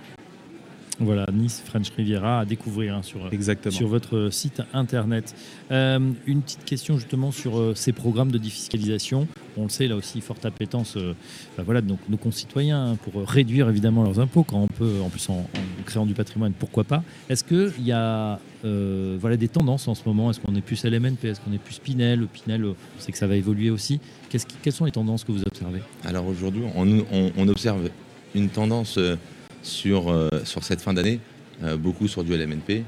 Voilà, 0.99 1.27
Nice 1.31 1.61
French 1.63 1.91
Riviera 1.95 2.39
à 2.39 2.45
découvrir 2.45 2.95
hein, 2.95 3.03
sur, 3.03 3.31
Exactement. 3.31 3.75
sur 3.75 3.87
votre 3.87 4.29
site 4.31 4.63
internet. 4.73 5.35
Euh, 5.71 5.99
une 6.25 6.41
petite 6.41 6.65
question 6.65 6.97
justement 6.97 7.31
sur 7.31 7.59
euh, 7.59 7.73
ces 7.75 7.91
programmes 7.93 8.31
de 8.31 8.39
défiscalisation. 8.39 9.27
On 9.57 9.63
le 9.63 9.69
sait, 9.69 9.87
là 9.87 9.95
aussi, 9.95 10.21
forte 10.21 10.43
appétence 10.45 10.97
euh, 10.97 11.13
bah 11.55 11.61
voilà, 11.63 11.81
de 11.81 11.87
nos, 11.89 11.97
nos 12.09 12.17
concitoyens 12.17 12.91
hein, 12.93 12.95
pour 13.03 13.21
euh, 13.21 13.23
réduire 13.25 13.69
évidemment 13.69 14.03
leurs 14.03 14.19
impôts 14.19 14.41
quand 14.43 14.59
on 14.59 14.67
peut, 14.67 14.93
en 15.03 15.09
plus 15.09 15.29
en, 15.29 15.33
en 15.41 15.83
créant 15.85 16.07
du 16.07 16.15
patrimoine, 16.15 16.53
pourquoi 16.57 16.83
pas. 16.83 17.03
Est-ce 17.29 17.43
qu'il 17.43 17.83
y 17.85 17.91
a 17.91 18.39
euh, 18.65 19.17
voilà, 19.21 19.37
des 19.37 19.47
tendances 19.49 19.87
en 19.87 19.93
ce 19.93 20.01
moment? 20.03 20.31
Est-ce 20.31 20.39
qu'on 20.39 20.55
est 20.55 20.61
plus 20.61 20.83
LMNP 20.83 21.25
Est-ce 21.25 21.41
qu'on 21.41 21.53
est 21.53 21.59
plus 21.61 21.77
Pinel? 21.77 22.25
Pinel, 22.25 22.63
euh, 22.63 22.73
on 22.97 23.01
sait 23.01 23.11
que 23.11 23.17
ça 23.19 23.27
va 23.27 23.35
évoluer 23.35 23.69
aussi. 23.69 23.99
Qu'est-ce 24.29 24.47
qui- 24.47 24.55
quelles 24.63 24.73
sont 24.73 24.85
les 24.85 24.91
tendances 24.91 25.23
que 25.23 25.31
vous 25.31 25.43
observez? 25.43 25.81
Alors 26.03 26.25
aujourd'hui, 26.25 26.63
on, 26.75 26.87
on- 27.11 27.31
on 27.37 27.47
observe 27.47 27.89
une 28.33 28.49
tendance 28.49 28.97
euh, 28.97 29.15
sur, 29.61 30.09
euh, 30.09 30.29
sur 30.43 30.63
cette 30.63 30.81
fin 30.81 30.93
d'année, 30.93 31.19
euh, 31.63 31.77
beaucoup 31.77 32.07
sur 32.07 32.23
du 32.23 32.33
LMNP, 32.35 32.83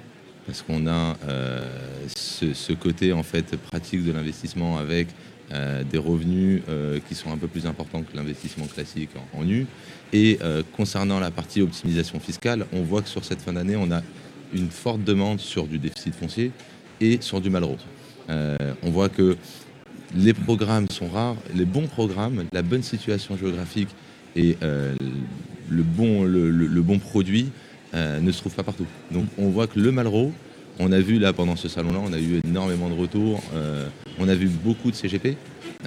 parce 0.45 0.61
qu'on 0.61 0.87
a 0.87 1.15
euh, 1.27 1.61
ce, 2.15 2.73
côté 2.73 3.13
en 3.13 3.23
fait 3.23 3.55
pratique 3.57 4.03
de 4.05 4.11
l'investissement 4.11 4.77
avec 4.77 5.07
des 5.91 5.97
revenus 5.97 6.61
qui 7.07 7.15
sont 7.15 7.31
un 7.31 7.37
peu 7.37 7.47
plus 7.47 7.65
importants 7.65 8.03
que 8.03 8.15
l'investissement 8.15 8.67
classique 8.67 9.09
en, 9.33 9.43
nu. 9.43 9.65
Et 10.13 10.37
concernant 10.77 11.19
la 11.19 11.31
partie 11.31 11.63
optimisation 11.63 12.19
fiscale, 12.19 12.67
on 12.71 12.83
voit 12.83 13.01
que 13.01 13.09
sur 13.09 13.25
cette 13.25 13.41
fin 13.41 13.53
d'année, 13.53 13.75
on 13.75 13.91
a 13.91 14.03
une 14.53 14.69
forte 14.69 15.03
demande 15.03 15.39
sur 15.39 15.65
du 15.65 15.79
déficit 15.79 16.13
foncier 16.13 16.51
et 17.01 17.17
sur 17.19 17.41
du 17.41 17.49
Malraux. 17.49 17.77
On 18.29 18.91
voit 18.91 19.09
que 19.09 19.37
les 20.15 20.35
programmes 20.35 20.87
sont 20.87 21.07
rares, 21.07 21.37
les 21.55 21.65
bons 21.65 21.87
programmes, 21.87 22.43
la 22.53 22.61
bonne 22.61 22.83
situation 22.83 23.35
géographique 23.35 23.89
et 24.35 24.55
le, 25.69 25.83
bon, 25.83 26.23
le, 26.23 26.49
le- 26.51 26.67
le 26.67 26.81
bon 26.81 26.99
produit 26.99 27.49
euh, 27.93 28.19
ne 28.19 28.31
se 28.31 28.39
trouvent 28.39 28.55
pas 28.55 28.63
partout. 28.63 28.85
Donc 29.11 29.25
on 29.37 29.49
voit 29.49 29.67
que 29.67 29.79
le 29.79 29.91
Malraux, 29.91 30.31
on 30.79 30.91
a 30.91 30.99
vu 30.99 31.19
là 31.19 31.33
pendant 31.33 31.55
ce 31.55 31.67
salon-là, 31.67 31.99
on 32.03 32.13
a 32.13 32.19
eu 32.19 32.39
énormément 32.47 32.89
de 32.89 32.93
retours, 32.95 33.41
euh, 33.53 33.87
on 34.19 34.27
a 34.29 34.35
vu 34.35 34.47
beaucoup 34.47 34.91
de 34.91 34.95
CGP 34.95 35.35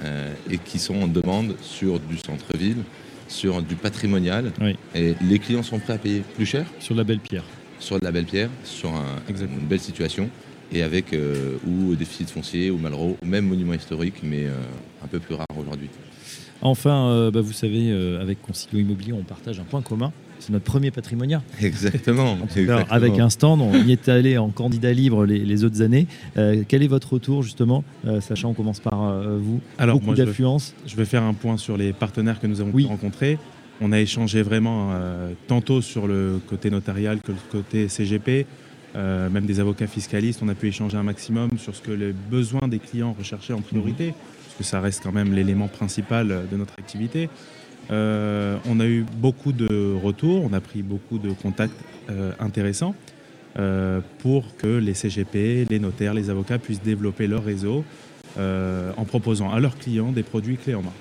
euh, 0.03 0.33
et 0.49 0.57
qui 0.57 0.79
sont 0.79 0.95
en 0.95 1.07
demande 1.07 1.55
sur 1.61 1.99
du 1.99 2.17
centre-ville, 2.17 2.77
sur 3.27 3.61
du 3.61 3.75
patrimonial. 3.75 4.51
Et 4.95 5.15
les 5.21 5.39
clients 5.39 5.63
sont 5.63 5.79
prêts 5.79 5.93
à 5.93 5.97
payer 5.97 6.23
plus 6.35 6.45
cher. 6.45 6.65
Sur 6.79 6.93
de 6.95 6.99
la 6.99 7.03
belle 7.05 7.19
pierre. 7.19 7.43
Sur 7.79 7.99
de 7.99 8.05
la 8.05 8.11
belle 8.11 8.25
pierre, 8.25 8.49
sur 8.63 8.89
un- 8.91 9.21
une 9.29 9.67
belle 9.67 9.79
situation 9.79 10.29
et 10.71 10.83
avec 10.83 11.13
euh, 11.13 11.57
ou 11.67 11.95
déficit 11.95 12.29
foncier 12.29 12.69
ou 12.71 12.77
Malraux, 12.77 13.17
ou 13.21 13.25
même 13.25 13.45
monument 13.45 13.73
historique, 13.73 14.15
mais 14.23 14.45
euh, 14.45 14.53
un 15.03 15.07
peu 15.07 15.19
plus 15.19 15.35
rare 15.35 15.45
aujourd'hui. 15.57 15.89
Enfin, 16.65 17.07
euh, 17.09 17.29
bah, 17.29 17.41
vous 17.41 17.51
savez, 17.51 17.91
euh, 17.91 18.21
avec 18.21 18.41
Concilio 18.41 18.79
Immobilier, 18.79 19.11
on 19.13 19.23
partage 19.23 19.59
un 19.59 19.63
point 19.63 19.81
commun. 19.81 20.11
C'est 20.39 20.51
notre 20.51 20.65
premier 20.65 20.91
patrimonial. 20.91 21.41
Exactement. 21.61 22.37
Avec 22.89 23.19
un 23.19 23.29
stand, 23.29 23.61
on 23.61 23.73
y 23.83 23.91
est 23.93 24.09
allé 24.09 24.37
en 24.37 24.49
candidat 24.49 24.91
libre 24.93 25.25
les, 25.25 25.39
les 25.39 25.63
autres 25.63 25.81
années. 25.81 26.07
Euh, 26.37 26.63
quel 26.67 26.83
est 26.83 26.87
votre 26.87 27.13
retour 27.13 27.43
justement 27.43 27.83
Euh, 28.05 28.19
Sacha, 28.21 28.47
on 28.47 28.53
commence 28.53 28.79
par 28.81 29.03
euh, 29.09 29.37
vous? 29.41 29.61
Beaucoup 29.79 30.11
je 30.11 30.21
vais- 30.21 30.25
d'affluence. 30.25 30.73
Je 30.85 30.95
vais 30.95 31.05
faire 31.05 31.23
un 31.23 31.33
point 31.33 31.57
sur 31.57 31.77
les 31.77 31.93
partenaires 31.93 32.39
que 32.41 32.47
nous 32.47 32.59
avons 32.61 32.71
pu 32.71 32.85
rencontrer. 32.85 33.37
On 33.81 33.91
a 33.91 33.99
échangé 33.99 34.41
vraiment 34.41 34.91
euh, 34.93 35.31
tantôt 35.47 35.81
sur 35.81 36.07
le 36.07 36.39
côté 36.47 36.69
notarial 36.69 37.19
que 37.21 37.31
le 37.31 37.37
côté 37.51 37.87
CGP. 37.89 38.45
euh, 38.95 39.27
même 39.29 39.45
des 39.47 39.59
avocats 39.59 39.87
fiscalistes, 39.87 40.41
on 40.43 40.49
a 40.49 40.53
pu 40.55 40.67
échanger 40.67 40.97
un 40.97 41.03
maximum 41.03 41.49
sur 41.57 41.73
ce 41.75 41.81
que 41.81 41.91
les 41.91 42.13
besoins 42.13 42.67
des 42.67 42.77
clients 42.79 43.15
recherchaient 43.17 43.53
en 43.53 43.61
priorité, 43.61 44.13
parce 44.53 44.69
que 44.69 44.69
ça 44.69 44.81
reste 44.81 45.01
quand 45.01 45.11
même 45.11 45.33
l'élément 45.33 45.67
principal 45.67 46.27
de 46.51 46.57
notre 46.57 46.73
activité. 46.77 47.27
Euh, 47.91 48.57
on 48.69 48.79
a 48.79 48.85
eu 48.85 49.03
beaucoup 49.17 49.51
de 49.51 49.95
retours, 49.95 50.43
on 50.43 50.53
a 50.53 50.61
pris 50.61 50.83
beaucoup 50.83 51.17
de 51.17 51.31
contacts 51.31 51.73
euh, 52.09 52.31
intéressants 52.39 52.93
euh, 53.57 53.99
pour 54.19 54.55
que 54.55 54.67
les 54.67 54.93
CGP, 54.93 55.65
les 55.69 55.79
notaires, 55.79 56.13
les 56.13 56.29
avocats 56.29 56.59
puissent 56.59 56.83
développer 56.83 57.25
leur 57.25 57.43
réseau 57.43 57.83
euh, 58.37 58.91
en 58.95 59.05
proposant 59.05 59.51
à 59.51 59.59
leurs 59.59 59.75
clients 59.75 60.11
des 60.11 60.23
produits 60.23 60.57
clés 60.57 60.75
en 60.75 60.83
main. 60.83 60.93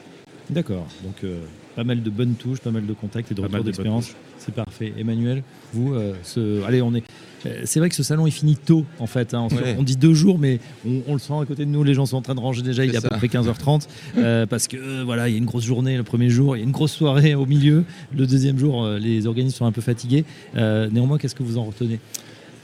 D'accord. 0.48 0.86
Donc, 1.02 1.22
euh, 1.22 1.40
pas 1.76 1.84
mal 1.84 2.02
de 2.02 2.10
bonnes 2.10 2.34
touches, 2.34 2.60
pas 2.60 2.70
mal 2.70 2.86
de 2.86 2.92
contacts 2.94 3.30
et 3.32 3.34
de 3.34 3.42
retours 3.42 3.64
d'expérience. 3.64 4.14
C'est 4.38 4.54
parfait. 4.54 4.94
Emmanuel, 4.98 5.42
vous, 5.72 5.94
euh, 5.94 6.14
ce... 6.22 6.62
allez, 6.64 6.82
on 6.82 6.94
est. 6.94 7.02
euh, 7.46 7.62
C'est 7.64 7.80
vrai 7.80 7.88
que 7.88 7.94
ce 7.94 8.02
salon 8.02 8.26
est 8.26 8.30
fini 8.30 8.56
tôt, 8.56 8.84
en 8.98 9.06
fait. 9.06 9.34
hein. 9.34 9.48
On, 9.50 9.54
Ouais. 9.56 9.74
on 9.78 9.82
dit 9.82 9.96
deux 9.96 10.14
jours, 10.14 10.38
mais 10.38 10.60
on, 10.86 11.02
on 11.08 11.12
le 11.14 11.18
sent 11.18 11.32
à 11.40 11.44
côté 11.46 11.64
de 11.64 11.70
nous. 11.70 11.82
Les 11.84 11.94
gens 11.94 12.06
sont 12.06 12.16
en 12.16 12.22
train 12.22 12.34
de 12.34 12.40
ranger 12.40 12.62
déjà. 12.62 12.84
Il 12.84 12.94
est 12.94 12.96
à 12.96 13.00
peu 13.00 13.08
près 13.16 13.26
15h30 13.28 13.86
euh, 14.18 14.46
parce 14.46 14.68
que 14.68 14.76
euh, 14.76 15.02
voilà, 15.04 15.28
il 15.28 15.32
y 15.32 15.34
a 15.34 15.38
une 15.38 15.44
grosse 15.46 15.64
journée 15.64 15.96
le 15.96 16.02
premier 16.02 16.30
jour, 16.30 16.56
il 16.56 16.60
y 16.60 16.62
a 16.62 16.64
une 16.64 16.72
grosse 16.72 16.92
soirée 16.92 17.34
au 17.34 17.46
milieu. 17.46 17.84
Le 18.16 18.26
deuxième 18.26 18.58
jour, 18.58 18.84
euh, 18.84 18.98
les 18.98 19.26
organismes 19.26 19.56
sont 19.56 19.66
un 19.66 19.72
peu 19.72 19.80
fatigués. 19.80 20.24
Néanmoins, 20.54 21.18
qu'est-ce 21.18 21.34
que 21.34 21.42
vous 21.42 21.58
en 21.58 21.64
retenez? 21.64 21.98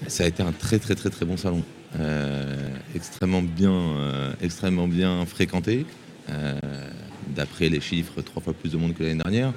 Ça 0.06 0.24
a 0.24 0.26
été 0.28 0.42
un 0.42 0.52
très 0.52 0.78
très 0.78 0.94
très 0.94 1.10
très 1.10 1.26
bon 1.26 1.36
salon, 1.36 1.62
extrêmement 2.94 3.42
bien, 3.42 3.82
extrêmement 4.40 4.86
bien 4.88 5.24
fréquenté. 5.26 5.86
D'après 7.34 7.68
les 7.68 7.80
chiffres, 7.80 8.20
trois 8.22 8.42
fois 8.42 8.52
plus 8.54 8.72
de 8.72 8.76
monde 8.78 8.94
que 8.94 9.02
l'année 9.04 9.20
dernière. 9.22 9.52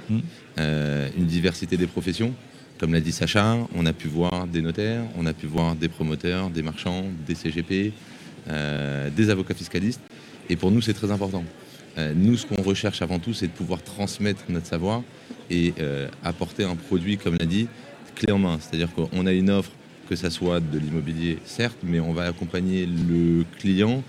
Euh, 0.60 1.08
une 1.18 1.26
diversité 1.26 1.78
des 1.78 1.88
professions. 1.88 2.34
Comme 2.82 2.94
l'a 2.94 3.00
dit 3.00 3.12
Sacha, 3.12 3.60
on 3.76 3.86
a 3.86 3.94
pu 3.94 4.08
voir 4.08 4.48
des 4.48 4.60
notaires, 4.60 5.04
on 5.16 5.28
a 5.28 5.34
pu 5.34 5.46
voir 5.46 5.76
des 5.76 5.88
promoteurs, 5.88 6.50
des 6.50 6.64
marchands, 6.64 7.06
des 7.28 7.36
CGP, 7.36 7.94
euh, 8.50 9.12
des 9.12 9.30
avocats 9.30 9.54
fiscalistes. 9.54 10.02
Et 10.50 10.56
pour 10.56 10.72
nous, 10.72 10.82
c'est 10.82 10.96
très 10.96 11.12
important. 11.12 11.44
Euh, 12.00 12.14
nous, 12.16 12.38
ce 12.38 12.48
qu'on 12.48 12.64
recherche 12.64 13.04
avant 13.04 13.20
tout, 13.20 13.36
c'est 13.36 13.46
de 13.46 13.52
pouvoir 13.52 13.84
transmettre 13.84 14.46
notre 14.50 14.66
savoir 14.66 15.04
et 15.52 15.76
euh, 15.80 16.08
apporter 16.24 16.64
un 16.64 16.76
produit, 16.76 17.20
comme 17.20 17.38
l'a 17.38 17.46
dit, 17.46 17.68
clé 18.16 18.34
en 18.34 18.40
main. 18.40 18.58
C'est-à-dire 18.60 18.90
qu'on 18.96 19.28
a 19.28 19.32
une 19.32 19.52
offre, 19.52 19.74
que 20.10 20.16
ça 20.16 20.32
soit 20.32 20.60
de 20.60 20.80
l'immobilier, 20.80 21.38
certes, 21.46 21.78
mais 21.84 22.00
on 22.00 22.14
va 22.14 22.24
accompagner 22.24 22.88
le 22.88 23.46
client 23.60 24.02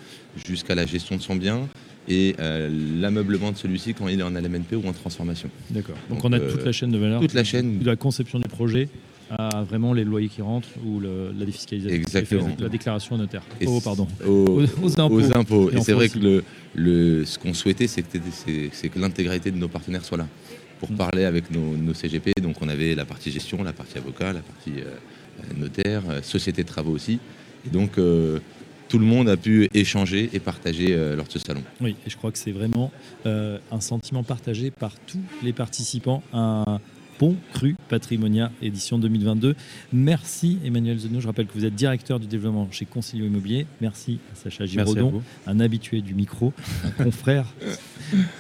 jusqu'à 0.47 0.75
la 0.75 0.87
gestion 0.87 1.17
de 1.17 1.21
son 1.21 1.37
bien 1.37 1.69
et 2.09 2.35
euh, 2.41 2.69
l'ameublement 3.01 3.53
de 3.53 3.57
celui-ci 3.57 3.95
quand 3.95 4.09
il 4.09 4.19
est 4.21 4.23
en 4.23 4.31
LMNP 4.31 4.75
ou 4.75 4.89
en 4.89 4.93
transformation. 4.93 5.49
D'accord. 5.71 5.97
Donc, 6.11 6.25
on 6.25 6.33
a 6.33 6.39
euh, 6.39 6.51
toute 6.51 6.65
la 6.65 6.73
chaîne 6.73 6.91
de 6.91 6.99
valeur. 6.99 7.21
Toute 7.21 7.35
la 7.35 7.45
chaîne. 7.45 7.79
De 7.79 7.87
la 7.87 7.97
conception 7.97 8.39
du 8.39 8.49
projet 8.49 8.89
à 9.31 9.63
vraiment 9.63 9.95
les 9.95 10.05
loyers 10.05 10.29
qui 10.29 10.43
rentrent 10.43 10.69
ou 10.85 11.01
le- 11.01 11.33
la 11.39 11.47
défiscalisation. 11.47 11.97
Exactement. 11.97 12.49
La 12.59 12.69
déclaration 12.69 13.17
notaire. 13.17 13.43
Et 13.61 13.67
oh, 13.67 13.81
pardon. 13.83 14.07
Aux, 14.27 14.63
Aux 14.83 15.01
impôts. 15.01 15.15
aux 15.21 15.33
impôts. 15.33 15.71
Et 15.71 15.81
c'est 15.81 15.93
vrai 15.95 16.09
que 16.11 16.19
le, 16.19 16.45
le- 16.75 17.25
ce 17.25 17.39
qu'on 17.39 17.55
souhaitait, 17.55 17.87
c'est 17.87 18.03
que, 18.03 18.19
que 18.89 18.99
l'intégralité 18.99 19.51
de 19.51 19.57
nos 19.57 19.69
partenaires 19.69 20.05
soit 20.05 20.19
là 20.19 20.27
pour 20.81 20.91
Mm. 20.91 20.97
parler 20.97 21.25
avec 21.25 21.51
nos, 21.53 21.77
nos 21.77 21.95
CGP. 21.95 22.33
Donc 22.43 22.57
on 22.61 22.69
avait 22.69 22.95
la 22.97 23.05
partie 23.05 23.31
gestion, 23.31 23.63
la 23.63 23.73
partie 23.73 23.97
avocat, 23.99 24.33
la 24.33 24.41
partie 24.41 24.73
euh, 24.81 24.91
euh, 25.41 25.43
notaire, 25.61 26.03
euh, 26.11 26.21
société 26.23 26.65
de 26.65 26.69
travaux 26.69 26.91
aussi. 26.93 27.21
Et 27.65 27.71
donc 27.71 27.97
euh, 27.99 28.41
tout 28.93 28.99
le 28.99 29.07
monde 29.07 29.31
a 29.31 29.39
pu 29.39 29.71
échanger 29.73 30.29
et 30.35 30.39
partager 30.39 30.89
euh, 30.91 31.17
lors 31.17 31.27
de 31.27 31.33
ce 31.33 31.39
salon. 31.39 31.63
Oui, 31.81 31.97
et 32.07 32.11
je 32.11 32.17
crois 32.19 32.31
que 32.31 32.37
c'est 32.37 32.51
vraiment 32.53 32.93
euh, 33.25 33.57
un 33.71 33.81
sentiment 33.81 34.23
partagé 34.23 34.71
par 34.71 34.93
tous 35.07 35.23
les 35.43 35.55
participants. 35.55 36.23
Un 36.35 36.79
bon 37.19 37.35
cru 37.55 37.75
Patrimonia 37.89 38.53
édition 38.61 38.99
2022. 38.99 39.55
Merci 39.95 40.59
Emmanuel 40.63 40.99
Zenot. 40.99 41.21
Je 41.23 41.27
rappelle 41.27 41.47
que 41.47 41.55
vous 41.55 41.65
êtes 41.65 41.75
directeur 41.75 42.21
du 42.21 42.27
développement 42.27 42.69
chez 42.71 42.85
Concilio 42.85 43.25
Immobilier. 43.25 43.65
Merci 43.81 44.19
à 44.31 44.37
Sacha 44.37 44.65
à 44.65 44.67
Giraudon, 44.67 45.09
vous. 45.09 45.23
un 45.47 45.59
habitué 45.61 46.03
du 46.03 46.13
micro, 46.15 46.53
un 46.85 46.91
confrère. 47.05 47.47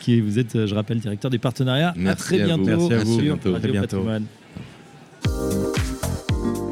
qui 0.03 0.19
est, 0.19 0.20
vous 0.20 0.39
êtes, 0.39 0.55
euh, 0.55 0.66
je 0.66 0.74
rappelle, 0.74 0.99
directeur 1.01 1.31
des 1.31 1.39
partenariats. 1.39 1.91
à 1.91 1.95
Merci 1.97 2.24
très 2.24 2.41
à 2.43 2.57
vous. 2.57 2.62
bientôt 2.62 2.89
Merci 2.89 2.93
à 2.93 3.05
vous. 3.05 3.15
sur 3.15 3.23
Bientôt. 3.24 3.53
Radio 3.55 3.70
Très 3.70 3.73
bientôt. 3.73 4.07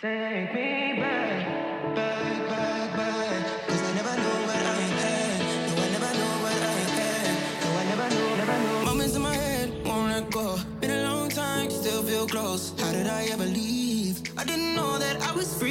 Take 0.00 0.54
me 0.54 0.94
back, 1.00 1.92
back, 1.96 2.48
back, 2.48 2.96
back. 2.96 3.66
Cause 3.66 3.82
I 3.82 3.94
never 3.96 4.14
knew 4.14 4.38
what 4.46 4.62
I 4.62 4.80
had. 5.02 5.40
No, 5.66 5.82
I 5.82 5.88
never 5.90 6.12
knew 6.14 6.34
what 6.44 6.62
I 6.62 6.78
had. 6.98 7.64
No, 7.64 7.68
I 7.80 7.84
never 7.84 8.08
knew, 8.14 8.36
never 8.36 8.58
knew. 8.60 8.84
Moments 8.86 9.16
in 9.16 9.22
my 9.22 9.34
head, 9.34 9.72
won't 9.84 10.12
let 10.12 10.30
go. 10.30 10.56
Been 10.78 10.92
a 10.92 11.02
long 11.02 11.28
time, 11.30 11.68
still 11.70 12.04
feel 12.04 12.28
close. 12.28 12.72
How 12.78 12.92
did 12.92 13.08
I 13.08 13.24
ever 13.32 13.44
leave? 13.44 14.22
I 14.38 14.44
didn't 14.44 14.76
know 14.76 14.98
that 14.98 15.20
I 15.20 15.32
was 15.32 15.52
free. 15.58 15.67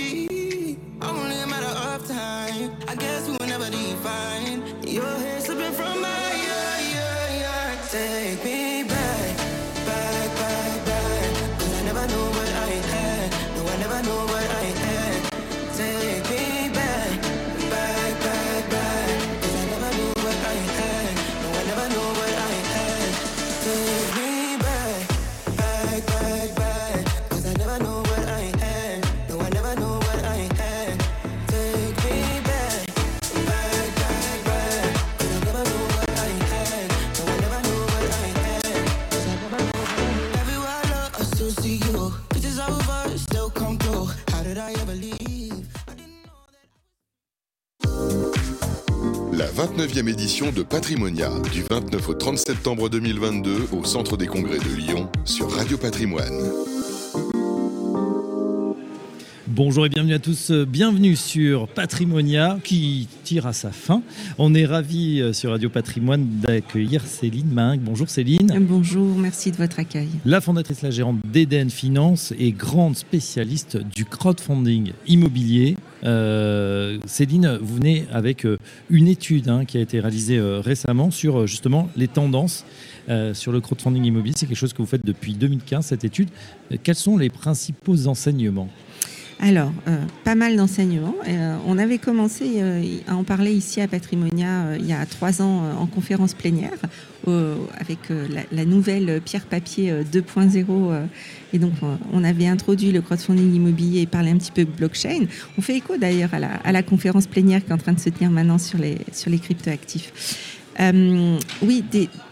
29e 49.77 50.09
édition 50.09 50.51
de 50.51 50.63
Patrimonia, 50.63 51.29
du 51.53 51.61
29 51.69 52.09
au 52.09 52.13
30 52.15 52.39
septembre 52.39 52.89
2022 52.89 53.67
au 53.73 53.83
Centre 53.83 54.17
des 54.17 54.25
Congrès 54.25 54.57
de 54.57 54.75
Lyon, 54.75 55.07
sur 55.23 55.51
Radio 55.51 55.77
Patrimoine. 55.77 56.33
Bonjour 59.45 59.85
et 59.85 59.89
bienvenue 59.89 60.15
à 60.15 60.19
tous. 60.19 60.51
Bienvenue 60.51 61.15
sur 61.15 61.67
Patrimonia 61.67 62.57
qui 62.63 63.07
tire 63.23 63.45
à 63.45 63.53
sa 63.53 63.71
fin. 63.71 64.01
On 64.39 64.55
est 64.55 64.65
ravis 64.65 65.21
euh, 65.21 65.31
sur 65.31 65.51
Radio 65.51 65.69
Patrimoine 65.69 66.27
d'accueillir 66.41 67.05
Céline 67.05 67.51
Mingue. 67.51 67.81
Bonjour 67.81 68.09
Céline. 68.09 68.57
Bonjour, 68.61 69.15
merci 69.15 69.51
de 69.51 69.57
votre 69.57 69.79
accueil. 69.79 70.09
La 70.25 70.41
fondatrice, 70.41 70.81
la 70.81 70.89
gérante 70.89 71.17
d'Eden 71.23 71.69
Finance 71.69 72.33
et 72.39 72.51
grande 72.51 72.95
spécialiste 72.95 73.77
du 73.77 74.05
crowdfunding 74.05 74.93
immobilier. 75.05 75.77
Euh, 76.03 76.99
Céline, 77.05 77.57
vous 77.61 77.75
venez 77.75 78.05
avec 78.11 78.45
euh, 78.45 78.57
une 78.89 79.07
étude 79.07 79.49
hein, 79.49 79.65
qui 79.65 79.77
a 79.77 79.81
été 79.81 79.99
réalisée 79.99 80.37
euh, 80.37 80.59
récemment 80.59 81.11
sur 81.11 81.47
justement 81.47 81.89
les 81.95 82.07
tendances 82.07 82.65
sur 83.31 83.53
le 83.53 83.61
crowdfunding 83.61 84.03
immobilier. 84.03 84.33
C'est 84.35 84.47
quelque 84.47 84.57
chose 84.57 84.73
que 84.73 84.81
vous 84.81 84.85
faites 84.85 85.05
depuis 85.05 85.33
2015, 85.33 85.85
cette 85.85 86.03
étude. 86.03 86.27
Quels 86.83 86.93
sont 86.93 87.17
les 87.17 87.29
principaux 87.29 88.05
enseignements? 88.05 88.67
Alors, 89.39 89.71
euh, 89.87 89.97
pas 90.23 90.33
mal 90.33 90.55
d'enseignements. 90.55 91.15
Euh, 91.27 91.55
on 91.67 91.77
avait 91.77 91.99
commencé 91.99 92.55
euh, 92.57 92.83
à 93.07 93.15
en 93.15 93.23
parler 93.23 93.51
ici 93.51 93.79
à 93.81 93.87
Patrimonia 93.87 94.75
il 94.79 94.85
y 94.87 94.93
a 94.93 95.05
trois 95.05 95.41
ans 95.41 95.63
en 95.79 95.85
conférence 95.85 96.33
plénière 96.33 96.77
avec 97.79 97.99
la, 98.51 98.65
nouvelle 98.65 99.21
pierre-papier 99.23 99.91
euh, 99.91 100.03
2.0. 100.03 100.65
euh, 100.69 101.05
et 101.53 101.59
donc, 101.59 101.73
on 102.13 102.23
avait 102.23 102.47
introduit 102.47 102.91
le 102.91 103.01
crowdfunding 103.01 103.53
immobilier 103.53 104.01
et 104.01 104.05
parlé 104.05 104.31
un 104.31 104.37
petit 104.37 104.51
peu 104.51 104.65
blockchain. 104.65 105.25
On 105.57 105.61
fait 105.61 105.75
écho 105.75 105.97
d'ailleurs 105.97 106.31
à 106.33 106.71
la, 106.71 106.83
conférence 106.83 107.27
plénière 107.27 107.63
qui 107.63 107.69
est 107.69 107.73
en 107.73 107.77
train 107.77 107.93
de 107.93 107.99
se 107.99 108.09
tenir 108.09 108.29
maintenant 108.31 108.57
sur 108.57 108.79
les, 108.79 108.97
sur 109.11 109.29
les 109.29 109.39
cryptoactifs. 109.39 110.11
Oui, 111.61 111.83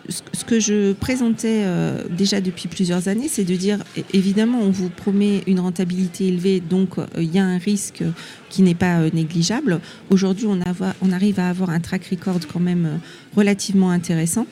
ce 0.10 0.44
que 0.44 0.60
je 0.60 0.94
présentais 0.94 1.64
euh, 1.64 2.04
déjà 2.10 2.42
depuis 2.42 2.68
plusieurs 2.68 3.08
années, 3.08 3.28
c'est 3.28 3.44
de 3.44 3.56
dire, 3.56 3.80
évidemment, 4.14 4.60
on 4.62 4.70
vous 4.70 4.90
promet 4.90 5.42
une 5.48 5.60
rentabilité 5.60 6.28
élevée, 6.28 6.60
donc 6.60 6.98
euh, 6.98 7.06
il 7.18 7.34
y 7.34 7.40
a 7.40 7.46
un 7.46 7.58
risque 7.58 8.04
qui 8.50 8.62
n'est 8.62 8.76
pas 8.76 9.00
euh, 9.00 9.10
négligeable. 9.14 9.80
Aujourd'hui, 10.10 10.48
on, 10.48 11.12
arrive 11.12 11.40
à 11.40 11.50
avoir 11.50 11.70
un 11.70 11.80
track 11.80 12.06
record 12.06 12.40
quand 12.52 12.60
même 12.60 13.00
relativement 13.36 13.92
intéressant. 13.92 14.46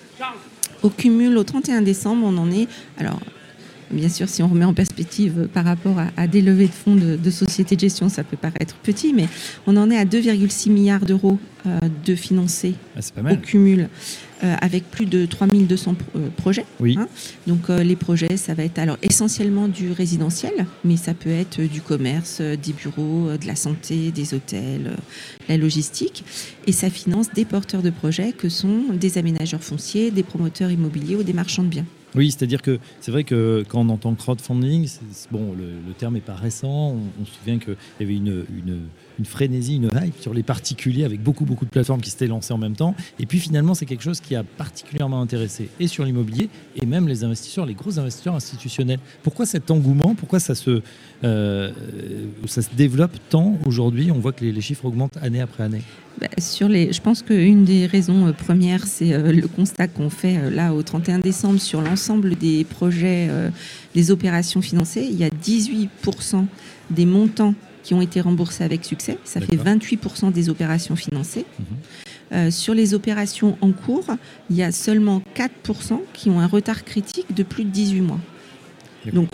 Au 0.82 0.90
cumul, 0.90 1.38
au 1.38 1.44
31 1.44 1.82
décembre, 1.82 2.26
on 2.26 2.38
en 2.38 2.52
est. 2.52 2.68
Alors, 2.98 3.20
bien 3.92 4.10
sûr, 4.10 4.28
si 4.28 4.44
on 4.44 4.48
remet 4.48 4.66
en 4.66 4.74
perspective 4.74 5.48
par 5.54 5.66
rapport 5.66 6.00
à, 6.00 6.08
à 6.18 6.28
des 6.28 6.42
levées 6.42 6.68
de 6.68 6.74
fonds 6.74 6.96
de, 6.96 7.16
de 7.16 7.30
sociétés 7.30 7.76
de 7.76 7.82
gestion, 7.82 8.10
ça 8.10 8.24
peut 8.24 8.38
paraître 8.38 8.76
petit, 8.76 9.14
mais 9.14 9.28
on 9.68 9.78
en 9.78 9.90
est 9.90 9.98
à 9.98 10.06
2,6 10.06 10.72
milliards 10.72 11.06
d'euros 11.06 11.38
euh, 11.66 11.80
de 12.06 12.14
financés 12.14 12.76
Ah, 12.98 13.32
au 13.32 13.38
cumul, 13.38 13.88
avec 14.42 14.90
plus 14.92 15.06
de 15.06 15.26
3200 15.26 15.94
pro- 15.96 16.20
euh, 16.20 16.30
projets. 16.36 16.66
Oui. 16.80 16.96
hein. 17.00 17.08
Donc 17.48 17.70
euh, 17.70 17.84
les 17.84 17.96
projets, 17.96 18.38
ça 18.38 18.54
va 18.54 18.64
être 18.64 18.80
alors 18.80 18.98
essentiellement 19.02 19.68
du 19.68 19.92
résidentiel, 19.92 20.66
mais 20.84 20.98
ça 20.98 21.14
peut 21.14 21.30
être 21.30 21.60
euh, 21.60 21.68
du 21.68 21.82
commerce, 21.82 22.40
euh, 22.42 22.56
des 22.56 22.74
bureaux, 22.74 23.30
euh, 23.30 23.38
de 23.38 23.48
la 23.48 23.56
santé, 23.56 24.12
des 24.12 24.34
hôtels, 24.34 24.88
euh, 24.88 24.96
la 25.50 25.58
logistique. 25.58 26.24
Et 26.68 26.72
ça 26.72 26.90
finance 26.90 27.32
des 27.34 27.46
porteurs 27.46 27.82
de 27.82 27.90
projets 27.90 28.32
que 28.32 28.50
sont 28.50 28.84
des 28.94 29.18
aménageurs 29.18 29.64
fonciers, 29.64 30.12
des 30.12 30.24
promoteurs 30.24 30.72
immobiliers 30.72 31.16
ou 31.16 31.24
des 31.24 31.34
marchands 31.34 31.64
de 31.64 31.70
biens. 31.70 31.86
Oui, 32.16 32.32
c'est-à-dire 32.32 32.62
que 32.62 32.80
c'est 33.02 33.12
vrai 33.12 33.24
que 33.24 33.64
quand 33.68 33.82
on 33.82 33.90
entend 33.90 34.14
crowdfunding, 34.14 34.88
bon, 35.32 35.54
le, 35.58 35.94
terme 35.98 36.16
n'est 36.16 36.22
pas 36.22 36.36
récent. 36.36 36.96
On, 37.22 37.26
se 37.26 37.32
souvient 37.40 37.60
qu'il 37.60 37.76
y 38.00 38.04
avait 38.04 38.16
une, 38.16 38.46
une, 39.20 39.26
frénésie, 39.26 39.76
une 39.76 39.90
hype 39.94 40.20
sur 40.20 40.34
les 40.34 40.44
particuliers 40.44 41.04
avec 41.06 41.22
beaucoup, 41.22 41.46
beaucoup 41.46 41.66
de 41.66 41.70
plateformes 41.70 42.02
qui 42.02 42.10
s'étaient 42.10 42.28
lancées 42.28 42.54
en 42.54 42.58
même 42.58 42.76
temps. 42.76 42.96
Et 43.20 43.26
puis 43.26 43.40
finalement, 43.40 43.74
c'est 43.74 43.86
quelque 43.86 44.04
chose 44.04 44.20
qui 44.20 44.36
a 44.36 44.44
particulièrement 44.44 45.22
intéressé 45.22 45.70
et 45.80 45.88
sur 45.88 46.04
l'immobilier 46.04 46.50
et 46.76 46.86
même 46.86 47.08
les 47.08 47.24
investisseurs, 47.24 47.66
les 47.66 47.74
gros 47.74 48.00
investisseurs 48.00 48.36
institutionnels. 48.36 49.00
Pourquoi 49.24 49.46
cet 49.46 49.72
engouement? 49.72 50.16
Pourquoi 50.16 50.40
ça 50.40 50.56
se, 50.56 50.82
euh, 51.24 51.72
ça 52.48 52.62
se 52.62 52.70
développe 52.76 53.16
tant 53.30 53.58
aujourd'hui? 53.66 54.12
On 54.12 54.20
voit 54.20 54.34
que 54.34 54.46
les 54.46 54.62
chiffres 54.62 54.86
augmentent 54.86 55.18
année 55.18 55.42
après 55.42 55.64
année. 55.64 55.82
Bah, 56.20 56.28
sur 56.38 56.70
les, 56.70 56.94
je 56.94 57.02
pense 57.02 57.22
qu'une 57.22 57.64
des 57.66 57.86
raisons 57.86 58.28
euh, 58.28 58.32
premières, 58.34 58.86
c'est 58.86 59.14
euh, 59.14 59.32
le 59.32 59.48
constat 59.48 59.88
qu'on 59.88 60.10
fait 60.10 60.38
euh, 60.38 60.50
là 60.50 60.74
au 60.74 60.84
31 60.84 61.20
décembre 61.20 61.60
sur 61.60 61.82
l'ensemble 61.82 62.36
des 62.36 62.64
projets, 62.64 63.30
des 63.96 64.12
opérations 64.12 64.62
financées. 64.62 65.08
Il 65.10 65.18
y 65.18 65.24
a 65.24 65.30
18% 65.30 66.46
des 66.92 67.06
montants 67.06 67.56
qui 67.84 67.94
ont 67.94 68.02
été 68.02 68.22
remboursés 68.22 68.64
avec 68.64 68.86
succès. 68.86 69.18
Ça 69.24 69.42
fait 69.42 69.58
D'accord. 69.58 69.74
28% 69.74 70.32
des 70.32 70.50
opérations 70.50 70.96
financées. 70.96 71.46
Euh, 72.32 72.50
sur 72.50 72.74
les 72.74 72.94
opérations 72.94 73.58
en 73.62 73.72
cours, 73.72 74.06
il 74.50 74.56
y 74.56 74.64
a 74.64 74.72
seulement 74.72 75.22
4% 75.36 76.00
qui 76.14 76.30
ont 76.30 76.40
un 76.40 76.48
retard 76.48 76.84
critique 76.84 77.36
de 77.36 77.44
plus 77.44 77.66
de 77.66 77.70
18 77.70 78.02
mois. 78.02 78.20
Donc 79.12 79.30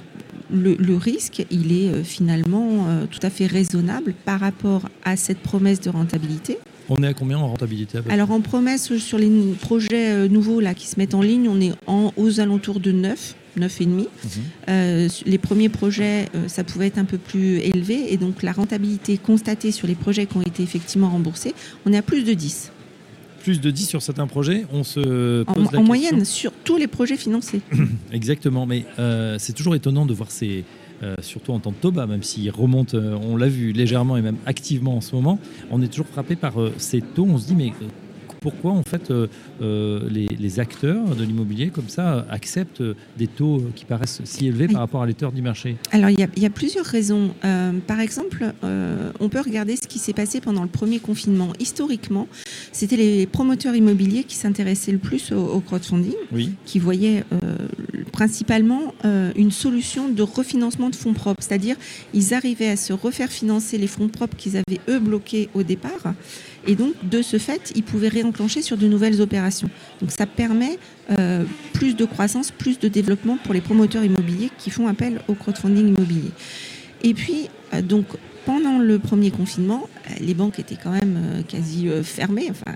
le, 0.52 0.76
le 0.76 0.96
risque, 0.96 1.46
il 1.52 1.72
est 1.72 2.04
finalement 2.04 2.88
euh, 2.88 3.06
tout 3.06 3.20
à 3.22 3.30
fait 3.30 3.46
raisonnable 3.46 4.14
par 4.26 4.40
rapport 4.40 4.90
à 5.04 5.16
cette 5.16 5.40
promesse 5.40 5.80
de 5.80 5.92
rentabilité. 5.92 6.58
On 6.90 7.04
est 7.04 7.08
à 7.08 7.14
combien 7.14 7.38
en 7.38 7.48
rentabilité 7.48 8.00
Alors 8.10 8.32
en 8.32 8.42
promesse 8.42 8.98
sur 8.98 9.18
les 9.18 9.30
projets 9.62 10.12
euh, 10.12 10.28
nouveaux 10.28 10.60
là 10.60 10.74
qui 10.74 10.88
se 10.88 10.98
mettent 10.98 11.14
en 11.14 11.22
ligne, 11.22 11.48
on 11.48 11.62
est 11.62 11.72
en, 11.88 12.12
aux 12.18 12.40
alentours 12.40 12.80
de 12.80 12.92
9, 12.92 13.36
9,5. 13.60 13.86
Mhm. 13.88 14.08
Euh, 14.70 15.08
les 15.26 15.38
premiers 15.38 15.70
projets, 15.70 16.26
euh, 16.36 16.48
ça 16.48 16.64
pouvait 16.64 16.88
être 16.88 16.98
un 16.98 17.06
peu 17.06 17.18
plus 17.18 17.58
élevé 17.60 18.12
et 18.14 18.18
donc 18.18 18.42
la 18.44 18.52
rentabilité 18.52 19.18
constatée 19.18 19.72
sur 19.72 19.88
les 19.88 19.96
projets 19.96 20.26
qui 20.26 20.38
ont 20.38 20.42
été 20.42 20.64
effectivement 20.64 21.10
remboursés, 21.10 21.54
on 21.86 21.94
est 21.94 21.98
à 21.98 22.02
plus 22.02 22.24
de 22.24 22.34
10 22.34 22.72
Plus 23.44 23.62
de 23.62 23.72
10 23.72 23.86
sur 23.86 24.02
certains 24.02 24.28
projets, 24.28 24.66
on 24.72 24.84
se 24.84 25.42
en, 25.42 25.46
pose 25.46 25.56
la 25.56 25.62
en 25.62 25.64
question. 25.66 25.84
moyenne 25.84 26.26
sur 26.26 26.52
tous 26.64 26.78
les 26.78 26.88
projets 26.88 27.18
financés. 27.18 27.62
Exactement, 28.12 28.66
mais 28.66 28.86
euh, 28.98 29.36
c'est 29.40 29.54
toujours 29.54 29.76
étonnant 29.76 30.06
de 30.06 30.14
voir 30.14 30.32
ces, 30.32 30.64
euh, 31.02 31.16
surtout 31.22 31.54
en 31.54 31.60
temps 31.60 31.72
de 31.72 31.76
Toba, 31.76 32.08
même 32.08 32.24
s'il 32.24 32.50
remonte, 32.52 32.94
euh, 32.94 33.18
on 33.22 33.38
l'a 33.38 33.48
vu 33.48 33.72
légèrement 33.72 34.18
et 34.18 34.22
même 34.22 34.38
activement 34.46 34.98
en 34.98 35.02
ce 35.02 35.16
moment, 35.16 35.40
on 35.72 35.82
est 35.82 35.88
toujours 35.88 36.08
frappé 36.08 36.36
par 36.36 36.60
euh, 36.62 36.74
ces 36.78 37.02
taux. 37.02 37.28
On 37.30 37.38
se 37.38 37.48
dit, 37.48 37.56
mais 37.56 37.72
pourquoi 38.42 38.72
en 38.72 38.84
fait 38.84 39.12
euh, 39.12 39.28
euh, 39.62 40.08
les, 40.10 40.28
les 40.28 40.60
acteurs 40.60 41.16
de 41.16 41.24
l'immobilier 41.24 41.70
comme 41.70 41.90
ça 41.90 42.26
acceptent 42.30 42.84
des 43.18 43.28
taux 43.28 43.64
qui 43.76 43.86
paraissent 43.86 44.22
si 44.24 44.48
élevés 44.48 44.68
par 44.68 44.82
rapport 44.82 45.02
à 45.02 45.06
l'état 45.06 45.30
du 45.32 45.42
marché? 45.42 45.76
Alors, 45.92 46.10
il 46.10 46.20
y, 46.20 46.24
a- 46.24 46.28
il 46.38 46.44
y 46.44 46.46
a 46.46 46.50
plusieurs 46.50 46.86
raisons. 46.86 47.32
Euh, 47.44 47.72
par 47.86 48.00
exemple, 48.00 48.54
on 49.20 49.30
peut 49.30 49.42
regarder 49.42 49.76
ce 49.76 49.88
qui 49.88 50.00
s'est 50.00 50.14
passé 50.14 50.42
pendant 50.42 50.62
le 50.64 50.70
premier 50.70 51.00
confinement. 51.00 51.50
Historiquement, 51.60 52.28
c'était 52.72 52.98
les 52.98 53.26
promoteurs 53.28 53.76
immobiliers 53.76 54.24
qui 54.24 54.36
s'intéressaient 54.36 54.92
le 54.92 54.98
plus 55.00 55.32
au, 55.32 55.38
au 55.56 55.60
crowdfunding, 55.60 56.14
Oui. 56.32 56.52
qui 56.66 56.80
voyaient 56.80 57.24
principalement 58.12 58.94
euh, 59.06 59.32
une 59.36 59.52
solution 59.52 60.10
de 60.10 60.22
refinancement 60.22 60.90
de 60.90 60.96
fonds 60.96 61.14
propres. 61.14 61.42
C'est-à-dire, 61.44 61.76
ils 62.14 62.34
arrivaient 62.34 62.70
à 62.70 62.76
se 62.78 62.94
refaire 62.94 63.30
financer 63.30 63.78
les 63.78 63.88
fonds 63.88 64.08
propres 64.08 64.36
qu'ils 64.38 64.58
avaient, 64.58 64.80
eux, 64.88 65.00
bloqués 65.00 65.50
au 65.54 65.64
départ. 65.64 66.14
Et 66.68 66.76
donc, 66.76 66.94
de 67.04 67.22
ce 67.22 67.38
fait, 67.38 67.72
ils 67.76 67.84
pouvaient 67.84 68.10
réenclencher 68.10 68.62
sur 68.62 68.78
de 68.78 68.88
nouvelles 68.88 69.22
opérations. 69.22 69.70
Donc, 70.02 70.12
ça 70.12 70.26
permet 70.26 70.78
euh, 71.12 71.44
plus 71.74 71.96
de 71.96 72.06
croissance, 72.06 72.52
plus 72.52 72.80
de 72.80 72.88
développement 72.88 73.38
pour 73.44 73.54
les 73.54 73.62
promoteurs 73.62 74.04
immobiliers 74.04 74.52
qui 74.58 74.70
font 74.70 74.88
appel 74.88 75.22
au 75.28 75.34
crowdfunding 75.34 75.88
immobilier. 75.88 76.32
Et 77.04 77.14
puis, 77.14 77.50
euh, 77.74 77.82
donc, 77.82 78.06
pendant 78.46 78.80
le 78.80 79.00
premier 79.00 79.32
confinement, 79.32 79.88
euh, 80.10 80.14
les 80.20 80.34
banques 80.34 80.60
étaient 80.60 80.78
quand 80.82 80.92
même 80.92 81.44
quasi 81.48 81.88
fermées, 82.04 82.48
enfin, 82.50 82.76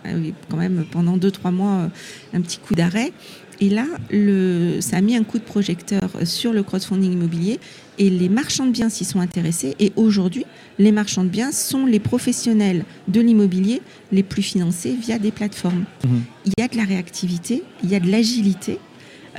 quand 0.49 0.57
même 0.57 0.85
pendant 0.89 1.17
deux, 1.17 1.31
trois 1.31 1.51
mois, 1.51 1.89
un 2.33 2.41
petit 2.41 2.57
coup 2.57 2.75
d'arrêt. 2.75 3.11
Et 3.59 3.69
là, 3.69 3.85
ça 4.81 4.97
a 4.97 5.01
mis 5.01 5.15
un 5.15 5.23
coup 5.23 5.37
de 5.37 5.43
projecteur 5.43 6.09
sur 6.25 6.53
le 6.53 6.63
crowdfunding 6.63 7.13
immobilier 7.13 7.59
et 7.97 8.09
les 8.09 8.29
marchands 8.29 8.65
de 8.65 8.71
biens 8.71 8.89
s'y 8.89 9.05
sont 9.05 9.19
intéressés. 9.19 9.75
Et 9.79 9.91
aujourd'hui, 9.95 10.45
les 10.79 10.91
marchands 10.91 11.23
de 11.23 11.29
biens 11.29 11.51
sont 11.51 11.85
les 11.85 11.99
professionnels 11.99 12.85
de 13.07 13.21
l'immobilier 13.21 13.81
les 14.11 14.23
plus 14.23 14.41
financés 14.41 14.95
via 14.99 15.19
des 15.19 15.31
plateformes. 15.31 15.85
Il 16.45 16.53
y 16.57 16.61
a 16.61 16.67
de 16.67 16.77
la 16.77 16.83
réactivité, 16.83 17.63
il 17.83 17.89
y 17.89 17.95
a 17.95 17.99
de 17.99 18.09
l'agilité. 18.09 18.79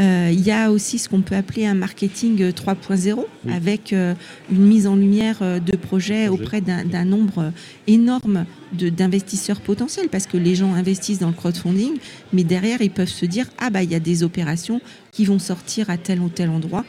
Euh, 0.01 0.31
il 0.33 0.41
y 0.41 0.51
a 0.51 0.73
aussi 0.73 0.99
ce 0.99 1.09
qu'on 1.09 1.21
peut 1.21 1.37
appeler 1.37 1.67
un 1.67 1.75
marketing 1.75 2.43
euh, 2.43 2.51
3.0 2.51 3.25
avec 3.53 3.93
euh, 3.93 4.15
une 4.51 4.67
mise 4.67 4.89
en 4.89 4.97
lumière 4.97 5.39
euh, 5.41 5.61
de 5.61 5.77
projets 5.77 6.27
auprès 6.27 6.61
d'un 6.61 7.05
nombre 7.05 7.39
euh, 7.39 7.51
énorme 7.87 8.45
d'investisseurs 8.73 9.61
potentiels 9.61 10.09
parce 10.09 10.27
que 10.27 10.37
les 10.37 10.57
gens 10.57 10.75
investissent 10.75 11.21
dans 11.21 11.29
le 11.29 11.35
crowdfunding, 11.35 11.93
mais 12.33 12.43
derrière 12.43 12.83
ils 12.83 12.91
peuvent 12.91 13.07
se 13.07 13.25
dire 13.25 13.47
ah 13.59 13.71
bah 13.71 13.85
il 13.85 13.93
y 13.93 13.95
a 13.95 14.01
des 14.01 14.25
opérations 14.25 14.81
qui 15.13 15.25
vont 15.25 15.39
sortir 15.39 15.91
à 15.91 15.97
tel 15.97 16.19
ou 16.19 16.29
tel 16.29 16.51
endroit 16.51 16.85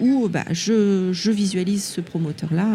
où 0.00 0.28
bah, 0.28 0.44
je, 0.50 1.10
je 1.12 1.30
visualise 1.30 1.84
ce 1.84 2.00
promoteur 2.00 2.52
là. 2.52 2.66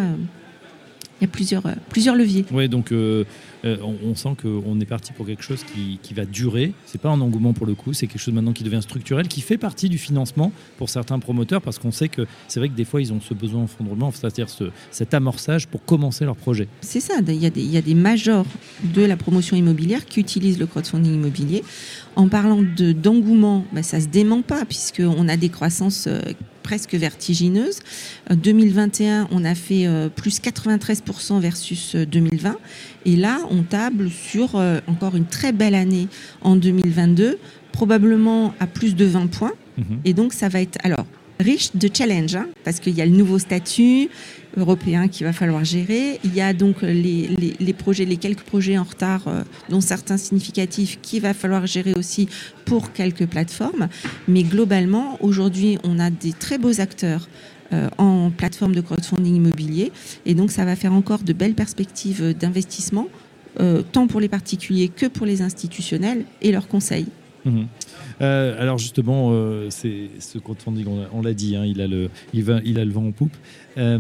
Il 1.20 1.26
y 1.26 1.28
a 1.28 1.32
plusieurs, 1.32 1.64
euh, 1.68 1.74
plusieurs 1.90 2.16
leviers. 2.16 2.46
Oui, 2.52 2.68
donc 2.68 2.92
euh, 2.92 3.26
euh, 3.64 3.78
on, 3.84 3.96
on 4.10 4.16
sent 4.16 4.30
qu'on 4.42 4.80
est 4.80 4.86
parti 4.88 5.14
pour 5.14 5.28
quelque 5.28 5.44
chose 5.44 5.64
qui, 5.64 6.00
qui 6.02 6.16
va 6.16 6.26
durer. 6.26 6.74
C'est 6.88 7.00
pas 7.00 7.10
un 7.10 7.22
engouement 7.22 7.54
pour 7.54 7.68
le 7.68 7.76
coup, 7.76 7.94
c'est 7.94 8.08
quelque 8.08 8.20
chose 8.20 8.34
maintenant 8.34 8.54
qui 8.54 8.64
devient 8.64 8.80
structurel, 8.82 9.28
qui 9.28 9.42
fait 9.42 9.60
partie 9.60 9.88
du 9.88 10.00
financement 10.00 10.52
pour 10.80 10.90
certains 10.90 11.20
promoteurs, 11.20 11.62
parce 11.62 11.78
qu'on 11.78 11.92
sait 11.92 12.08
que 12.10 12.26
c'est 12.48 12.60
vrai 12.60 12.70
que 12.70 12.74
des 12.76 12.86
fois 12.86 13.02
ils 13.04 13.14
ont 13.14 13.22
ce 13.22 13.36
besoin 13.36 13.62
en 13.62 13.68
fonds 13.68 13.84
de 13.84 13.90
roulement, 13.90 14.12
c'est-à-dire 14.12 14.50
ce- 14.50 14.72
cet 14.90 15.14
amorçage 15.14 15.68
pour 15.68 15.86
commencer 15.86 16.26
leur 16.26 16.36
projet. 16.36 16.68
C'est 16.82 17.00
ça, 17.02 17.14
il 17.28 17.36
y, 17.36 17.46
a 17.46 17.52
des, 17.52 17.62
il 17.62 17.70
y 17.72 17.78
a 17.78 17.84
des 17.84 17.94
majors 17.94 18.48
de 18.84 19.04
la 19.04 19.16
promotion 19.16 19.56
immobilière 19.56 20.08
qui 20.08 20.22
utilisent 20.22 20.58
le 20.58 20.66
crowdfunding 20.66 21.14
immobilier. 21.14 21.64
En 22.16 22.28
parlant 22.28 22.62
de- 22.62 22.92
d'engouement, 22.92 23.66
bah, 23.72 23.84
ça 23.84 23.98
ne 23.98 24.04
se 24.04 24.08
dément 24.08 24.42
pas, 24.42 24.66
puisqu'on 24.66 25.28
a 25.30 25.38
des 25.38 25.50
croissances 25.50 26.06
euh, 26.08 26.20
presque 26.62 26.94
vertigineuses. 26.94 27.80
Euh, 28.30 28.36
2021, 28.36 29.28
on 29.32 29.46
a 29.46 29.56
fait 29.56 29.88
euh, 29.88 30.10
plus 30.10 30.40
93% 30.42 31.40
versus 31.40 31.96
euh, 31.96 32.06
2020. 32.06 32.58
Et 33.06 33.16
là, 33.16 33.40
on 33.50 33.64
table 33.64 34.10
sur 34.10 34.56
euh, 34.56 34.80
encore 34.88 35.16
une 35.16 35.26
très 35.26 35.54
belle 35.54 35.74
année 35.76 36.08
en 36.42 36.56
2022, 36.56 37.38
probablement 37.72 38.54
à 38.60 38.68
plus 38.68 38.96
de 38.96 39.06
20 39.06 39.28
points. 39.28 39.54
Et 40.06 40.14
donc, 40.14 40.34
ça 40.34 40.48
va 40.50 40.62
être 40.62 40.78
alors 40.84 41.06
riche 41.42 41.72
de 41.76 41.90
challenge, 41.94 42.36
hein, 42.36 42.48
parce 42.64 42.80
qu'il 42.80 42.94
y 42.96 43.02
a 43.02 43.06
le 43.06 43.12
nouveau 43.12 43.40
statut 43.40 44.10
européen 44.58 45.08
qu'il 45.08 45.26
va 45.26 45.34
falloir 45.34 45.64
gérer. 45.64 46.20
Il 46.24 46.34
y 46.36 46.42
a 46.42 46.54
donc 46.54 46.82
les, 46.82 47.30
les- 47.60 47.74
projets, 47.74 48.06
les 48.06 48.18
quelques 48.18 48.42
projets 48.42 48.78
en 48.78 48.84
retard, 48.84 49.24
euh, 49.28 49.44
dont 49.70 49.82
certains 49.82 50.18
significatifs, 50.18 51.00
qu'il 51.02 51.22
va 51.22 51.34
falloir 51.34 51.66
gérer 51.68 51.94
aussi 51.94 52.28
pour 52.66 52.92
quelques 52.92 53.26
plateformes. 53.26 53.88
Mais 54.28 54.44
globalement, 54.44 55.18
aujourd'hui, 55.22 55.78
on 55.84 56.00
a 56.00 56.10
des 56.10 56.34
très 56.34 56.58
beaux 56.58 56.82
acteurs 56.82 57.28
euh, 57.74 57.88
en 57.98 58.30
plateforme 58.30 58.76
de 58.76 58.82
crowdfunding 58.82 59.36
immobilier. 59.36 59.92
Et 60.26 60.34
donc, 60.34 60.52
ça 60.52 60.66
va 60.66 60.76
faire 60.76 60.94
encore 60.94 61.24
de 61.24 61.32
belles 61.34 61.54
perspectives 61.56 62.36
d'investissement, 62.38 63.08
euh, 63.62 63.82
tant 63.92 64.08
pour 64.08 64.20
les 64.20 64.28
particuliers 64.30 64.90
que 64.90 65.06
pour 65.06 65.26
les 65.26 65.42
institutionnels 65.42 66.26
et 66.42 66.52
leurs 66.52 66.68
conseils. 66.68 67.08
Mhm. 67.46 67.68
Euh, 68.22 68.62
alors 68.62 68.78
justement, 68.78 69.30
euh, 69.32 69.68
c'est 69.70 70.10
ce 70.20 70.38
crowdfunding, 70.38 70.86
on, 71.14 71.22
l'a- 71.22 71.34
dit, 71.34 71.56
hein, 71.56 71.66
il, 71.66 71.82
a 71.82 71.88
le, 71.88 72.10
il, 72.34 72.44
va, 72.44 72.60
il 72.64 72.80
a 72.80 72.86
le 72.86 72.92
vent 72.92 73.06
en 73.08 73.12
poupe. 73.12 73.36
Euh, 73.78 74.00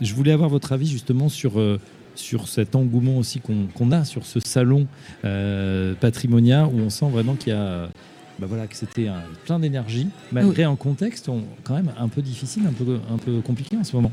je 0.00 0.14
voulais 0.14 0.32
avoir 0.32 0.48
votre 0.48 0.72
avis 0.72 0.86
justement 0.88 1.28
sur, 1.28 1.58
euh, 1.60 1.78
sur 2.14 2.48
cet 2.48 2.74
engouement 2.74 3.16
aussi 3.18 3.40
qu'on 3.40 3.92
a 3.92 4.04
sur 4.04 4.26
ce 4.26 4.40
salon 4.40 4.86
euh, 5.24 5.94
Patrimonia, 6.00 6.66
où 6.66 6.78
on 6.80 6.90
sent 6.90 7.08
vraiment 7.10 7.34
qu'il 7.34 7.52
y 7.52 7.56
a... 7.56 7.88
bah 8.38 8.46
voilà, 8.48 8.66
que 8.66 8.76
c'était 8.76 9.08
plein 9.46 9.58
d'énergie, 9.58 10.08
malgré 10.32 10.64
un 10.64 10.76
contexte 10.76 11.28
on- 11.28 11.42
quand 11.64 11.74
même 11.74 11.92
un 11.98 12.08
peu 12.08 12.22
difficile, 12.22 12.62
un 12.68 12.72
peu, 12.72 12.98
un 13.12 13.18
peu 13.18 13.40
compliqué 13.40 13.76
en 13.76 13.84
ce 13.84 13.94
moment. 13.96 14.12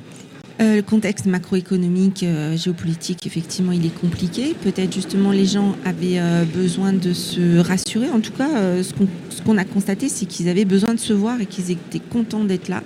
Euh, 0.62 0.78
le 0.78 0.82
contexte 0.82 1.26
macroéconomique, 1.26 2.24
euh, 2.24 2.56
géopolitique, 2.56 3.28
effectivement, 3.28 3.74
il 3.74 3.86
est 3.86 4.00
compliqué. 4.00 4.56
Peut-être 4.64 4.94
justement 4.94 5.32
les 5.32 5.46
gens 5.46 5.76
avaient 5.84 6.20
euh, 6.20 6.46
besoin 6.46 6.94
de 6.94 7.12
se 7.12 7.58
rassurer. 7.58 8.10
En 8.10 8.22
tout 8.22 8.32
cas, 8.32 8.82
ce 8.82 9.42
qu'on 9.42 9.58
a 9.58 9.66
constaté, 9.66 10.08
c'est 10.08 10.26
qu'ils 10.26 10.48
avaient 10.48 10.64
besoin 10.64 10.94
de 10.94 11.00
se 11.00 11.12
voir 11.12 11.42
et 11.42 11.46
qu'ils 11.46 11.72
étaient 11.72 12.00
contents 12.00 12.46
d'être 12.46 12.70
là. 12.70 12.84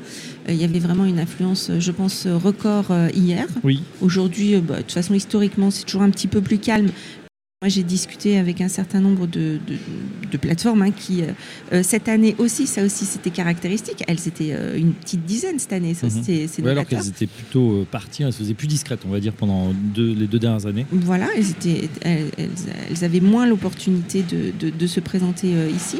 Il 0.48 0.56
y 0.56 0.64
avait 0.64 0.80
vraiment 0.80 1.06
une 1.06 1.20
influence, 1.20 1.70
je 1.78 1.92
pense, 1.92 2.26
record 2.26 2.92
hier. 3.14 3.46
Oui. 3.64 3.84
Aujourd'hui, 4.02 4.56
bah, 4.58 4.78
de 4.78 4.82
toute 4.82 4.94
façon, 4.94 5.14
historiquement, 5.14 5.70
c'est 5.70 5.84
toujours 5.84 6.02
un 6.02 6.10
petit 6.10 6.28
peu 6.28 6.42
plus 6.42 6.58
calme. 6.58 6.90
Moi, 7.62 7.68
j'ai 7.68 7.84
discuté 7.84 8.38
avec 8.38 8.62
un 8.62 8.70
certain 8.70 9.02
nombre 9.02 9.28
de, 9.28 9.60
de- 9.68 10.30
de 10.32 10.38
plateformes 10.38 10.82
hein, 10.82 10.92
qui, 10.92 11.24
euh, 11.24 11.26
euh, 11.74 11.84
cette 11.84 12.08
année 12.08 12.34
aussi, 12.38 12.66
ça 12.68 12.82
aussi, 12.86 13.04
c'était 13.04 13.32
caractéristique. 13.32 14.02
Elles 14.08 14.30
étaient 14.30 14.54
euh, 14.54 14.78
une 14.78 14.94
petite 14.94 15.26
dizaine 15.26 15.60
cette 15.60 15.74
année. 15.74 15.94
Ça, 15.94 16.08
Mhm. 16.08 16.24
c'est 16.24 16.48
c'est 16.48 16.62
Ouais, 16.64 16.72
alors 16.72 16.86
qu'elles 16.86 17.10
étaient 17.10 17.28
plutôt 17.28 17.86
parties, 17.92 18.24
elles 18.24 18.32
se 18.32 18.38
faisaient 18.38 18.54
plus 18.54 18.68
discrètes, 18.68 19.02
on 19.06 19.10
va 19.12 19.20
dire, 19.20 19.34
pendant 19.34 19.74
deux- 19.74 20.14
les 20.14 20.28
deux 20.28 20.40
dernières 20.40 20.68
années. 20.68 20.86
Voilà, 20.90 21.28
elles, 21.36 21.50
étaient, 21.50 21.90
elles, 22.00 22.32
elles- 22.38 22.50
elles 22.92 23.04
avaient 23.04 23.20
moins 23.20 23.46
l'opportunité 23.46 24.24
de, 24.24 24.54
de- 24.70 24.88
se 24.88 25.02
présenter 25.02 25.54
euh, 25.54 25.70
ici. 25.70 25.98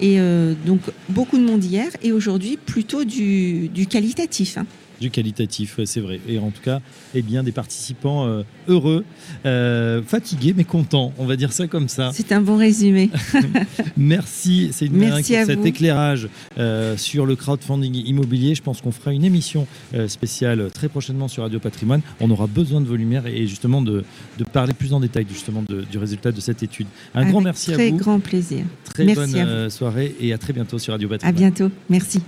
Et 0.00 0.18
donc, 0.66 0.80
beaucoup 1.08 1.38
de 1.38 1.44
monde 1.44 1.62
hier 1.64 1.86
et 2.02 2.10
aujourd'hui, 2.10 2.56
plutôt 2.58 3.04
du, 3.04 3.68
du 3.68 3.86
qualitatif. 3.86 4.58
hein. 4.58 4.66
Du 5.00 5.10
qualitatif, 5.10 5.76
ouais, 5.78 5.86
c'est 5.86 6.00
vrai. 6.00 6.20
Et 6.28 6.38
en 6.38 6.50
tout 6.50 6.62
cas, 6.62 6.80
eh 7.14 7.20
bien, 7.22 7.42
des 7.42 7.52
participants 7.52 8.26
euh, 8.26 8.42
heureux, 8.68 9.04
euh, 9.44 10.00
fatigués, 10.02 10.54
mais 10.56 10.64
contents. 10.64 11.12
On 11.18 11.26
va 11.26 11.36
dire 11.36 11.52
ça 11.52 11.66
comme 11.66 11.88
ça. 11.88 12.10
C'est 12.14 12.32
un 12.32 12.40
bon 12.40 12.56
résumé. 12.56 13.10
Merci, 13.96 14.70
c'est 14.72 14.86
une 14.86 14.96
Merci 14.96 15.36
à 15.36 15.44
cet 15.44 15.58
vous. 15.58 15.66
éclairage 15.66 16.28
euh, 16.58 16.96
sur 16.96 17.26
le 17.26 17.36
crowdfunding 17.36 17.94
immobilier. 18.06 18.54
Je 18.54 18.62
pense 18.62 18.80
qu'on 18.80 18.90
fera 18.92 19.12
une 19.12 19.24
émission 19.24 19.66
euh, 19.94 20.08
spéciale 20.08 20.70
très 20.72 20.88
prochainement 20.88 21.28
sur 21.28 21.42
Radio 21.42 21.58
Patrimoine. 21.60 22.00
On 22.20 22.30
aura 22.30 22.46
besoin 22.46 22.80
de 22.80 22.86
vos 22.86 22.96
lumières 22.96 23.26
et 23.26 23.46
justement 23.46 23.82
de, 23.82 24.04
de 24.38 24.44
parler 24.44 24.72
plus 24.72 24.92
en 24.94 25.00
détail 25.00 25.26
justement 25.30 25.62
de- 25.68 25.82
du 25.82 25.98
résultat 25.98 26.32
de 26.32 26.40
cette 26.40 26.62
étude. 26.62 26.86
Un 27.14 27.20
Avec 27.20 27.32
grand 27.32 27.40
merci 27.42 27.70
à 27.72 27.74
Très 27.74 27.90
vous. 27.90 27.96
grand 27.98 28.20
plaisir. 28.20 28.64
Très 28.84 29.04
Merci 29.04 29.20
bonne 29.32 29.40
à 29.40 29.46
euh, 29.46 29.70
soirée 29.70 30.14
et 30.20 30.32
à 30.32 30.38
très 30.38 30.52
bientôt 30.52 30.78
sur 30.78 30.92
Radio 30.94 31.08
À 31.08 31.10
Patrimoine. 31.18 31.34
bientôt. 31.52 31.70
Merci. 31.90 32.20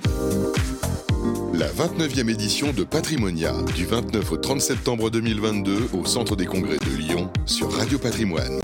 La 1.59 1.67
29e 1.67 2.31
édition 2.31 2.73
de 2.73 2.85
Patrimonia, 2.85 3.53
du 3.75 3.85
29 3.85 4.31
au 4.31 4.37
30 4.37 4.61
septembre 4.61 5.11
2022 5.11 5.89
au 5.93 6.05
Centre 6.05 6.37
des 6.37 6.47
Congrès 6.47 6.79
de 6.79 6.97
Lyon 6.97 7.29
sur 7.47 7.73
Radio 7.73 7.99
Patrimoine. 7.99 8.61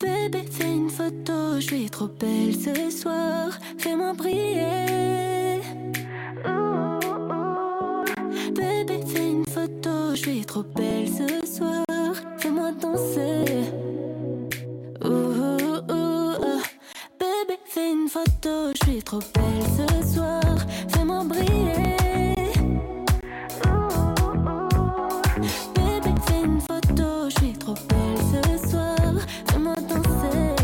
Bébé, 0.00 0.44
fais 0.48 0.70
une 0.70 0.90
photo, 0.90 1.58
je 1.58 1.66
suis 1.66 1.90
trop 1.90 2.06
belle 2.06 2.54
ce 2.54 2.96
soir. 2.96 3.58
Fais-moi 3.78 4.12
briller. 4.12 5.60
Bébé, 8.54 9.00
fais 9.12 9.28
une 9.28 9.44
photo, 9.44 10.14
je 10.14 10.20
suis 10.20 10.44
trop 10.44 10.62
belle 10.62 11.08
ce 11.08 11.56
soir. 11.56 11.83
Fais-moi 12.44 12.72
danser. 12.72 13.72
Ouh, 15.02 15.08
ouh, 15.08 15.80
ouh. 15.90 16.62
Bébé, 17.18 17.58
fais 17.64 17.90
une 17.90 18.06
photo, 18.06 18.70
je 18.74 18.84
suis 18.84 19.02
trop 19.02 19.20
belle 19.34 19.64
ce 19.78 20.12
soir. 20.12 20.42
Fais-moi 20.88 21.24
briller. 21.24 21.86
Bébé, 25.74 26.14
fais 26.26 26.42
une 26.44 26.60
photo, 26.60 27.30
je 27.30 27.34
suis 27.38 27.54
trop 27.54 27.76
belle 27.88 28.20
ce 28.30 28.68
soir. 28.68 29.14
Fais-moi 29.50 29.76
danser. 29.88 30.54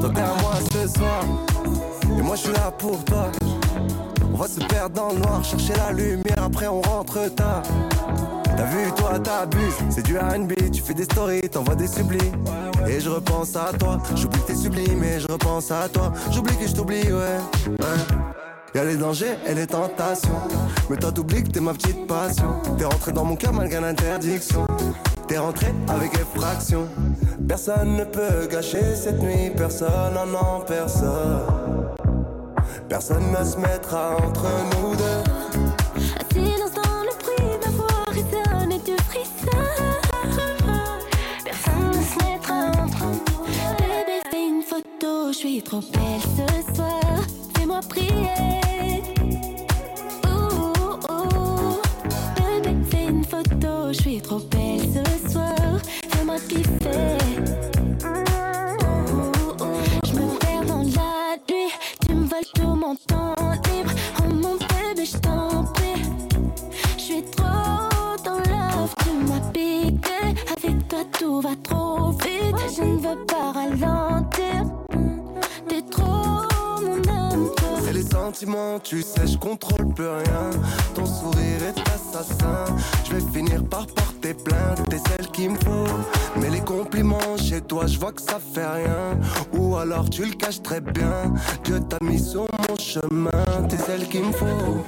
Toi 0.00 0.10
t'es 0.12 0.20
à 0.20 0.34
moi 0.42 0.54
ce 0.72 0.88
soir 0.88 1.24
Et 2.18 2.22
moi 2.22 2.34
je 2.34 2.40
suis 2.40 2.52
là 2.52 2.72
pour 2.76 3.04
toi 3.04 3.30
On 4.32 4.36
va 4.36 4.48
se 4.48 4.58
perdre 4.58 4.96
dans 4.96 5.12
le 5.12 5.20
noir 5.20 5.44
Chercher 5.44 5.74
la 5.74 5.92
lumière 5.92 6.42
après 6.42 6.66
on 6.66 6.80
rentre 6.80 7.32
tard 7.36 7.62
T'as 8.56 8.64
vu 8.64 8.90
toi 8.96 9.18
t'abuses. 9.18 9.76
C'est 9.90 10.04
du 10.04 10.18
R&B 10.18 10.52
Tu 10.72 10.82
fais 10.82 10.94
des 10.94 11.04
stories 11.04 11.48
T'envoies 11.50 11.74
des 11.74 11.88
sublimes 11.88 12.44
Et 12.88 13.00
je 13.00 13.10
repense 13.10 13.54
à 13.56 13.72
toi. 13.78 13.98
J'oublie 14.14 14.40
que 14.40 14.46
t'es 14.46 14.54
sublime 14.54 15.04
Et 15.04 15.20
je 15.20 15.28
repense 15.28 15.70
à 15.70 15.88
toi. 15.88 16.12
J'oublie 16.30 16.56
que 16.56 16.66
je 16.66 16.72
t'oublie 16.74 17.02
ouais, 17.02 17.38
ouais. 17.68 18.26
Y'a 18.74 18.84
les 18.84 18.96
dangers 18.96 19.36
et 19.46 19.54
les 19.54 19.66
tentations. 19.66 20.40
Mais 20.90 20.96
toi 20.96 21.12
t'oublies 21.12 21.44
que 21.44 21.50
t'es 21.50 21.60
ma 21.60 21.72
petite 21.72 22.06
passion. 22.06 22.60
T'es 22.78 22.84
rentré 22.84 23.12
dans 23.12 23.24
mon 23.24 23.36
cœur 23.36 23.52
malgré 23.52 23.80
l'interdiction. 23.80 24.66
T'es 25.28 25.38
rentré 25.38 25.68
avec 25.88 26.12
effraction. 26.14 26.86
Personne 27.48 27.96
ne 27.96 28.04
peut 28.04 28.46
gâcher 28.50 28.94
cette 28.94 29.20
nuit. 29.20 29.50
Personne, 29.56 30.14
non 30.14 30.26
non 30.26 30.60
personne. 30.66 31.42
Personne 32.88 33.30
ne 33.30 33.44
se 33.44 33.56
mettra 33.56 34.16
entre 34.16 34.44
nous 34.72 34.94
deux 34.94 35.25
je 45.36 45.40
suis 45.40 45.62
trop 45.62 45.80
belle 45.80 46.20
ce 46.22 46.74
soir. 46.74 47.00
Fais-moi 47.54 47.80
prier. 47.90 49.02
Ouh, 50.24 50.72
ouh. 51.12 51.76
Bébé, 52.36 52.74
fais 52.90 53.06
une 53.08 53.22
photo, 53.22 53.92
je 53.92 54.00
suis 54.00 54.20
trop 54.22 54.38
belle 54.38 54.80
ce 54.80 55.30
soir. 55.30 55.78
Fais-moi 56.08 56.36
kiffer. 56.48 57.18
Je 60.06 60.12
me 60.14 60.38
perds 60.38 60.64
dans 60.68 60.82
la 60.82 61.36
nuit, 61.48 61.72
tu 62.06 62.14
me 62.14 62.26
voles 62.26 62.52
tout 62.54 62.74
mon 62.74 62.94
temps 62.94 63.34
libre. 63.66 63.92
Oh 64.20 64.32
mon 64.32 64.54
bébé, 64.54 65.04
je 65.04 65.18
t'en 65.18 65.64
prie. 65.74 66.02
Je 66.96 67.02
suis 67.02 67.22
trop 67.24 68.16
dans 68.24 68.38
love, 68.38 68.94
tu 69.04 69.10
m'as 69.28 69.50
piqué. 69.52 70.34
Avec 70.56 70.88
toi, 70.88 71.00
tout 71.18 71.40
va 71.42 71.54
trop 71.62 72.12
vite. 72.12 72.56
Je 72.74 72.82
ne 72.82 72.96
veux 72.96 73.26
pas 73.26 73.52
ralentir. 73.52 74.05
Tu 78.84 79.02
sais, 79.02 79.26
je 79.26 79.38
contrôle 79.38 79.94
plus 79.94 80.06
rien. 80.08 80.50
Ton 80.94 81.06
sourire 81.06 81.62
est 81.68 81.80
assassin. 81.88 82.64
Je 83.04 83.14
vais 83.14 83.32
finir 83.32 83.64
par 83.64 83.86
porter 83.86 84.34
plainte, 84.34 84.80
t'es 84.90 84.98
celle 85.08 85.28
qu'il 85.28 85.50
me 85.50 85.56
faut. 85.56 85.86
Mais 86.36 86.50
les 86.50 86.60
compliments 86.60 87.36
chez 87.38 87.62
toi, 87.62 87.86
je 87.86 87.98
vois 87.98 88.12
que 88.12 88.20
ça 88.20 88.38
fait 88.38 88.66
rien. 88.66 89.18
Ou 89.54 89.76
alors 89.76 90.10
tu 90.10 90.24
le 90.24 90.32
caches 90.34 90.62
très 90.62 90.80
bien. 90.82 91.32
Dieu 91.64 91.80
t'a 91.88 91.98
mis 92.02 92.18
sur 92.22 92.46
mon 92.68 92.76
chemin, 92.76 93.44
t'es 93.68 93.78
celle 93.78 94.06
qu'il 94.08 94.24
me 94.24 94.32
faut. 94.32 94.84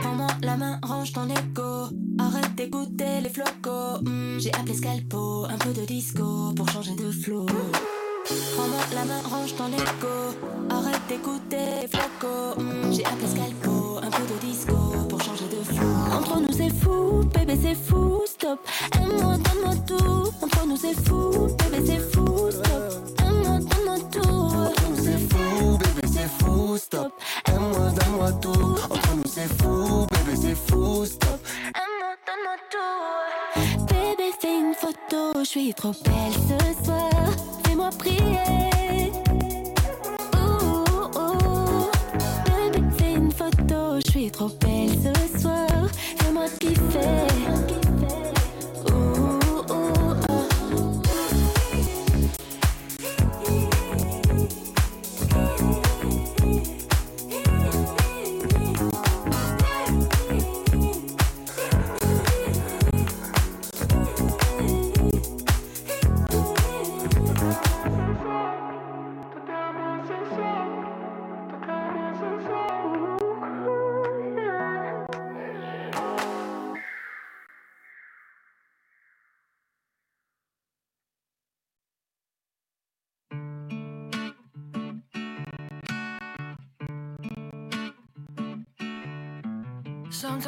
Prends-moi 0.00 0.28
la 0.42 0.56
main, 0.56 0.80
range 0.82 1.12
ton 1.12 1.28
écho. 1.28 1.94
Arrête 2.18 2.54
d'écouter 2.56 3.20
les 3.22 3.28
flocos. 3.28 4.00
Hmm, 4.02 4.38
J'ai 4.38 4.52
appelé 4.54 4.74
Scalpo, 4.74 5.44
un 5.44 5.58
peu 5.58 5.72
de 5.78 5.84
disco 5.84 6.52
pour 6.56 6.68
changer 6.70 6.94
de 6.94 7.10
flow. 7.10 7.46
Prends-moi 8.56 8.80
la 8.94 9.04
main, 9.04 9.20
range 9.30 9.54
ton 9.56 9.68
écho. 9.68 10.14
Arrête 10.70 11.00
d'écouter 11.08 11.82
les 11.82 11.88
flocos. 11.88 12.60
Hmm, 12.60 12.92
J'ai 12.92 13.04
appelé 13.04 13.26
Scalpo, 13.28 13.98
un 13.98 14.10
peu 14.10 14.22
de 14.22 14.46
disco 14.46 14.74
pour 15.08 15.20
changer 15.22 15.44
de 15.46 15.62
flow. 15.62 15.86
Entre 16.18 16.40
nous 16.40 16.52
c'est 16.52 16.70
fou, 16.82 17.22
bébé 17.34 17.58
c'est 17.62 17.74
fou, 17.74 18.22
stop. 18.26 18.58
Aime-moi, 18.96 19.36
donne-moi 19.38 19.74
tout. 19.86 20.30
Entre 20.42 20.66
nous 20.66 20.76
c'est 20.76 20.94
fou, 21.06 21.48
bébé 21.58 21.82
c'est 21.86 22.12
fou, 22.12 22.50
stop. 22.50 22.94
Aime-moi, 23.20 23.58
donne-moi 23.58 23.98
tout. 24.10 24.20
Entre 24.68 24.88
nous 24.88 25.04
c'est 25.04 25.18
fou, 25.32 25.78
bébé 25.78 26.08
c'est 26.12 26.44
fou, 26.44 26.76
stop. 26.78 27.12
Aime-moi, 27.48 27.90
donne-moi 27.98 28.32
tout. 28.40 28.76
Entre 28.90 29.14
nous 29.16 29.22
c'est 29.26 29.62
fou, 29.62 30.06
bébé 30.10 30.36
c'est 30.40 30.72
fou, 30.72 31.04
stop. 31.04 31.40
Aime-moi, 31.74 32.56
tout. 32.70 33.84
Bébé, 33.86 34.30
fais 34.40 34.58
une 34.60 34.74
photo, 34.74 35.38
je 35.40 35.44
suis 35.48 35.74
trop 35.74 35.92
belle 36.04 36.32
ce 36.48 36.84
soir. 36.84 37.10
Prier. 37.90 39.12
Ouh. 40.34 41.90
Bébé, 42.46 42.86
fais 42.96 43.14
une 43.14 43.30
photo, 43.30 44.00
je 44.04 44.10
suis 44.10 44.30
trop 44.30 44.48
belle 44.60 44.90
ce 44.90 45.40
soir. 45.40 45.68
Fais-moi 46.18 46.46
kiffer. 46.60 47.81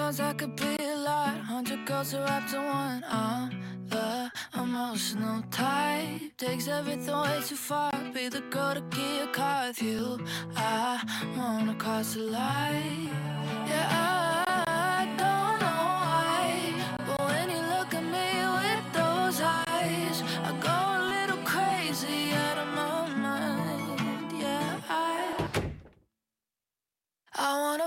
Sometimes 0.04 0.20
I 0.20 0.32
could 0.34 0.56
be 0.56 0.84
a 0.84 0.96
lot, 0.96 1.38
hundred 1.38 1.86
girls 1.86 2.12
are 2.12 2.24
wrapped 2.24 2.52
in 2.52 2.62
one. 2.62 3.02
I'm 3.08 3.48
the 3.88 4.30
emotional 4.54 5.42
type, 5.50 6.20
takes 6.36 6.68
everything 6.68 7.16
way 7.16 7.40
too 7.42 7.56
far. 7.56 7.90
Be 8.12 8.28
the 8.28 8.42
girl 8.50 8.74
to 8.74 8.82
get 8.90 9.24
a 9.24 9.32
car 9.32 9.68
with 9.68 9.82
you. 9.82 10.20
I 10.56 11.00
wanna 11.38 11.74
cross 11.76 12.12
the 12.12 12.20
line. 12.20 13.08
Yeah, 13.66 13.88
I 13.90 15.06
don't 15.16 15.56
know 15.64 15.82
why, 16.04 16.74
but 17.06 17.20
when 17.20 17.48
you 17.48 17.62
look 17.74 17.94
at 17.94 18.04
me 18.04 18.28
with 18.60 18.86
those 18.92 19.40
eyes, 19.40 20.22
I 20.48 20.50
go 20.68 20.78
a 20.98 21.00
little 21.14 21.42
crazy 21.46 22.34
out 22.44 22.58
of 22.58 22.68
my 22.76 23.08
mind. 23.08 24.32
Yeah, 24.38 24.80
I. 24.90 25.34
I 27.36 27.58
wanna 27.58 27.83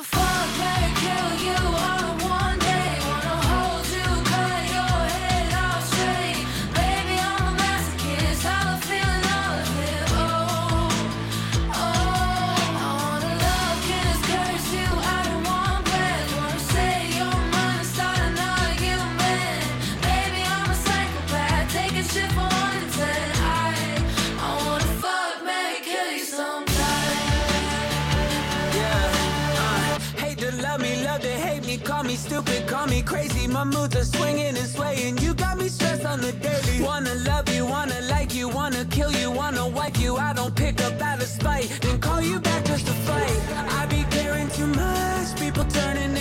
crazy. 33.07 33.47
My 33.47 33.63
moods 33.63 33.95
are 33.95 34.03
swinging 34.03 34.55
and 34.61 34.69
swaying. 34.75 35.17
You 35.19 35.33
got 35.33 35.57
me 35.57 35.67
stressed 35.69 36.05
on 36.05 36.19
the 36.19 36.33
daily. 36.33 36.81
Wanna 36.83 37.15
love 37.29 37.47
you, 37.55 37.65
wanna 37.65 37.99
like 38.09 38.35
you, 38.35 38.49
wanna 38.49 38.83
kill 38.85 39.11
you, 39.11 39.31
wanna 39.31 39.67
wipe 39.67 39.97
you. 39.99 40.17
I 40.17 40.33
don't 40.33 40.55
pick 40.55 40.81
up 40.81 41.01
out 41.01 41.21
of 41.21 41.27
spite, 41.27 41.69
then 41.81 41.99
call 41.99 42.21
you 42.21 42.39
back 42.39 42.65
just 42.65 42.85
to 42.87 42.93
fight. 43.07 43.39
I 43.79 43.85
be 43.85 44.03
caring 44.15 44.49
too 44.49 44.67
much, 44.67 45.39
people 45.39 45.65
turning 45.65 46.13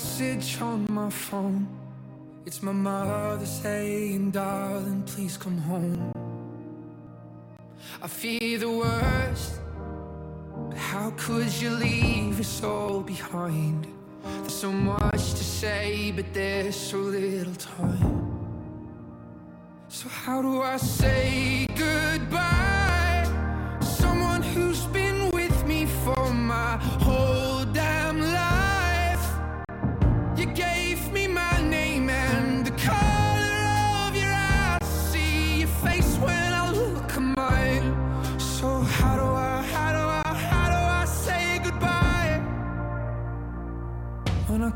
message 0.00 0.62
on 0.62 0.86
my 0.88 1.10
phone. 1.10 1.68
It's 2.46 2.62
my 2.62 2.72
mother 2.72 3.44
saying, 3.44 4.30
Darling, 4.30 5.02
please 5.02 5.36
come 5.36 5.58
home. 5.58 6.12
I 8.00 8.06
fear 8.08 8.56
the 8.56 8.70
worst, 8.70 9.60
but 10.70 10.78
how 10.78 11.12
could 11.18 11.52
you 11.60 11.68
leave 11.68 12.40
us 12.40 12.64
all 12.64 13.02
behind? 13.02 13.88
There's 14.40 14.54
so 14.54 14.72
much 14.72 15.34
to 15.38 15.44
say, 15.60 16.12
but 16.16 16.32
there's 16.32 16.76
so 16.76 16.96
little 16.96 17.54
time. 17.56 18.16
So, 19.88 20.08
how 20.08 20.40
do 20.40 20.62
I 20.62 20.78
say 20.78 21.66
goodbye? 21.76 22.59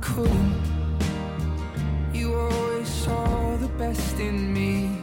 Couldn't? 0.05 0.63
You 2.13 2.35
always 2.35 2.89
saw 2.89 3.57
the 3.57 3.69
best 3.79 4.21
in 4.21 4.53
me. 4.53 5.03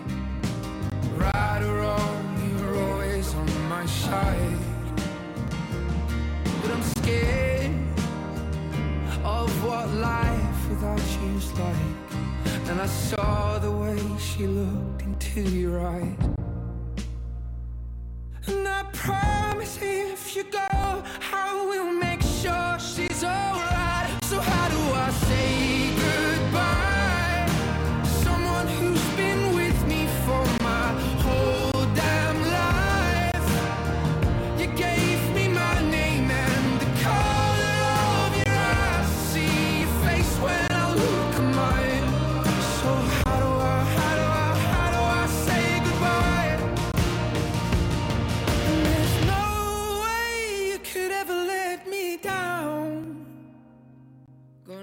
Right 1.18 1.62
or 1.64 1.76
wrong, 1.82 2.24
you 2.46 2.54
were 2.64 2.76
always 2.86 3.34
on 3.34 3.50
my 3.68 3.86
side. 3.88 4.60
But 6.62 6.70
I'm 6.76 6.84
scared 6.98 7.74
of 9.24 9.50
what 9.66 9.90
life 10.12 10.70
without 10.70 11.06
you's 11.24 11.52
like. 11.60 11.98
And 12.70 12.80
I 12.80 12.86
saw 12.86 13.58
the 13.58 13.72
way 13.72 14.00
she 14.20 14.46
looked 14.46 15.02
into 15.02 15.42
your 15.42 15.80
eyes. 15.96 16.24
And 18.48 18.68
I 18.68 18.84
promise 18.94 19.80
if 19.82 20.36
you 20.36 20.44
go, 20.44 20.70
I 21.44 21.48
will 21.70 21.92
make 22.06 22.22
sure 22.22 22.78
she's 22.80 23.11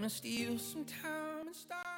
promised 0.08 0.24
you 0.24 0.56
some 0.56 0.86
time 0.86 1.46
and 1.48 1.54
start. 1.54 1.97